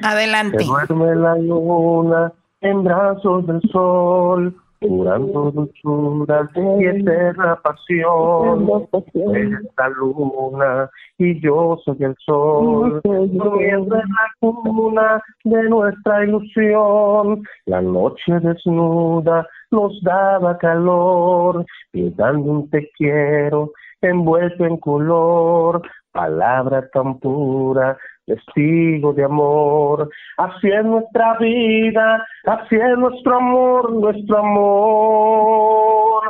[0.02, 0.64] adelante.
[0.64, 2.32] duerme la luna
[2.62, 10.88] en brazos del sol, Curando dulzura y eterna pasión, esta luna
[11.18, 17.42] y yo soy el sol, durmiendo en la cuna de nuestra ilusión.
[17.66, 25.82] La noche desnuda nos daba calor, pintando un te quiero envuelto en color,
[26.12, 27.96] palabra tan pura
[28.28, 30.08] testigo de amor.
[30.36, 36.22] Así es nuestra vida, así es nuestro amor, nuestro amor.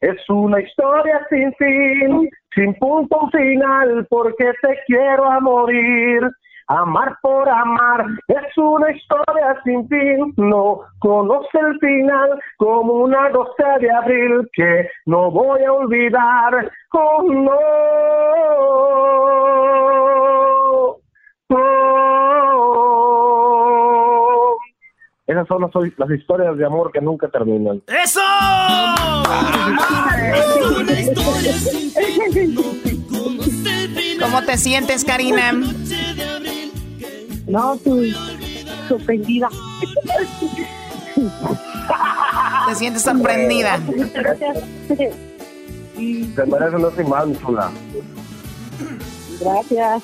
[0.00, 6.22] Es una historia sin fin, sin punto final, porque te quiero a morir.
[6.68, 13.62] Amar por amar es una historia sin fin, no conoce el final como una doce
[13.80, 16.68] de abril que no voy a olvidar.
[16.92, 18.66] Oh no.
[25.26, 27.82] Esas son las, las, historias de amor que nunca terminan.
[27.86, 28.20] ¡Eso!
[34.20, 35.52] ¿Cómo te sientes, Karina?
[37.46, 37.78] No,
[38.88, 39.48] sorprendida.
[42.68, 43.78] ¿Te sientes sorprendida?
[44.14, 44.58] Gracias.
[44.86, 47.70] Te mereces chula.
[49.40, 50.02] Gracias.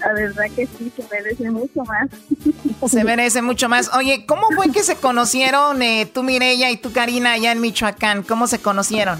[0.00, 2.10] La verdad que sí, se merece mucho más.
[2.90, 3.90] Se merece mucho más.
[3.96, 8.22] Oye, ¿cómo fue que se conocieron eh, tú, Mireya, y tú, Karina, allá en Michoacán?
[8.22, 9.18] ¿Cómo se conocieron?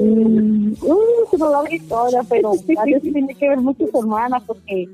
[0.00, 4.40] Mm, uh, es una larga historia, pero a veces tiene que ver mucho su hermana,
[4.40, 4.88] porque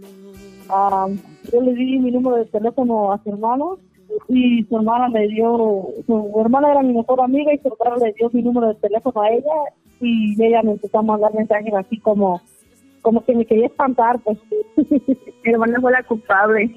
[0.68, 1.08] ah,
[1.52, 3.78] yo le di mi número de teléfono a su hermano
[4.28, 8.12] y su hermana me dio, su hermana era mi mejor amiga y su hermana le
[8.12, 9.52] dio mi número de teléfono a ella
[10.00, 12.40] y ella me empezó a mandar mensajes así como
[13.02, 14.38] como que me quería espantar, pues
[14.76, 16.74] mi hermana fue la culpable.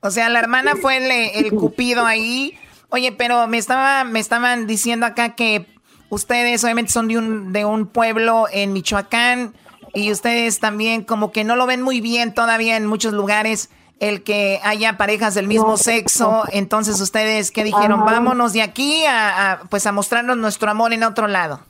[0.00, 1.10] O sea, la hermana fue el,
[1.46, 2.52] el cupido ahí.
[2.90, 5.66] Oye, pero me estaba me estaban diciendo acá que
[6.10, 9.54] ustedes obviamente son de un de un pueblo en Michoacán
[9.94, 13.70] y ustedes también como que no lo ven muy bien todavía en muchos lugares
[14.00, 16.42] el que haya parejas del mismo sexo.
[16.52, 21.28] Entonces ustedes qué dijeron, vámonos de aquí a, pues a mostrarnos nuestro amor en otro
[21.28, 21.60] lado.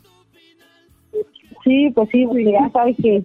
[1.65, 3.25] Sí, pues sí, ya sabes que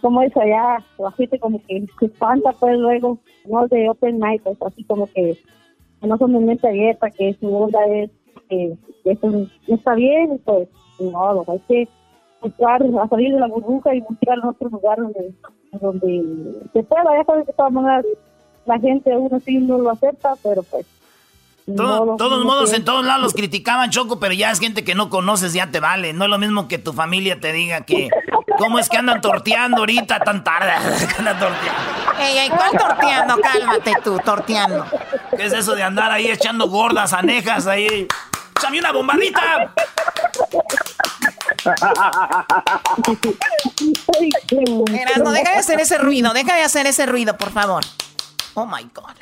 [0.00, 4.42] como es allá, la gente como que se espanta pues luego, no de open night,
[4.42, 5.36] pues así como que
[6.00, 8.10] no son de mente abierta, que su onda es
[8.48, 10.68] que eso no está bien, pues
[11.00, 11.88] no, hay que
[12.40, 15.34] buscar a salir de la burbuja y buscar otro lugar donde
[15.72, 18.04] donde se pueda, ya sabes que de todas maneras
[18.66, 20.86] la gente uno sí no lo acepta, pero pues
[21.76, 25.52] todos modos, en todos lados los criticaban, Choco, pero ya es gente que no conoces,
[25.52, 26.12] ya te vale.
[26.12, 28.08] No es lo mismo que tu familia te diga que...
[28.58, 30.72] ¿Cómo es que andan torteando ahorita tan tarde?
[31.18, 31.80] andan torteando.
[32.18, 33.36] Ey, ey, ¿cuál torteando?
[33.36, 34.86] Cálmate tú, torteando.
[35.36, 38.08] ¿Qué es eso de andar ahí echando gordas, anejas ahí?
[38.56, 39.72] ¡Échame una bombadita!
[45.22, 47.84] No deja de hacer ese ruido, deja de hacer ese ruido, por favor.
[48.54, 49.14] Oh my God.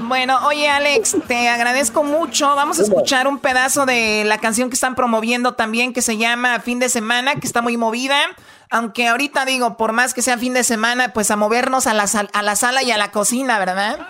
[0.00, 2.56] Bueno, oye Alex, te agradezco mucho.
[2.56, 6.58] Vamos a escuchar un pedazo de la canción que están promoviendo también, que se llama
[6.60, 8.16] Fin de Semana, que está muy movida.
[8.70, 12.06] Aunque ahorita digo, por más que sea fin de semana, pues a movernos a la,
[12.32, 14.00] a la sala y a la cocina, ¿verdad?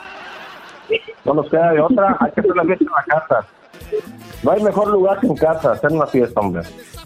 [1.24, 3.47] No nos queda de otra, hay que hacer la fiesta en la casa.
[4.42, 6.62] No hay mejor lugar que en casa, hacer una fiesta, hombre.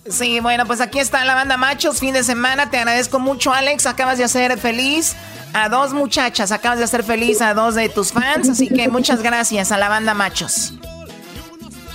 [0.08, 2.70] Sí, bueno, pues aquí está la banda Machos, fin de semana.
[2.70, 3.86] Te agradezco mucho, Alex.
[3.86, 5.14] Acabas de hacer feliz
[5.52, 8.48] a dos muchachas, acabas de hacer feliz a dos de tus fans.
[8.48, 10.74] Así que muchas gracias a la banda Machos.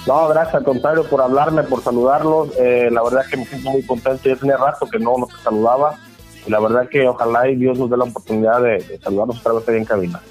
[0.05, 2.49] No, gracias al contrario por hablarme, por saludarlos.
[2.57, 4.29] Eh, la verdad que me siento muy contento.
[4.29, 5.97] Ya tenía rato que no, nos saludaba.
[6.45, 9.69] Y la verdad que ojalá y Dios nos dé la oportunidad de, saludarnos otra vez
[9.69, 10.21] ahí en cabina.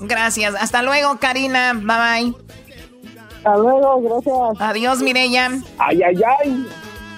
[0.00, 0.54] Gracias.
[0.54, 1.74] Hasta luego, Karina.
[1.74, 2.69] Bye bye.
[3.40, 4.60] Hasta luego, gracias.
[4.60, 5.50] Adiós, Mireya.
[5.78, 6.66] Ay, ay, ay.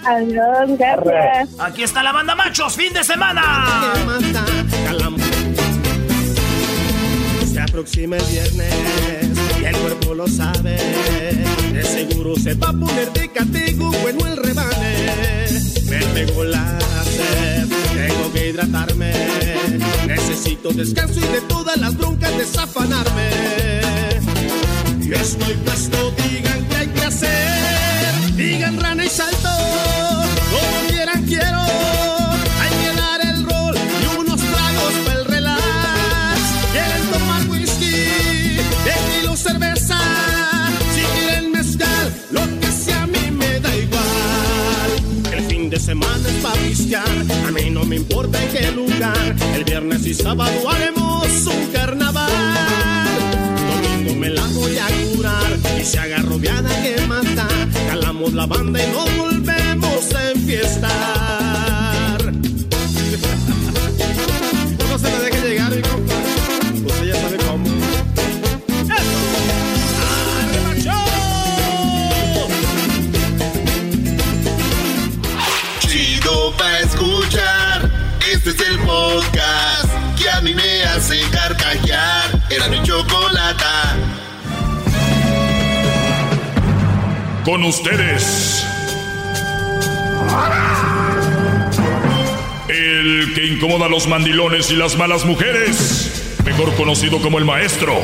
[0.05, 1.49] Adiós, gracias.
[1.59, 3.93] Aquí está la banda Machos, fin de semana.
[7.45, 8.73] Se aproxima el viernes
[9.61, 10.77] y el cuerpo lo sabe.
[11.73, 15.47] De seguro se va a poner de castigo bueno el rebane.
[15.91, 19.13] Me pegó la sed, tengo que hidratarme.
[20.07, 24.12] Necesito descanso y de todas las broncas desafanarme
[25.17, 28.37] estoy puesto, digan qué hay que hacer.
[28.37, 29.49] Digan rana y salto,
[30.51, 31.61] como quieran quiero.
[32.63, 36.41] Hay que dar el rol y unos tragos para el relax.
[36.73, 39.99] Quieren tomar whisky, estilo cerveza.
[40.95, 45.33] Si quieren mezcal, lo que sea a mí me da igual.
[45.33, 47.47] El fin de semana es para pasear.
[47.47, 49.37] A mí no me importa en qué lugar.
[49.55, 52.92] El viernes y sábado haremos un carnaval.
[54.23, 54.87] Me la voy a
[55.17, 55.59] curar.
[55.81, 57.49] Y se agarro viada que mata.
[57.89, 60.93] Calamos la banda y nos volvemos a enfiestar.
[64.89, 66.15] no se me deje llegar, mi compa.
[66.87, 67.67] Usted ya sabe cómo.
[75.81, 77.91] Chido pa' escuchar.
[78.33, 82.41] Este es el podcast que a mí me hace carcajear.
[82.51, 84.12] Era mi chocolata.
[87.45, 88.65] Con ustedes.
[92.69, 96.39] El que incomoda a los mandilones y las malas mujeres.
[96.45, 97.95] Mejor conocido como el maestro.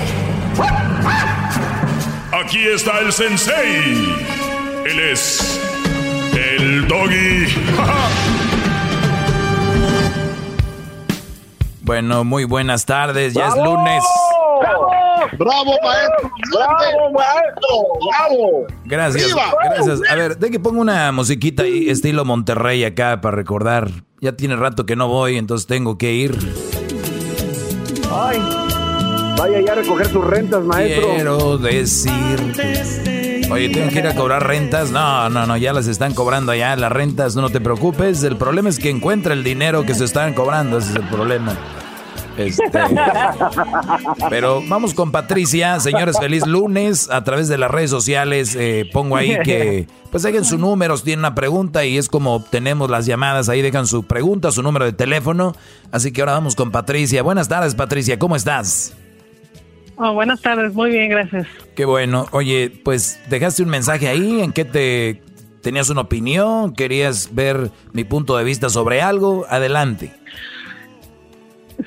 [2.32, 4.16] Aquí está el sensei.
[4.84, 5.60] Él es
[6.34, 7.46] el doggy.
[11.82, 14.04] Bueno, muy buenas tardes, ya es lunes.
[15.36, 16.30] ¡Bravo, maestro!
[16.52, 17.68] ¡Bravo, maestro!
[18.10, 18.66] ¡Bravo!
[18.84, 19.52] Gracias, ¡Viva!
[19.64, 20.00] gracias.
[20.10, 23.90] A ver, de que pongo una musiquita ahí, estilo Monterrey acá para recordar.
[24.20, 26.36] Ya tiene rato que no voy, entonces tengo que ir.
[28.10, 28.38] Ay,
[29.38, 31.08] vaya ya a recoger sus rentas, maestro.
[31.14, 33.48] Quiero decir.
[33.50, 34.90] Oye, ¿tengo que ir a cobrar rentas?
[34.90, 38.22] No, no, no, ya las están cobrando allá, las rentas, no te preocupes.
[38.22, 41.56] El problema es que encuentra el dinero que se están cobrando, ese es el problema.
[42.38, 42.62] Este,
[44.30, 47.10] pero vamos con Patricia, señores, feliz lunes.
[47.10, 51.04] A través de las redes sociales eh, pongo ahí que, pues dejen su número, si
[51.04, 54.84] tienen una pregunta y es como obtenemos las llamadas, ahí dejan su pregunta, su número
[54.84, 55.54] de teléfono.
[55.90, 57.22] Así que ahora vamos con Patricia.
[57.22, 58.94] Buenas tardes, Patricia, ¿cómo estás?
[59.96, 61.48] Oh, buenas tardes, muy bien, gracias.
[61.74, 62.26] Qué bueno.
[62.30, 65.22] Oye, pues dejaste un mensaje ahí en que te
[65.60, 69.44] tenías una opinión, querías ver mi punto de vista sobre algo.
[69.48, 70.12] Adelante.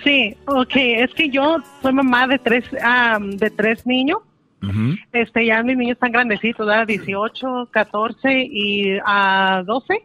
[0.03, 4.19] Sí, ok, es que yo soy mamá de tres, am, de tres niños.
[5.11, 6.85] Este, ya mis niños están grandecitos, ¿verdad?
[6.85, 10.03] 18, 14 y a 12.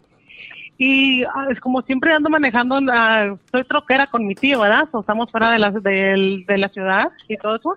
[0.78, 4.88] Y ah, es como siempre ando manejando, ah, soy troquera con mi tío, ¿verdad?
[4.92, 7.74] So, estamos fuera de la, del- de, la ciudad y todo eso.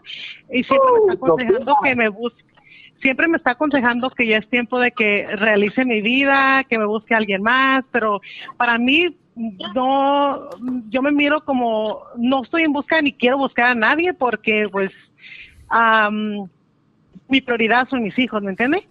[0.52, 2.44] Y siempre me está aconsejando que me busque.
[3.02, 6.86] Siempre me está aconsejando que ya es tiempo de que realice mi vida, que me
[6.86, 8.20] busque alguien más, pero
[8.58, 9.16] para mí
[9.74, 10.50] no,
[10.90, 14.92] yo me miro como, no estoy en busca ni quiero buscar a nadie porque pues
[15.70, 16.48] am,
[17.30, 18.88] mi prioridad son mis hijos, ¿me entiende?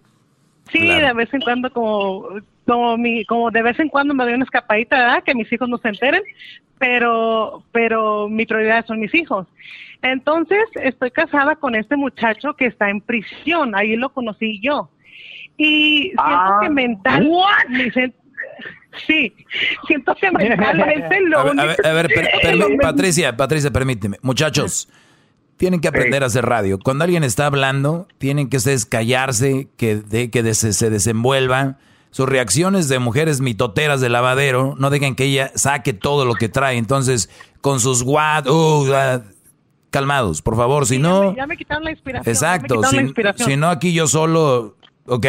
[0.71, 1.07] Sí, Claro.
[1.07, 2.27] de vez en cuando como,
[2.65, 5.23] como mi, como de vez en cuando me doy una escapadita, ¿verdad?
[5.23, 6.21] Que mis hijos no se enteren,
[6.77, 9.47] pero, pero mi prioridad son mis hijos.
[10.01, 14.89] Entonces, estoy casada con este muchacho que está en prisión, ahí lo conocí yo.
[15.57, 17.27] Y siento Ah, que mental,
[17.69, 17.91] me
[19.07, 19.33] sí,
[19.87, 24.17] siento que mentalmente lo A ver, a ver, a ver, per- Patricia, Patricia, permíteme.
[24.21, 24.89] Muchachos,
[25.57, 26.79] tienen que aprender a hacer radio.
[26.79, 31.77] Cuando alguien está hablando, tienen que ustedes callarse, que, de, que des- se desenvuelva.
[32.11, 36.49] Sus reacciones de mujeres mitoteras de lavadero, no dejen que ella saque todo lo que
[36.49, 36.77] trae.
[36.77, 37.29] Entonces,
[37.61, 39.21] con sus what, uh,
[39.91, 40.87] calmados, por favor.
[40.87, 42.25] Si no, ya me quitaron la inspiración.
[42.25, 42.81] me exacto.
[42.81, 43.49] la Si, inspiración.
[43.49, 44.75] si no, aquí yo solo,
[45.05, 45.27] ¿ok?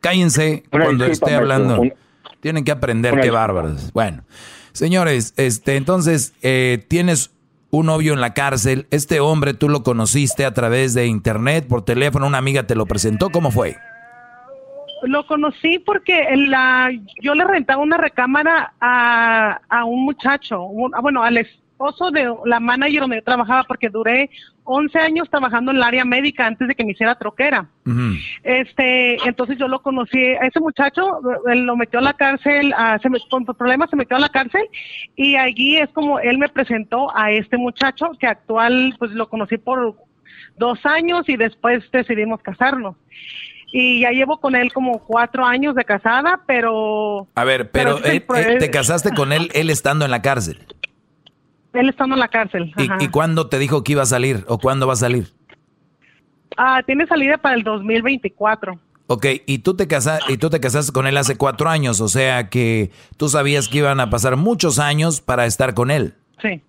[0.00, 1.80] Cállense Una cuando esté hablando.
[1.80, 1.94] Un-
[2.42, 3.92] Tienen que aprender, qué bárbaros.
[3.92, 4.24] Bueno,
[4.72, 7.30] señores, este, entonces, eh, tienes
[7.70, 8.86] un novio en la cárcel.
[8.90, 12.84] Este hombre tú lo conociste a través de internet, por teléfono, una amiga te lo
[12.84, 13.30] presentó.
[13.30, 13.76] ¿Cómo fue?
[15.04, 16.90] Lo conocí porque en la,
[17.22, 21.38] yo le rentaba una recámara a, a un muchacho, un- ah, bueno, al
[21.86, 24.30] esposo de la manager donde yo trabajaba, porque duré
[24.64, 27.66] 11 años trabajando en el área médica antes de que me hiciera troquera.
[28.42, 31.18] Este, entonces yo lo conocí, a ese muchacho
[31.50, 34.28] él lo metió a la cárcel, ah, se me- con problemas se metió a la
[34.28, 34.62] cárcel
[35.16, 39.58] y allí es como él me presentó a este muchacho que actual, pues lo conocí
[39.58, 39.96] por
[40.56, 42.96] dos años y después decidimos casarnos.
[43.74, 48.14] Y ya llevo con él como cuatro años de casada, pero A ver, pero, Pero
[48.14, 50.58] eh, eh, te casaste con él, él estando en la cárcel.
[51.72, 52.72] Él estando en la cárcel.
[52.76, 52.98] ¿Y, ajá.
[53.00, 55.28] y cuándo te dijo que iba a salir o cuándo va a salir?
[56.56, 58.78] Ah, tiene salida para el 2024.
[59.06, 62.08] Ok, y tú te casas y tú te casaste con él hace cuatro años, o
[62.08, 66.14] sea que tú sabías que iban a pasar muchos años para estar con él.
[66.40, 66.62] Sí,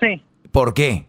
[0.00, 0.22] sí.
[0.50, 1.06] ¿Por qué?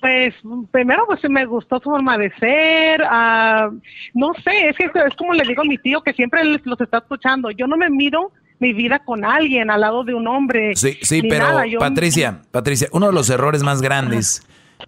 [0.00, 0.34] Pues
[0.70, 3.70] primero pues me gustó su forma de ser, ah,
[4.12, 6.98] no sé, es que es como le digo a mi tío que siempre los está
[6.98, 10.74] escuchando, yo no me miro mi vida con alguien al lado de un hombre.
[10.76, 14.42] Sí, sí, pero nada, yo- Patricia, Patricia, uno de los errores más grandes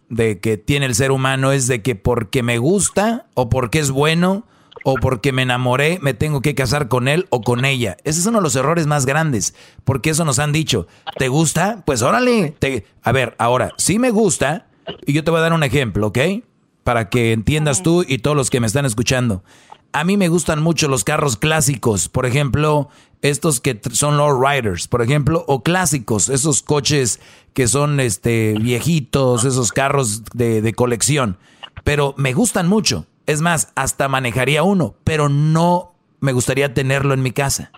[0.09, 3.91] de que tiene el ser humano es de que porque me gusta o porque es
[3.91, 4.45] bueno
[4.85, 7.97] o porque me enamoré me tengo que casar con él o con ella.
[8.05, 9.55] Ese es uno de los errores más grandes,
[9.85, 10.87] porque eso nos han dicho.
[11.19, 11.83] ¿Te gusta?
[11.85, 12.55] Pues órale.
[12.59, 12.87] Te...
[13.03, 14.67] A ver, ahora, sí me gusta,
[15.05, 16.19] y yo te voy a dar un ejemplo, ¿ok?
[16.85, 19.43] Para que entiendas tú y todos los que me están escuchando.
[19.93, 22.89] A mí me gustan mucho los carros clásicos, por ejemplo,
[23.23, 27.21] estos que son low riders, por ejemplo, o clásicos, esos coches
[27.55, 31.39] que son este viejitos, esos carros de, de colección.
[31.85, 33.07] Pero me gustan mucho.
[33.27, 37.73] Es más, hasta manejaría uno, pero no me gustaría tenerlo en mi casa.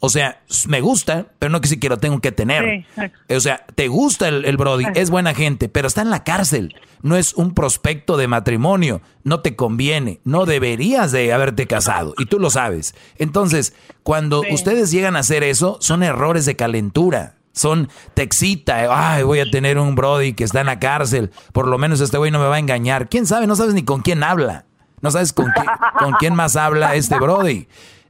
[0.00, 2.86] O sea, me gusta, pero no que si quiero tengo que tener.
[3.28, 6.76] o sea, te gusta el, Brody, es buena gente, pero está en la cárcel.
[7.02, 9.00] No es un prospecto de matrimonio.
[9.24, 10.20] No te conviene.
[10.24, 12.14] No deberías de haberte casado.
[12.18, 12.94] Y tú lo sabes.
[13.16, 17.34] Entonces, cuando ustedes llegan a hacer eso, son errores de calentura.
[17.52, 18.86] Son, te excita.
[18.90, 21.32] Ay, voy a tener un Brody que está en la cárcel.
[21.52, 23.08] Por lo menos este güey no me va a engañar.
[23.08, 23.48] ¿Quién sabe?
[23.48, 24.66] No sabes ni con quién habla.
[25.00, 25.46] No sabes con,
[25.98, 27.66] con quién más habla este Brody.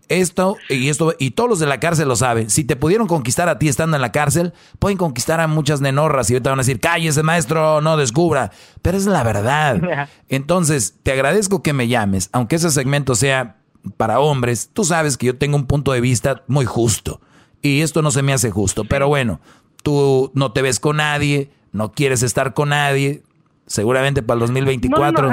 [0.08, 2.48] Esto y esto y todos los de la cárcel lo saben.
[2.48, 6.30] Si te pudieron conquistar a ti estando en la cárcel, pueden conquistar a muchas nenorras
[6.30, 8.50] y ahorita van a decir, cállese maestro, no descubra.
[8.80, 10.08] Pero es la verdad.
[10.28, 13.56] Entonces, te agradezco que me llames, aunque ese segmento sea
[13.96, 14.70] para hombres.
[14.72, 17.20] Tú sabes que yo tengo un punto de vista muy justo
[17.60, 18.84] y esto no se me hace justo.
[18.84, 19.40] Pero bueno,
[19.82, 23.22] tú no te ves con nadie, no quieres estar con nadie.
[23.66, 25.30] Seguramente para el 2024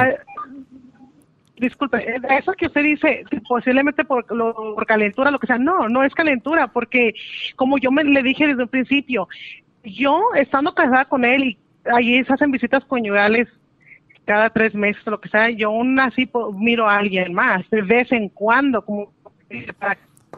[1.58, 6.04] disculpe, eh, eso que usted dice, posiblemente por, por calentura, lo que sea, no, no
[6.04, 7.14] es calentura, porque
[7.56, 9.28] como yo me le dije desde un principio,
[9.84, 13.48] yo estando casada con él y allí se hacen visitas conyugales
[14.26, 18.12] cada tres meses, lo que sea, yo aún así miro a alguien más, de vez
[18.12, 19.14] en cuando, como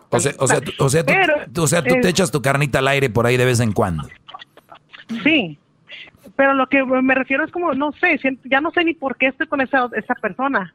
[0.10, 1.04] o sea, o sea, o sea,
[1.52, 3.74] tú, o sea, tú te echas tu carnita al aire por ahí de vez en
[3.74, 4.08] cuando.
[5.24, 5.58] Sí,
[6.36, 9.28] pero lo que me refiero es como, no sé, ya no sé ni por qué
[9.28, 10.74] estoy con esa, esa persona.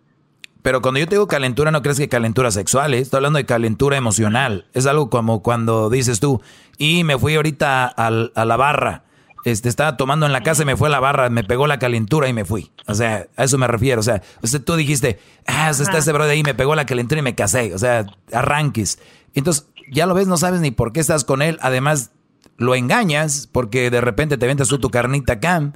[0.62, 3.00] Pero cuando yo te digo calentura, no crees que calentura sexual, ¿eh?
[3.00, 4.66] estoy hablando de calentura emocional.
[4.74, 6.40] Es algo como cuando dices tú,
[6.78, 9.04] y me fui ahorita a, la barra,
[9.44, 11.80] este, estaba tomando en la casa y me fue a la barra, me pegó la
[11.80, 12.70] calentura y me fui.
[12.86, 13.98] O sea, a eso me refiero.
[13.98, 17.18] O sea, usted, tú dijiste, ah, está ese bro de ahí, me pegó la calentura
[17.18, 17.74] y me casé.
[17.74, 19.00] O sea, arranques.
[19.34, 21.58] Entonces, ya lo ves, no sabes ni por qué estás con él.
[21.60, 22.12] Además,
[22.56, 25.72] lo engañas porque de repente te ventas tú tu carnita acá.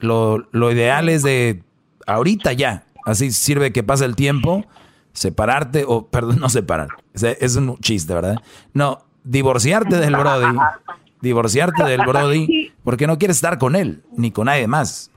[0.00, 1.62] Lo, lo ideal es de
[2.08, 4.66] ahorita ya, Así sirve que pasa el tiempo,
[5.14, 6.88] separarte, o perdón, no separar.
[7.14, 8.36] Es un chiste, ¿verdad?
[8.74, 10.58] No, divorciarte del Brody.
[11.22, 15.10] Divorciarte del Brody porque no quieres estar con él, ni con nadie más.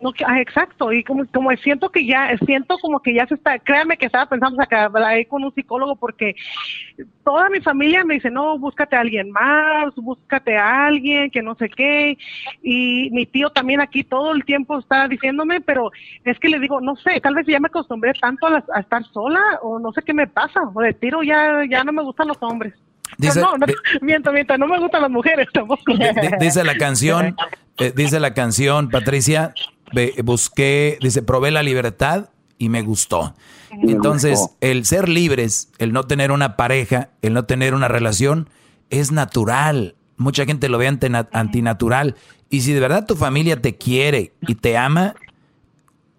[0.00, 3.58] No, ah, exacto, y como, como siento que ya, siento como que ya se está,
[3.58, 6.34] créanme que estaba pensando sacar ahí con un psicólogo porque
[7.24, 11.54] toda mi familia me dice, no, búscate a alguien más, búscate a alguien que no
[11.54, 12.18] sé qué,
[12.62, 15.90] y mi tío también aquí todo el tiempo está diciéndome, pero
[16.24, 19.40] es que le digo, no sé, tal vez ya me acostumbré tanto a, estar sola,
[19.62, 22.38] o no sé qué me pasa, o de tiro ya, ya no me gustan los
[22.42, 22.74] hombres.
[23.16, 23.66] Dice, no, no,
[24.02, 25.94] miento, miento, no me gustan las mujeres tampoco.
[26.40, 27.36] Dice la canción,
[27.78, 29.54] eh, dice la canción, Patricia,
[30.22, 33.34] busqué, dice, probé la libertad y me gustó.
[33.70, 38.48] Entonces, el ser libres, el no tener una pareja, el no tener una relación,
[38.90, 39.96] es natural.
[40.16, 40.86] Mucha gente lo ve
[41.32, 42.16] antinatural.
[42.50, 45.14] Y si de verdad tu familia te quiere y te ama,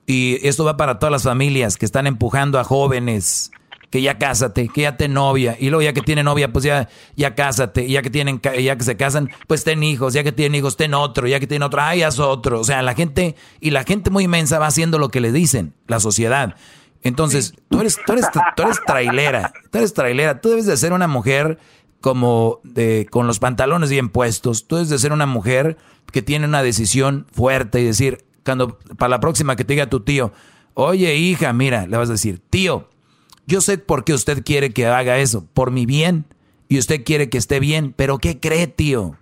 [0.05, 3.51] y esto va para todas las familias que están empujando a jóvenes
[3.95, 6.89] que ya cásate, que ya te novia, y luego ya que tiene novia, pues ya,
[7.15, 10.59] ya cásate, ya que tienen, ya que se casan, pues ten hijos, ya que tienen
[10.59, 12.59] hijos, ten otro, ya que tienen otro, ay, haz otro.
[12.59, 15.75] O sea, la gente, y la gente muy inmensa va haciendo lo que le dicen,
[15.87, 16.57] la sociedad.
[17.03, 18.25] Entonces, tú eres, tú eres,
[18.57, 21.57] tú eres trailera, tú eres trailera, tú debes de ser una mujer
[22.01, 25.77] como de, con los pantalones bien puestos, tú debes de ser una mujer
[26.11, 30.01] que tiene una decisión fuerte y decir, cuando, para la próxima que te diga tu
[30.01, 30.33] tío,
[30.73, 32.89] oye hija, mira, le vas a decir, tío,
[33.47, 36.25] yo sé por qué usted quiere que haga eso, por mi bien,
[36.67, 39.17] y usted quiere que esté bien, pero ¿qué cree, tío?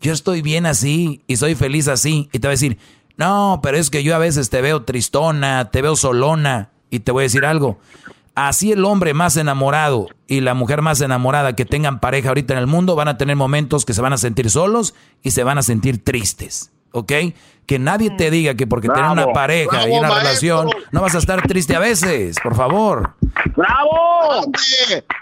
[0.00, 2.28] Yo estoy bien así y soy feliz así.
[2.32, 2.78] Y te va a decir,
[3.16, 6.70] no, pero es que yo a veces te veo tristona, te veo solona.
[6.90, 7.78] Y te voy a decir algo,
[8.34, 12.60] así el hombre más enamorado y la mujer más enamorada que tengan pareja ahorita en
[12.60, 15.58] el mundo van a tener momentos que se van a sentir solos y se van
[15.58, 16.70] a sentir tristes.
[16.92, 17.12] ¿ok?
[17.68, 21.18] Que nadie te diga que porque tienes una pareja y una relación no vas a
[21.18, 23.12] estar triste a veces, por favor.
[23.54, 24.40] ¡Bravo!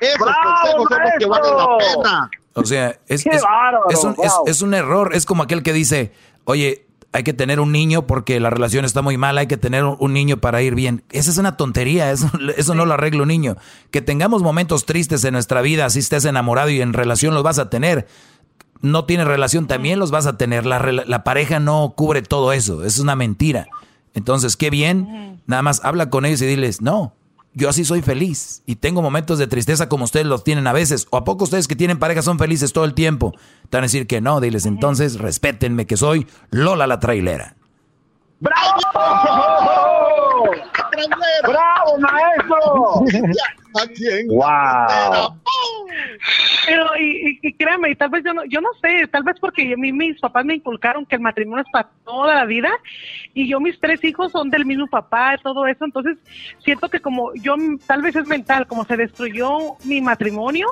[0.00, 2.30] Esos consejos son los que valen la pena.
[2.54, 4.16] O sea, es, un,
[4.46, 5.10] es, un, error.
[5.12, 6.12] Es como aquel que dice,
[6.44, 9.82] oye, hay que tener un niño porque la relación está muy mala, hay que tener
[9.82, 11.02] un, niño para ir bien.
[11.10, 13.56] Esa es una tontería, eso, eso no lo arregla un niño.
[13.90, 17.58] Que tengamos momentos tristes en nuestra vida, así estés enamorado y en relación los vas
[17.58, 18.06] a tener
[18.82, 20.66] no tienes relación, también los vas a tener.
[20.66, 23.66] La, la, pareja no cubre todo eso, es una mentira.
[24.14, 27.12] Entonces, qué bien, nada más habla con ellos y diles, no,
[27.56, 31.06] yo así soy feliz y tengo momentos de tristeza como ustedes los tienen a veces.
[31.10, 33.32] ¿O a poco ustedes que tienen pareja son felices todo el tiempo?
[33.70, 37.56] Te van a decir que no, diles entonces, respétenme que soy Lola la trailera.
[38.40, 40.05] ¡Bravo!
[41.42, 43.04] ¡Bravo, maestro!
[44.28, 45.36] ¡Wow!
[46.66, 49.72] Pero, y, y, créame, y tal vez yo no, yo no sé, tal vez porque
[49.72, 52.70] a mí mis papás me inculcaron que el matrimonio es para toda la vida
[53.34, 56.16] y yo mis tres hijos son del mismo papá, y todo eso, entonces
[56.64, 57.54] siento que como yo,
[57.86, 60.68] tal vez es mental, como se destruyó mi matrimonio,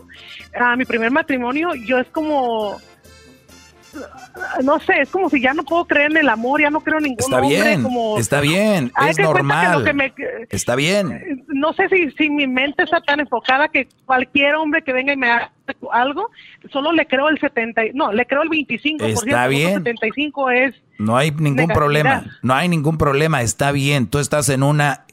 [0.59, 2.79] a mi primer matrimonio, yo es como
[4.63, 6.99] no sé, es como si ya no puedo creer en el amor, ya no creo
[6.99, 7.87] en ningún está Bien,
[8.19, 9.85] está bien, es normal.
[10.51, 11.45] está bien.
[11.49, 15.17] No sé si, si mi mente está tan enfocada que cualquier hombre que venga y
[15.17, 15.53] me haga
[15.93, 16.31] algo,
[16.73, 19.03] solo le creo el 70, no, le creo el 25%.
[19.03, 19.69] Está bien.
[19.69, 20.75] El 75 es...
[20.99, 24.07] No hay ningún problema, no hay ningún problema, está bien.
[24.07, 25.05] Tú estás en una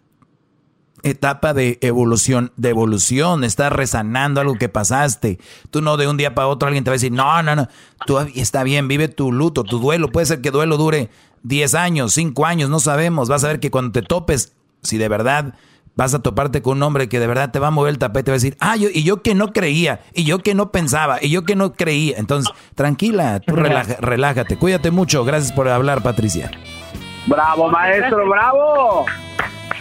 [1.04, 5.40] etapa de evolución, de evolución, estás resanando algo que pasaste.
[5.70, 7.68] Tú no de un día para otro alguien te va a decir, no, no, no,
[8.06, 10.10] tú está bien, vive tu luto, tu duelo.
[10.12, 11.10] Puede ser que duelo dure
[11.44, 13.30] 10 años, 5 años, no sabemos.
[13.30, 14.54] Vas a ver que cuando te topes,
[14.84, 15.56] si de verdad
[15.96, 18.32] vas a toparte con un hombre que de verdad te va a mover el tapete,
[18.32, 21.20] va a decir, ah, yo, y yo que no creía, y yo que no pensaba,
[21.22, 22.18] y yo que no creía.
[22.18, 25.24] Entonces, tranquila, tú relájate, cuídate mucho.
[25.26, 26.52] Gracias por hablar, Patricia.
[27.28, 29.06] Bravo, maestro, bravo.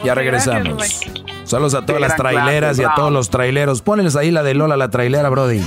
[0.04, 1.00] Ya regresamos.
[1.44, 3.82] Saludos a todas las traileras y a todos los traileros.
[3.82, 5.60] Pónles ahí la de Lola, la trailera, Brody.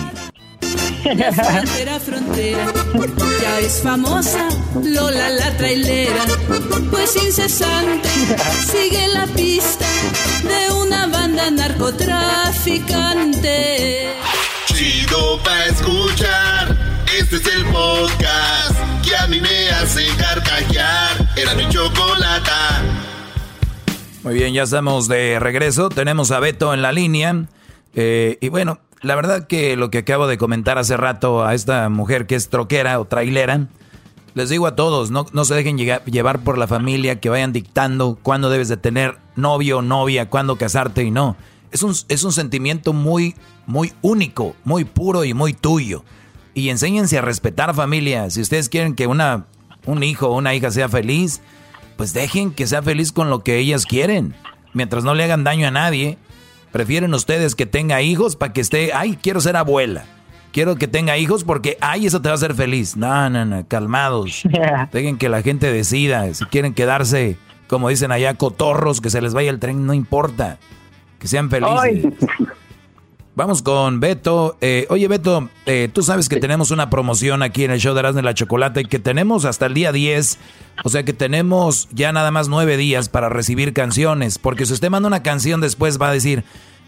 [1.03, 2.65] frontera, frontera,
[3.41, 4.47] ya es famosa
[4.81, 6.23] Lola la trailera,
[6.89, 8.07] pues incesante
[8.71, 9.85] sigue la pista
[10.43, 14.13] de una banda narcotraficante.
[14.67, 16.77] Chido pa' escuchar,
[17.19, 21.27] este es el podcast que a mí me hace carcajear.
[21.35, 22.22] Era mi chocolata.
[24.23, 25.89] Muy bien, ya estamos de regreso.
[25.89, 27.45] Tenemos a Beto en la línea.
[27.93, 31.89] Eh, y bueno, la verdad que lo que acabo de comentar hace rato a esta
[31.89, 33.67] mujer que es troquera o trailera,
[34.33, 38.17] les digo a todos, no, no se dejen llevar por la familia, que vayan dictando
[38.21, 41.35] cuándo debes de tener novio o novia, cuándo casarte y no.
[41.73, 43.35] Es un, es un sentimiento muy,
[43.65, 46.05] muy único, muy puro y muy tuyo.
[46.53, 48.29] Y enséñense a respetar familia.
[48.29, 49.47] Si ustedes quieren que una,
[49.85, 51.41] un hijo o una hija sea feliz,
[51.95, 54.35] pues dejen que sea feliz con lo que ellas quieren.
[54.73, 56.17] Mientras no le hagan daño a nadie,
[56.71, 60.05] prefieren ustedes que tenga hijos para que esté, ay, quiero ser abuela.
[60.51, 62.95] Quiero que tenga hijos porque, ay, eso te va a hacer feliz.
[62.95, 64.43] No, no, no, calmados.
[64.91, 66.31] Dejen que la gente decida.
[66.33, 67.37] Si quieren quedarse,
[67.67, 70.59] como dicen allá, cotorros, que se les vaya el tren, no importa.
[71.17, 72.13] Que sean felices.
[73.35, 74.57] Vamos con Beto.
[74.61, 78.01] Eh, oye, Beto, eh, tú sabes que tenemos una promoción aquí en el show de
[78.01, 80.37] Erasmo de la Chocolate y que tenemos hasta el día 10.
[80.83, 84.37] O sea que tenemos ya nada más nueve días para recibir canciones.
[84.37, 86.43] Porque si usted manda una canción después va a decir,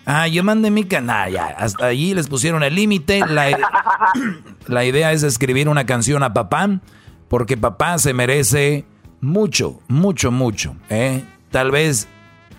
[0.05, 1.31] ah, yo mandé mi canal.
[1.31, 3.21] Ya, hasta allí les pusieron el límite.
[3.27, 3.57] La,
[4.67, 6.79] la idea es escribir una canción a papá.
[7.27, 8.85] Porque papá se merece
[9.19, 10.75] mucho, mucho, mucho.
[10.91, 11.23] ¿eh?
[11.49, 12.07] Tal vez,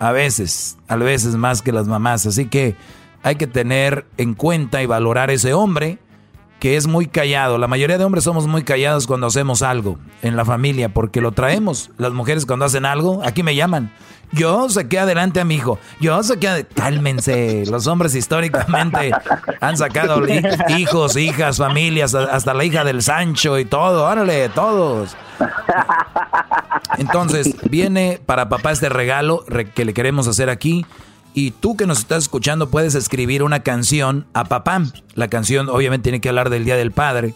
[0.00, 2.26] a veces, a veces más que las mamás.
[2.26, 2.74] Así que
[3.26, 5.98] hay que tener en cuenta y valorar ese hombre
[6.60, 7.58] que es muy callado.
[7.58, 11.32] La mayoría de hombres somos muy callados cuando hacemos algo en la familia porque lo
[11.32, 11.90] traemos.
[11.98, 13.90] Las mujeres cuando hacen algo, aquí me llaman.
[14.30, 15.80] Yo saqué adelante a mi hijo.
[15.98, 16.72] Yo saqué adelante.
[16.76, 17.64] Cálmense.
[17.66, 19.10] Los hombres históricamente
[19.60, 20.22] han sacado
[20.68, 24.06] hijos, hijas, familias, hasta la hija del Sancho y todo.
[24.06, 25.16] Órale, todos.
[26.96, 29.44] Entonces, viene para papá este regalo
[29.74, 30.86] que le queremos hacer aquí.
[31.36, 34.82] Y tú que nos estás escuchando puedes escribir una canción a papá.
[35.12, 37.34] La canción obviamente tiene que hablar del Día del Padre.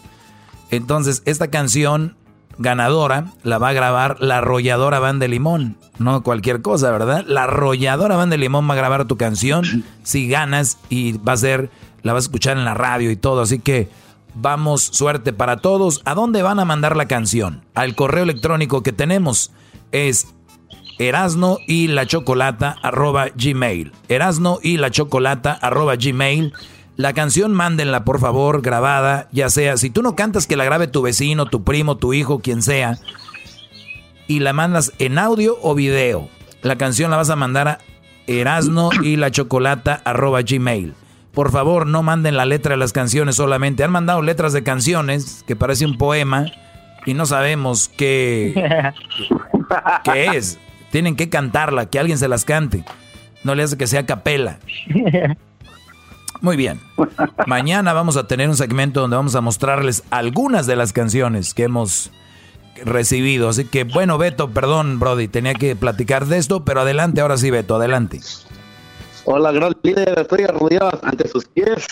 [0.71, 2.15] Entonces, esta canción
[2.57, 5.77] ganadora la va a grabar la arrolladora Van de Limón.
[5.99, 7.25] No cualquier cosa, ¿verdad?
[7.27, 11.37] La arrolladora Van de Limón va a grabar tu canción si ganas y va a
[11.37, 11.69] ser,
[12.01, 13.41] la vas a escuchar en la radio y todo.
[13.41, 13.87] Así que
[14.33, 16.01] vamos, suerte para todos.
[16.05, 17.63] ¿A dónde van a mandar la canción?
[17.75, 19.51] Al correo electrónico que tenemos
[19.91, 20.25] es
[20.99, 23.91] Erasno y la chocolata arroba gmail.
[24.07, 26.53] Erasno y la chocolata arroba gmail.
[26.97, 30.87] La canción mándenla por favor grabada, ya sea, si tú no cantas que la grabe
[30.87, 32.99] tu vecino, tu primo, tu hijo, quien sea,
[34.27, 36.29] y la mandas en audio o video.
[36.61, 37.79] La canción la vas a mandar a
[38.27, 40.93] Erasno y la chocolata arroba gmail.
[41.33, 43.83] Por favor, no manden la letra de las canciones solamente.
[43.83, 46.45] Han mandado letras de canciones que parece un poema
[47.05, 48.53] y no sabemos qué,
[50.03, 50.59] qué es.
[50.91, 52.83] Tienen que cantarla, que alguien se las cante.
[53.43, 54.59] No le hace que sea capela.
[56.41, 56.79] Muy bien.
[57.45, 61.63] Mañana vamos a tener un segmento donde vamos a mostrarles algunas de las canciones que
[61.63, 62.11] hemos
[62.83, 63.49] recibido.
[63.49, 67.51] Así que, bueno, Beto, perdón, Brody, tenía que platicar de esto, pero adelante, ahora sí,
[67.51, 68.19] Beto, adelante.
[69.25, 71.85] Hola, gran líder, estoy arrodillado ante sus pies.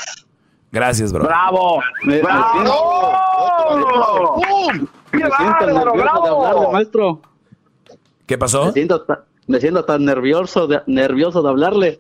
[0.72, 1.26] Gracias, bro.
[1.26, 1.82] ¡Bravo!
[2.04, 3.22] Me, ¡Bravo!
[5.12, 7.22] Me siento nervioso de hablarle, maestro.
[8.30, 8.68] ¿Qué pasó?
[8.68, 9.06] Me siento,
[9.48, 12.00] me siento tan nervioso de, nervioso de hablarle.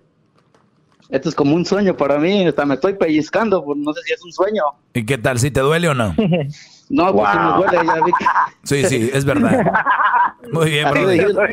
[1.10, 4.14] Esto es como un sueño para mí, hasta me estoy pellizcando, pues no sé si
[4.14, 4.62] es un sueño.
[4.94, 5.40] ¿Y qué tal?
[5.40, 6.14] ¿Si te duele o no?
[6.92, 8.26] No, pues sí me duele, ya vi que...
[8.64, 9.72] Sí, sí, es verdad.
[10.54, 11.48] Muy bien, bro.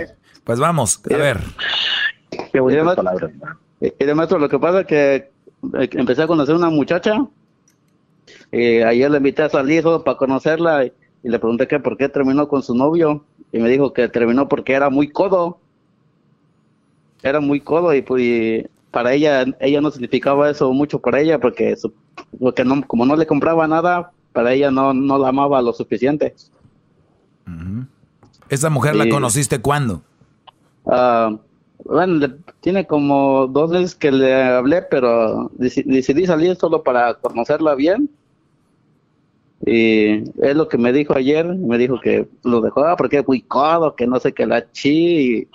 [0.44, 1.40] Pues vamos, a ver.
[2.53, 3.31] Qué palabras.
[3.81, 7.27] Y y de maestro, lo que pasa es que eh, empecé a conocer una muchacha.
[8.53, 10.93] Y ayer le invité a salir solo para conocerla y,
[11.23, 13.25] y le pregunté que por qué terminó con su novio.
[13.53, 15.59] Y me dijo que terminó porque era muy codo.
[17.23, 21.39] Era muy codo y, pues, y para ella, ella no significaba eso mucho para ella
[21.39, 21.93] porque, su-
[22.39, 26.35] porque no, como no le compraba nada, para ella no, no la amaba lo suficiente.
[28.49, 30.03] ¿Esa mujer la conociste cuándo?
[30.87, 31.37] Ah,
[31.85, 32.29] bueno,
[32.61, 38.09] tiene como dos veces que le hablé, pero deci- decidí salir solo para conocerla bien.
[39.65, 43.27] Y es lo que me dijo ayer, me dijo que lo dejó ah, porque es
[43.27, 45.49] muy codo, que no sé qué la chi, y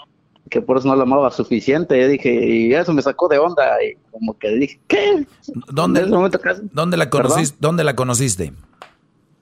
[0.50, 2.02] que por eso no la amaba suficiente.
[2.02, 5.26] Y dije, y eso me sacó de onda, y como que dije, ¿qué?
[5.72, 6.40] ¿Dónde, momento
[6.74, 8.54] ¿dónde, la, conociste, ¿Dónde la conociste?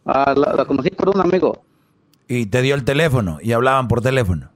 [0.06, 1.62] Ah, la, la conocí por un amigo.
[2.28, 4.50] Y te dio el teléfono y hablaban por teléfono.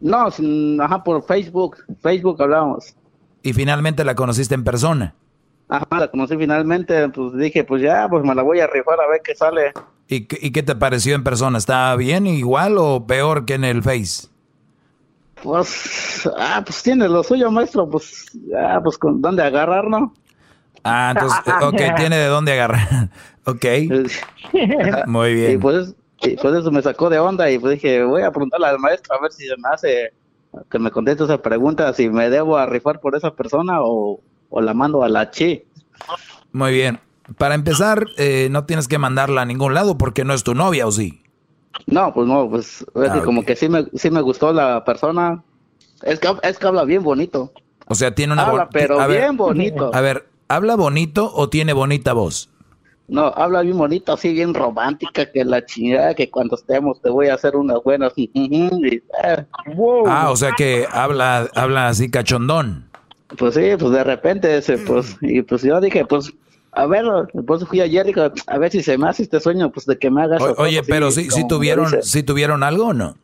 [0.00, 2.94] No, sin- ajá, por Facebook, Facebook hablábamos.
[3.42, 5.14] Y finalmente la conociste en persona.
[5.68, 9.08] Ajá, la conocí finalmente, pues dije, pues ya, pues me la voy a rifar a
[9.10, 9.72] ver qué sale.
[10.08, 11.58] ¿Y, qué- y qué te pareció en persona?
[11.58, 14.28] ¿Estaba bien, igual o peor que en el Face?
[15.42, 18.26] Pues, ah, pues tiene lo suyo, maestro, pues,
[18.56, 20.14] ah, pues con dónde agarrar, ¿no?
[20.84, 23.10] Ah, entonces, ok, tiene de dónde agarrar.
[23.44, 23.64] ok.
[25.06, 25.52] Muy bien.
[25.52, 28.68] Y pues, y pues eso me sacó de onda y pues dije, voy a preguntarle
[28.68, 30.12] al maestro a ver si se me hace
[30.70, 34.20] que me conteste esa pregunta, si me debo a rifar por esa persona o,
[34.50, 35.64] o la mando a la chi.
[36.52, 37.00] Muy bien.
[37.38, 40.86] Para empezar, eh, no tienes que mandarla a ningún lado porque no es tu novia,
[40.86, 41.22] ¿o sí?
[41.86, 44.84] No, pues no, pues es que Ah, como que sí me, sí me gustó la
[44.84, 45.42] persona.
[46.02, 47.52] Es que, es que habla bien bonito.
[47.88, 48.46] O sea, tiene una...
[48.46, 49.90] Habla, pero a ver, bien bonito.
[49.92, 52.48] A ver, ¿habla bonito o tiene bonita voz?
[53.08, 57.28] No, habla bien bonito, así bien romántica, que la chingada, que cuando estemos te voy
[57.28, 58.12] a hacer unas buenas.
[58.16, 59.00] eh,
[60.06, 62.85] Ah, o sea que habla, habla así cachondón.
[63.38, 66.32] Pues sí, pues de repente, ese, pues, y pues yo dije, pues,
[66.72, 67.04] a ver,
[67.46, 69.98] pues fui ayer y dije, a ver si se me hace este sueño, pues de
[69.98, 70.40] que me hagas.
[70.42, 73.16] O- oye, cosa, pero sí, sí como tuvieron, sí tuvieron algo o no?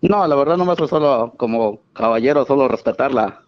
[0.00, 3.42] No, la verdad no me solo como caballero, solo respetarla.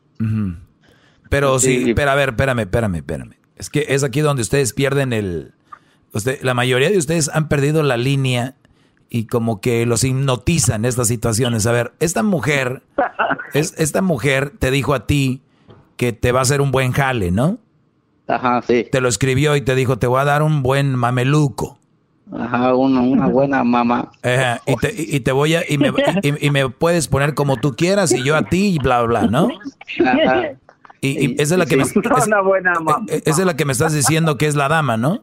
[1.28, 1.94] Pero sí, Sí.
[1.94, 3.34] pero a ver, espérame, espérame, espérame.
[3.56, 5.52] Es que es aquí donde ustedes pierden el...
[6.12, 8.54] Usted, la mayoría de ustedes han perdido la línea
[9.10, 11.66] y como que los hipnotizan estas situaciones.
[11.66, 12.82] A ver, esta mujer,
[13.54, 15.42] es, esta mujer te dijo a ti
[15.96, 17.58] que te va a hacer un buen jale, ¿no?
[18.28, 18.86] Ajá, sí.
[18.90, 21.78] Te lo escribió y te dijo, te voy a dar un buen mameluco.
[22.36, 24.10] Ajá, una, una buena mamá.
[24.22, 25.62] Ajá, y, te, y- te voy a...
[25.68, 25.92] Y me,
[26.22, 29.22] y- y me puedes poner como tú quieras y yo a ti y bla, bla,
[29.28, 29.48] ¿no?
[30.04, 30.50] Ajá.
[31.00, 31.94] Y, y esa es la que me, es-
[32.26, 33.04] Una buena mamá.
[33.08, 35.22] esa es la que me estás diciendo que es la dama, ¿no?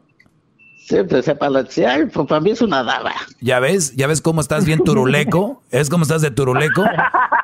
[0.86, 3.12] Sí, pues ay, pues para mí es una dama.
[3.40, 3.94] ¿Ya ves?
[3.96, 5.62] ¿Ya ves cómo estás bien turuleco?
[5.70, 6.84] ¿Es cómo estás de turuleco?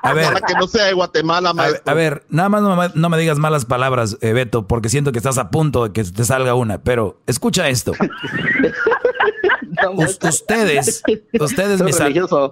[0.03, 1.91] A ver, Para que no sea de Guatemala, a, ver- maestro.
[1.91, 5.13] a ver, nada más no, me- no me digas malas palabras, eh, Beto, porque siento
[5.13, 6.79] que estás a punto de que te salga una.
[6.83, 7.93] Pero escucha esto.
[9.95, 11.03] Us- ustedes,
[11.41, 11.99] ustedes mis,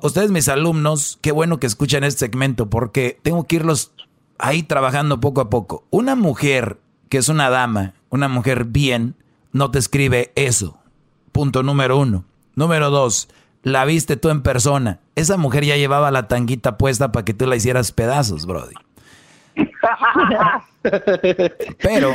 [0.03, 3.93] ustedes mis alumnos, qué bueno que escuchan este segmento, porque tengo que irlos
[4.39, 5.85] ahí trabajando poco a poco.
[5.91, 6.79] Una mujer
[7.11, 9.15] que es una dama, una mujer bien,
[9.53, 10.78] no te escribe eso.
[11.39, 12.25] Punto número uno.
[12.57, 13.29] Número dos,
[13.63, 14.99] la viste tú en persona.
[15.15, 18.75] Esa mujer ya llevaba la tanguita puesta para que tú la hicieras pedazos, Brody.
[21.81, 22.13] Pero,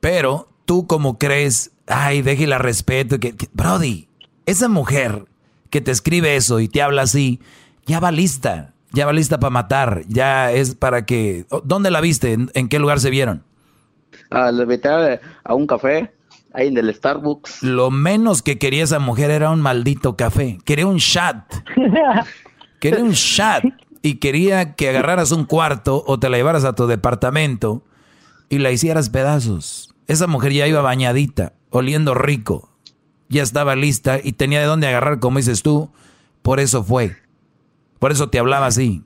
[0.00, 4.08] pero tú como crees, ay, déjela respeto, que, que- Brody,
[4.46, 5.26] esa mujer
[5.68, 7.40] que te escribe eso y te habla así,
[7.84, 11.44] ya va lista, ya va lista para matar, ya es para que...
[11.64, 12.32] ¿Dónde la viste?
[12.32, 13.44] ¿En, en qué lugar se vieron?
[14.30, 14.88] Ah, le invité
[15.44, 16.10] a un café,
[16.54, 17.62] ahí en el Starbucks.
[17.62, 21.44] Lo menos que quería esa mujer era un maldito café, quería un shot.
[22.80, 23.62] Quería un shot
[24.00, 27.84] y quería que agarraras un cuarto o te la llevaras a tu departamento
[28.48, 29.94] y la hicieras pedazos.
[30.06, 32.70] Esa mujer ya iba bañadita, oliendo rico,
[33.28, 35.90] ya estaba lista y tenía de dónde agarrar, como dices tú.
[36.42, 37.16] Por eso fue.
[37.98, 39.04] Por eso te hablaba así.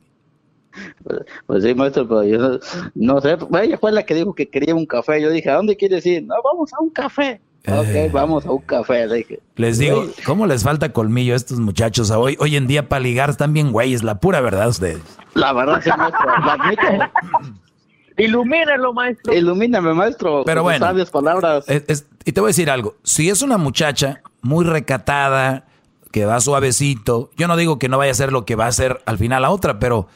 [1.46, 2.58] Pues sí, maestro, pero yo no,
[2.94, 5.20] no sé, ella fue la que dijo que quería un café.
[5.20, 6.24] Yo dije, ¿a dónde quieres ir?
[6.24, 7.40] No, vamos a un café.
[7.66, 8.06] Eh.
[8.08, 9.06] Ok, vamos a un café.
[9.06, 12.36] Le dije, Les digo, ¿cómo les falta colmillo a estos muchachos a hoy?
[12.38, 15.00] Hoy en día para ligar están bien güeyes, la pura verdad ustedes.
[15.34, 16.82] la verdad, sí, maestro, lo admito.
[18.16, 19.34] Ilumínalo, maestro.
[19.34, 20.42] Ilumíname, maestro.
[20.44, 20.84] Pero bueno.
[20.86, 21.64] sabias palabras.
[21.68, 22.94] Es- es- y te voy a decir algo.
[23.02, 25.64] Si es una muchacha muy recatada,
[26.12, 28.68] que va suavecito, yo no digo que no vaya a ser lo que va a
[28.68, 30.06] hacer al final la otra, pero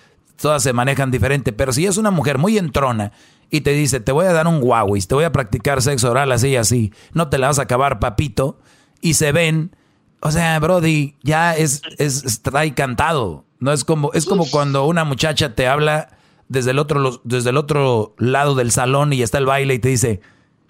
[0.40, 1.52] todas se manejan diferente.
[1.52, 3.12] Pero si es una mujer muy entrona
[3.50, 6.32] y te dice, te voy a dar un Huawei, te voy a practicar sexo oral
[6.32, 8.58] así y así, no te la vas a acabar, papito,
[9.00, 9.74] y se ven,
[10.20, 13.44] o sea, Brody, ya es, es, es trae cantado.
[13.60, 16.16] No es como, es como cuando una muchacha te habla
[16.48, 19.88] desde el otro, desde el otro lado del salón y está el baile y te
[19.88, 20.20] dice,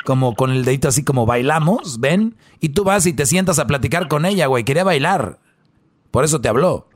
[0.05, 3.66] como con el dedito así como bailamos, ven, y tú vas y te sientas a
[3.66, 5.39] platicar con ella, güey, quería bailar.
[6.11, 6.89] Por eso te habló.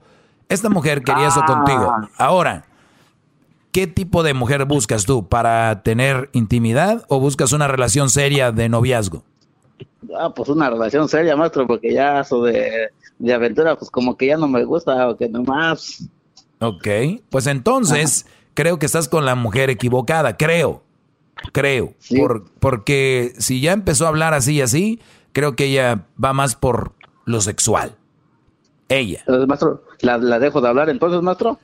[0.49, 1.47] Esta mujer quería eso Ah.
[1.47, 1.93] contigo.
[2.19, 2.65] Ahora,
[3.73, 5.27] ¿qué tipo de mujer buscas tú?
[5.29, 9.23] ¿Para tener intimidad o buscas una relación seria de noviazgo?
[10.19, 12.89] Ah, pues una relación seria, maestro, porque ya eso de,
[13.19, 16.05] de aventura, pues como que ya no me gusta, o que nomás.
[16.61, 16.87] Ok,
[17.31, 20.83] pues entonces creo que estás con la mujer equivocada, creo,
[21.53, 25.01] creo, por, porque si ya empezó a hablar así y así,
[25.33, 26.93] creo que ella va más por
[27.25, 27.97] lo sexual.
[28.89, 29.21] Ella.
[29.21, 31.59] Entonces, maestro, ¿la, la dejo de hablar entonces, maestro?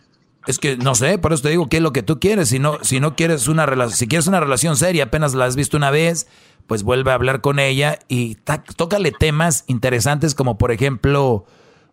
[0.46, 2.48] Es que no sé, por eso te digo qué es lo que tú quieres.
[2.48, 5.56] Si no, si no quieres una relación, si quieres una relación seria, apenas la has
[5.56, 6.26] visto una vez,
[6.66, 8.36] pues vuelve a hablar con ella y
[8.76, 11.44] tócale temas interesantes como por ejemplo,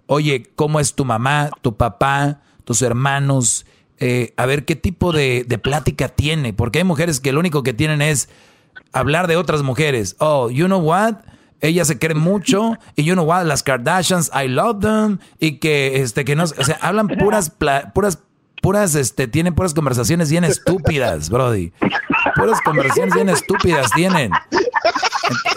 [0.05, 3.65] oye, ¿cómo es tu mamá, tu papá, tus hermanos?
[3.97, 7.63] Eh, a ver qué tipo de, de plática tiene, porque hay mujeres que lo único
[7.63, 8.29] que tienen es
[8.93, 10.15] hablar de otras mujeres.
[10.19, 11.15] Oh, you know what?
[11.61, 13.25] Ella se cree mucho y you know?
[13.43, 17.51] Las Kardashians, I love them y que este que no, o sea, hablan puras
[17.93, 18.19] puras
[18.61, 21.71] puras este tienen puras conversaciones bien estúpidas, brody.
[22.35, 24.31] Puras conversaciones bien estúpidas tienen.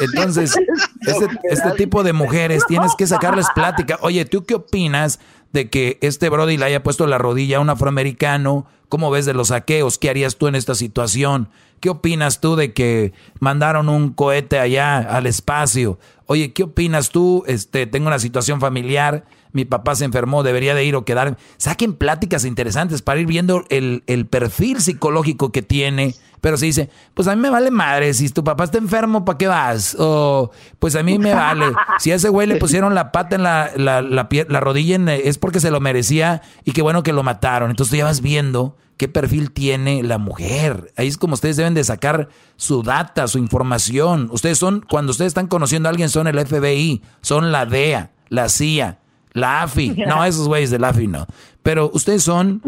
[0.01, 0.55] Entonces,
[1.01, 3.99] este, este tipo de mujeres tienes que sacarles plática.
[4.03, 5.19] Oye, ¿tú qué opinas
[5.53, 8.67] de que este Brody le haya puesto la rodilla a un afroamericano?
[8.89, 9.99] ¿Cómo ves de los saqueos?
[9.99, 11.51] ¿Qué harías tú en esta situación?
[11.81, 15.99] ¿Qué opinas tú de que mandaron un cohete allá al espacio?
[16.27, 17.45] Oye, ¿qué opinas tú?
[17.47, 21.37] Este, tengo una situación familiar, mi papá se enfermó, debería de ir o quedarme.
[21.57, 26.15] Saquen pláticas interesantes para ir viendo el, el perfil psicológico que tiene.
[26.41, 29.39] Pero se dice, pues a mí me vale madre, si tu papá está enfermo, ¿para
[29.39, 29.97] qué vas?
[29.99, 31.67] O pues a mí me vale.
[31.99, 34.95] Si a ese güey le pusieron la pata en la, la, la, pie- la rodilla,
[34.95, 37.71] en- es porque se lo merecía y qué bueno que lo mataron.
[37.71, 40.93] Entonces tú ya vas viendo qué perfil tiene la mujer.
[40.97, 44.29] Ahí es como ustedes deben de sacar su data, su información.
[44.31, 48.49] Ustedes son, cuando ustedes están conociendo a alguien, son el FBI, son la DEA, la
[48.49, 49.01] CIA,
[49.39, 49.91] la AFI.
[50.07, 51.27] No, esos güeyes de la AFI no.
[51.63, 52.63] Pero ustedes son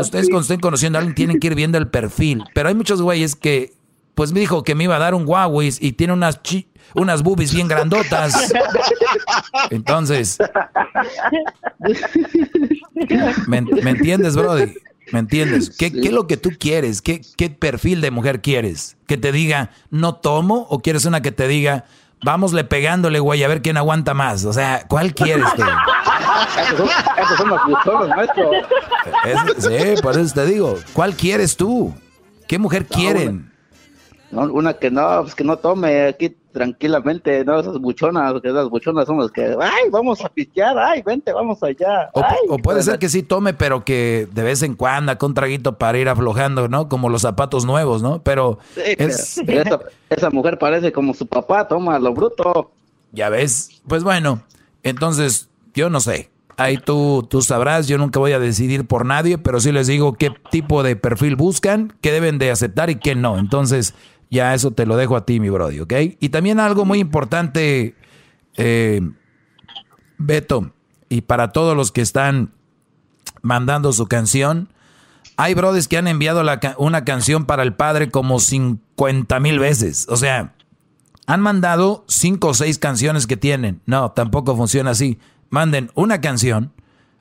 [0.00, 2.44] Ustedes cuando estén conociendo a alguien tienen que ir viendo el perfil.
[2.54, 3.74] Pero hay muchos güeyes que,
[4.14, 7.22] pues me dijo que me iba a dar un Huawei y tiene unas chi- unas
[7.24, 8.52] boobies bien grandotas.
[9.70, 10.38] Entonces,
[13.46, 14.72] ¿me, me entiendes, Brody?
[15.12, 15.70] ¿Me entiendes?
[15.76, 17.00] ¿Qué, qué es lo que tú quieres?
[17.00, 18.96] ¿Qué, ¿Qué perfil de mujer quieres?
[19.06, 20.66] ¿Que te diga, no tomo?
[20.70, 21.84] ¿O quieres una que te diga,
[22.22, 24.44] vámosle pegándole, güey, a ver quién aguanta más?
[24.44, 25.62] O sea, ¿cuál quieres tú?
[26.60, 26.88] Esos son,
[27.18, 27.58] esos son los.
[29.24, 30.78] Es- sí, por eso te digo.
[30.92, 31.94] ¿Cuál quieres tú?
[32.48, 33.52] ¿Qué mujer quieren?
[34.30, 38.70] No, una que no, pues que no tome aquí tranquilamente, no, esas buchonas, que esas
[38.70, 42.08] buchonas son las que, ay, vamos a pistear, ay, vente, vamos allá.
[42.14, 45.32] O, ay, o puede ser que sí tome, pero que de vez en cuando con
[45.32, 46.88] un traguito para ir aflojando, ¿no?
[46.88, 48.22] Como los zapatos nuevos, ¿no?
[48.22, 52.72] Pero Sí, es, pero esa, esa mujer parece como su papá, toma lo bruto.
[53.12, 54.40] ya ves, pues bueno,
[54.82, 56.30] entonces yo no sé.
[56.58, 60.14] Ahí tú, tú sabrás, yo nunca voy a decidir por nadie, pero sí les digo
[60.14, 63.38] qué tipo de perfil buscan, qué deben de aceptar y qué no.
[63.38, 63.92] Entonces,
[64.30, 65.92] ya eso te lo dejo a ti, mi brody, ¿ok?
[66.20, 67.94] Y también algo muy importante,
[68.56, 69.00] eh,
[70.18, 70.72] Beto,
[71.08, 72.52] y para todos los que están
[73.42, 74.68] mandando su canción,
[75.36, 76.42] hay brothers que han enviado
[76.78, 80.06] una canción para el padre como 50 mil veces.
[80.08, 80.54] O sea,
[81.26, 83.82] han mandado cinco o seis canciones que tienen.
[83.84, 85.18] No, tampoco funciona así.
[85.50, 86.72] Manden una canción,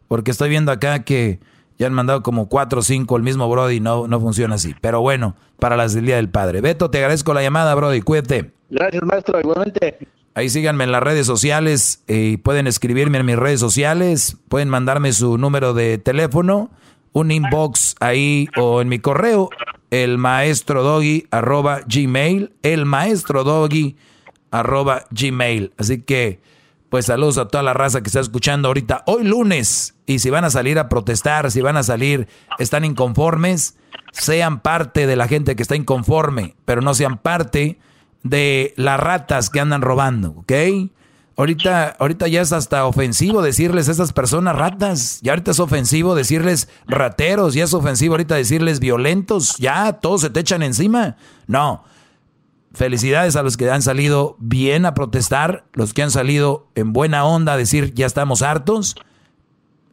[0.08, 1.40] porque estoy viendo acá que
[1.78, 4.76] ya han mandado como cuatro o cinco el mismo Brody, no, no funciona así.
[4.82, 6.62] Pero bueno, para las del Día del Padre.
[6.62, 8.52] Beto, te agradezco la llamada, Brody, cuídate.
[8.70, 9.98] Gracias, maestro, igualmente.
[10.34, 14.68] Ahí síganme en las redes sociales eh, y pueden escribirme en mis redes sociales, pueden
[14.68, 16.72] mandarme su número de teléfono,
[17.14, 19.50] un inbox ahí o en mi correo,
[19.92, 23.96] el maestro doggy arroba gmail, el maestro doggy
[24.52, 25.72] arroba gmail.
[25.78, 26.42] Así que,
[26.90, 29.96] pues saludos a toda la raza que está escuchando ahorita hoy lunes.
[30.06, 32.28] Y si van a salir a protestar, si van a salir,
[32.60, 33.76] están inconformes,
[34.12, 37.80] sean parte de la gente que está inconforme, pero no sean parte
[38.24, 40.52] de las ratas que andan robando, ¿ok?
[41.38, 45.20] Ahorita, ahorita ya es hasta ofensivo decirles a esas personas ratas.
[45.22, 47.54] Ya ahorita es ofensivo decirles rateros.
[47.54, 49.58] Ya es ofensivo ahorita decirles violentos.
[49.58, 51.18] Ya todos se te echan encima.
[51.46, 51.84] No.
[52.76, 55.64] Felicidades a los que han salido bien a protestar.
[55.74, 58.96] Los que han salido en buena onda a decir ya estamos hartos.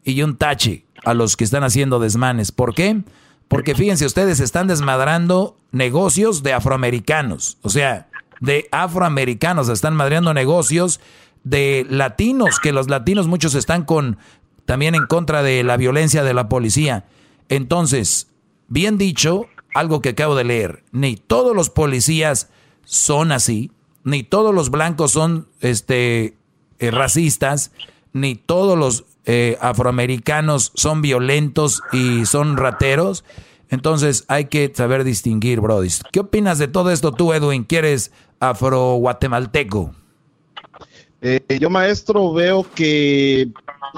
[0.03, 2.51] Y un tache a los que están haciendo desmanes.
[2.51, 3.03] ¿Por qué?
[3.47, 7.57] Porque fíjense, ustedes están desmadrando negocios de afroamericanos.
[7.61, 8.09] O sea,
[8.41, 10.99] de afroamericanos están madreando negocios
[11.45, 14.17] de latinos, que los latinos muchos están con
[14.65, 17.05] también en contra de la violencia de la policía.
[17.47, 18.27] Entonces,
[18.67, 22.49] bien dicho, algo que acabo de leer, ni todos los policías
[22.85, 23.71] son así,
[24.03, 26.35] ni todos los blancos son este
[26.79, 27.71] eh, racistas,
[28.11, 33.23] ni todos los eh, afroamericanos son violentos y son rateros.
[33.69, 35.89] Entonces hay que saber distinguir, Brody.
[36.11, 37.63] ¿Qué opinas de todo esto tú, Edwin?
[37.63, 39.95] ¿Quieres afro-guatemalteco?
[41.21, 43.49] Eh, yo, maestro, veo que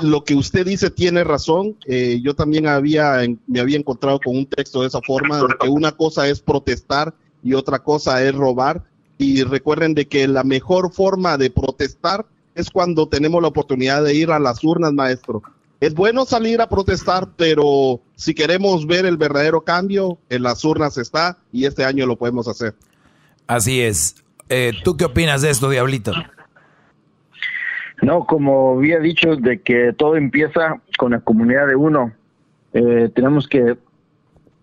[0.01, 1.75] lo que usted dice tiene razón.
[2.21, 3.17] Yo también había,
[3.47, 7.13] me había encontrado con un texto de esa forma, que una cosa es protestar
[7.45, 8.81] y otra cosa es robar.
[9.17, 14.15] Y recuerden de que la mejor forma de protestar es cuando tenemos la oportunidad de
[14.15, 15.43] ir a las urnas, maestro.
[15.79, 20.97] Es bueno salir a protestar, pero si queremos ver el verdadero cambio, en las urnas
[20.97, 22.73] está y este año lo podemos hacer.
[23.45, 24.15] Así es.
[24.49, 26.13] Eh, ¿Tú qué opinas de esto, Diablito?
[28.01, 32.11] No, como había dicho, de que todo empieza con la comunidad de uno.
[32.73, 33.77] Eh, tenemos que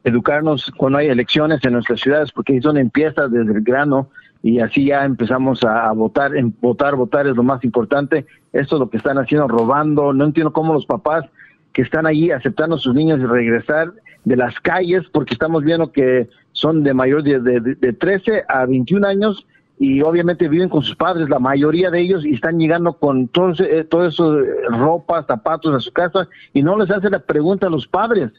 [0.04, 4.08] educarnos cuando hay elecciones en nuestras ciudades, porque ahí es donde empieza desde el grano
[4.42, 6.36] y así ya empezamos a, votar.
[6.36, 8.26] En, votar, votar es lo más importante.
[8.52, 10.12] Esto es lo que están haciendo, robando.
[10.12, 11.24] No entiendo cómo los papás
[11.72, 13.92] que están allí aceptando a sus niños y regresar
[14.24, 18.66] de las calles, porque estamos viendo que son de mayor de, de, de 13 a
[18.66, 19.46] 21 años
[19.82, 23.52] y obviamente viven con sus padres, la mayoría de ellos, y están llegando con todo,
[23.58, 27.66] eh, todo eso, eh, ropa, zapatos a su casa, y no les hace la pregunta
[27.66, 28.30] a los padres.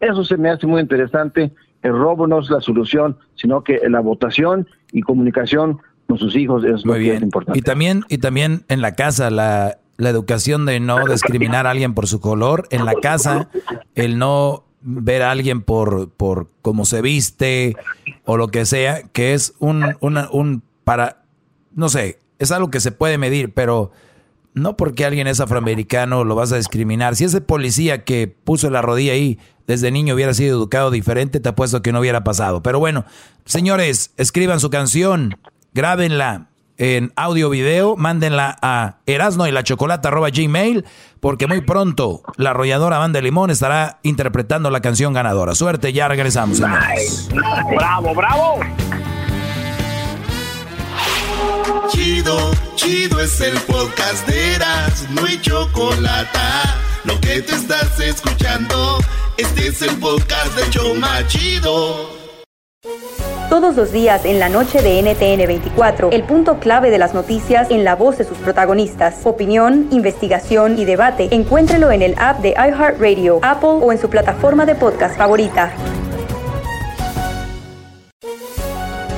[0.00, 1.52] Eso se me hace muy interesante.
[1.82, 5.78] El robo no es la solución, sino que la votación y comunicación
[6.08, 7.22] con sus hijos es muy lo bien.
[7.22, 7.58] importante.
[7.58, 11.94] Y también, y también en la casa, la, la educación de no discriminar a alguien
[11.94, 13.48] por su color, en la casa,
[13.94, 17.76] el no ver a alguien por, por cómo se viste
[18.24, 21.22] o lo que sea, que es un, un para,
[21.74, 23.92] no sé, es algo que se puede medir, pero
[24.54, 27.16] no porque alguien es afroamericano lo vas a discriminar.
[27.16, 31.48] Si ese policía que puso la rodilla ahí desde niño hubiera sido educado diferente, te
[31.48, 32.62] apuesto que no hubiera pasado.
[32.62, 33.04] Pero bueno,
[33.44, 35.38] señores, escriban su canción,
[35.72, 40.84] grábenla en audio video, mándenla a erasno y la gmail,
[41.20, 45.54] porque muy pronto la arrolladora Banda Limón estará interpretando la canción ganadora.
[45.54, 46.58] Suerte, ya regresamos.
[46.58, 48.60] Bravo, bravo.
[51.90, 56.38] Chido, chido es el podcast de Eras, no hay chocolate.
[57.04, 58.98] Lo que te estás escuchando,
[59.36, 62.10] este es el podcast de Choma Chido.
[63.48, 67.72] Todos los días en la noche de NTN 24, el punto clave de las noticias
[67.72, 69.22] en la voz de sus protagonistas.
[69.24, 71.28] Opinión, investigación y debate.
[71.32, 75.72] Encuéntrelo en el app de iHeartRadio, Apple o en su plataforma de podcast favorita.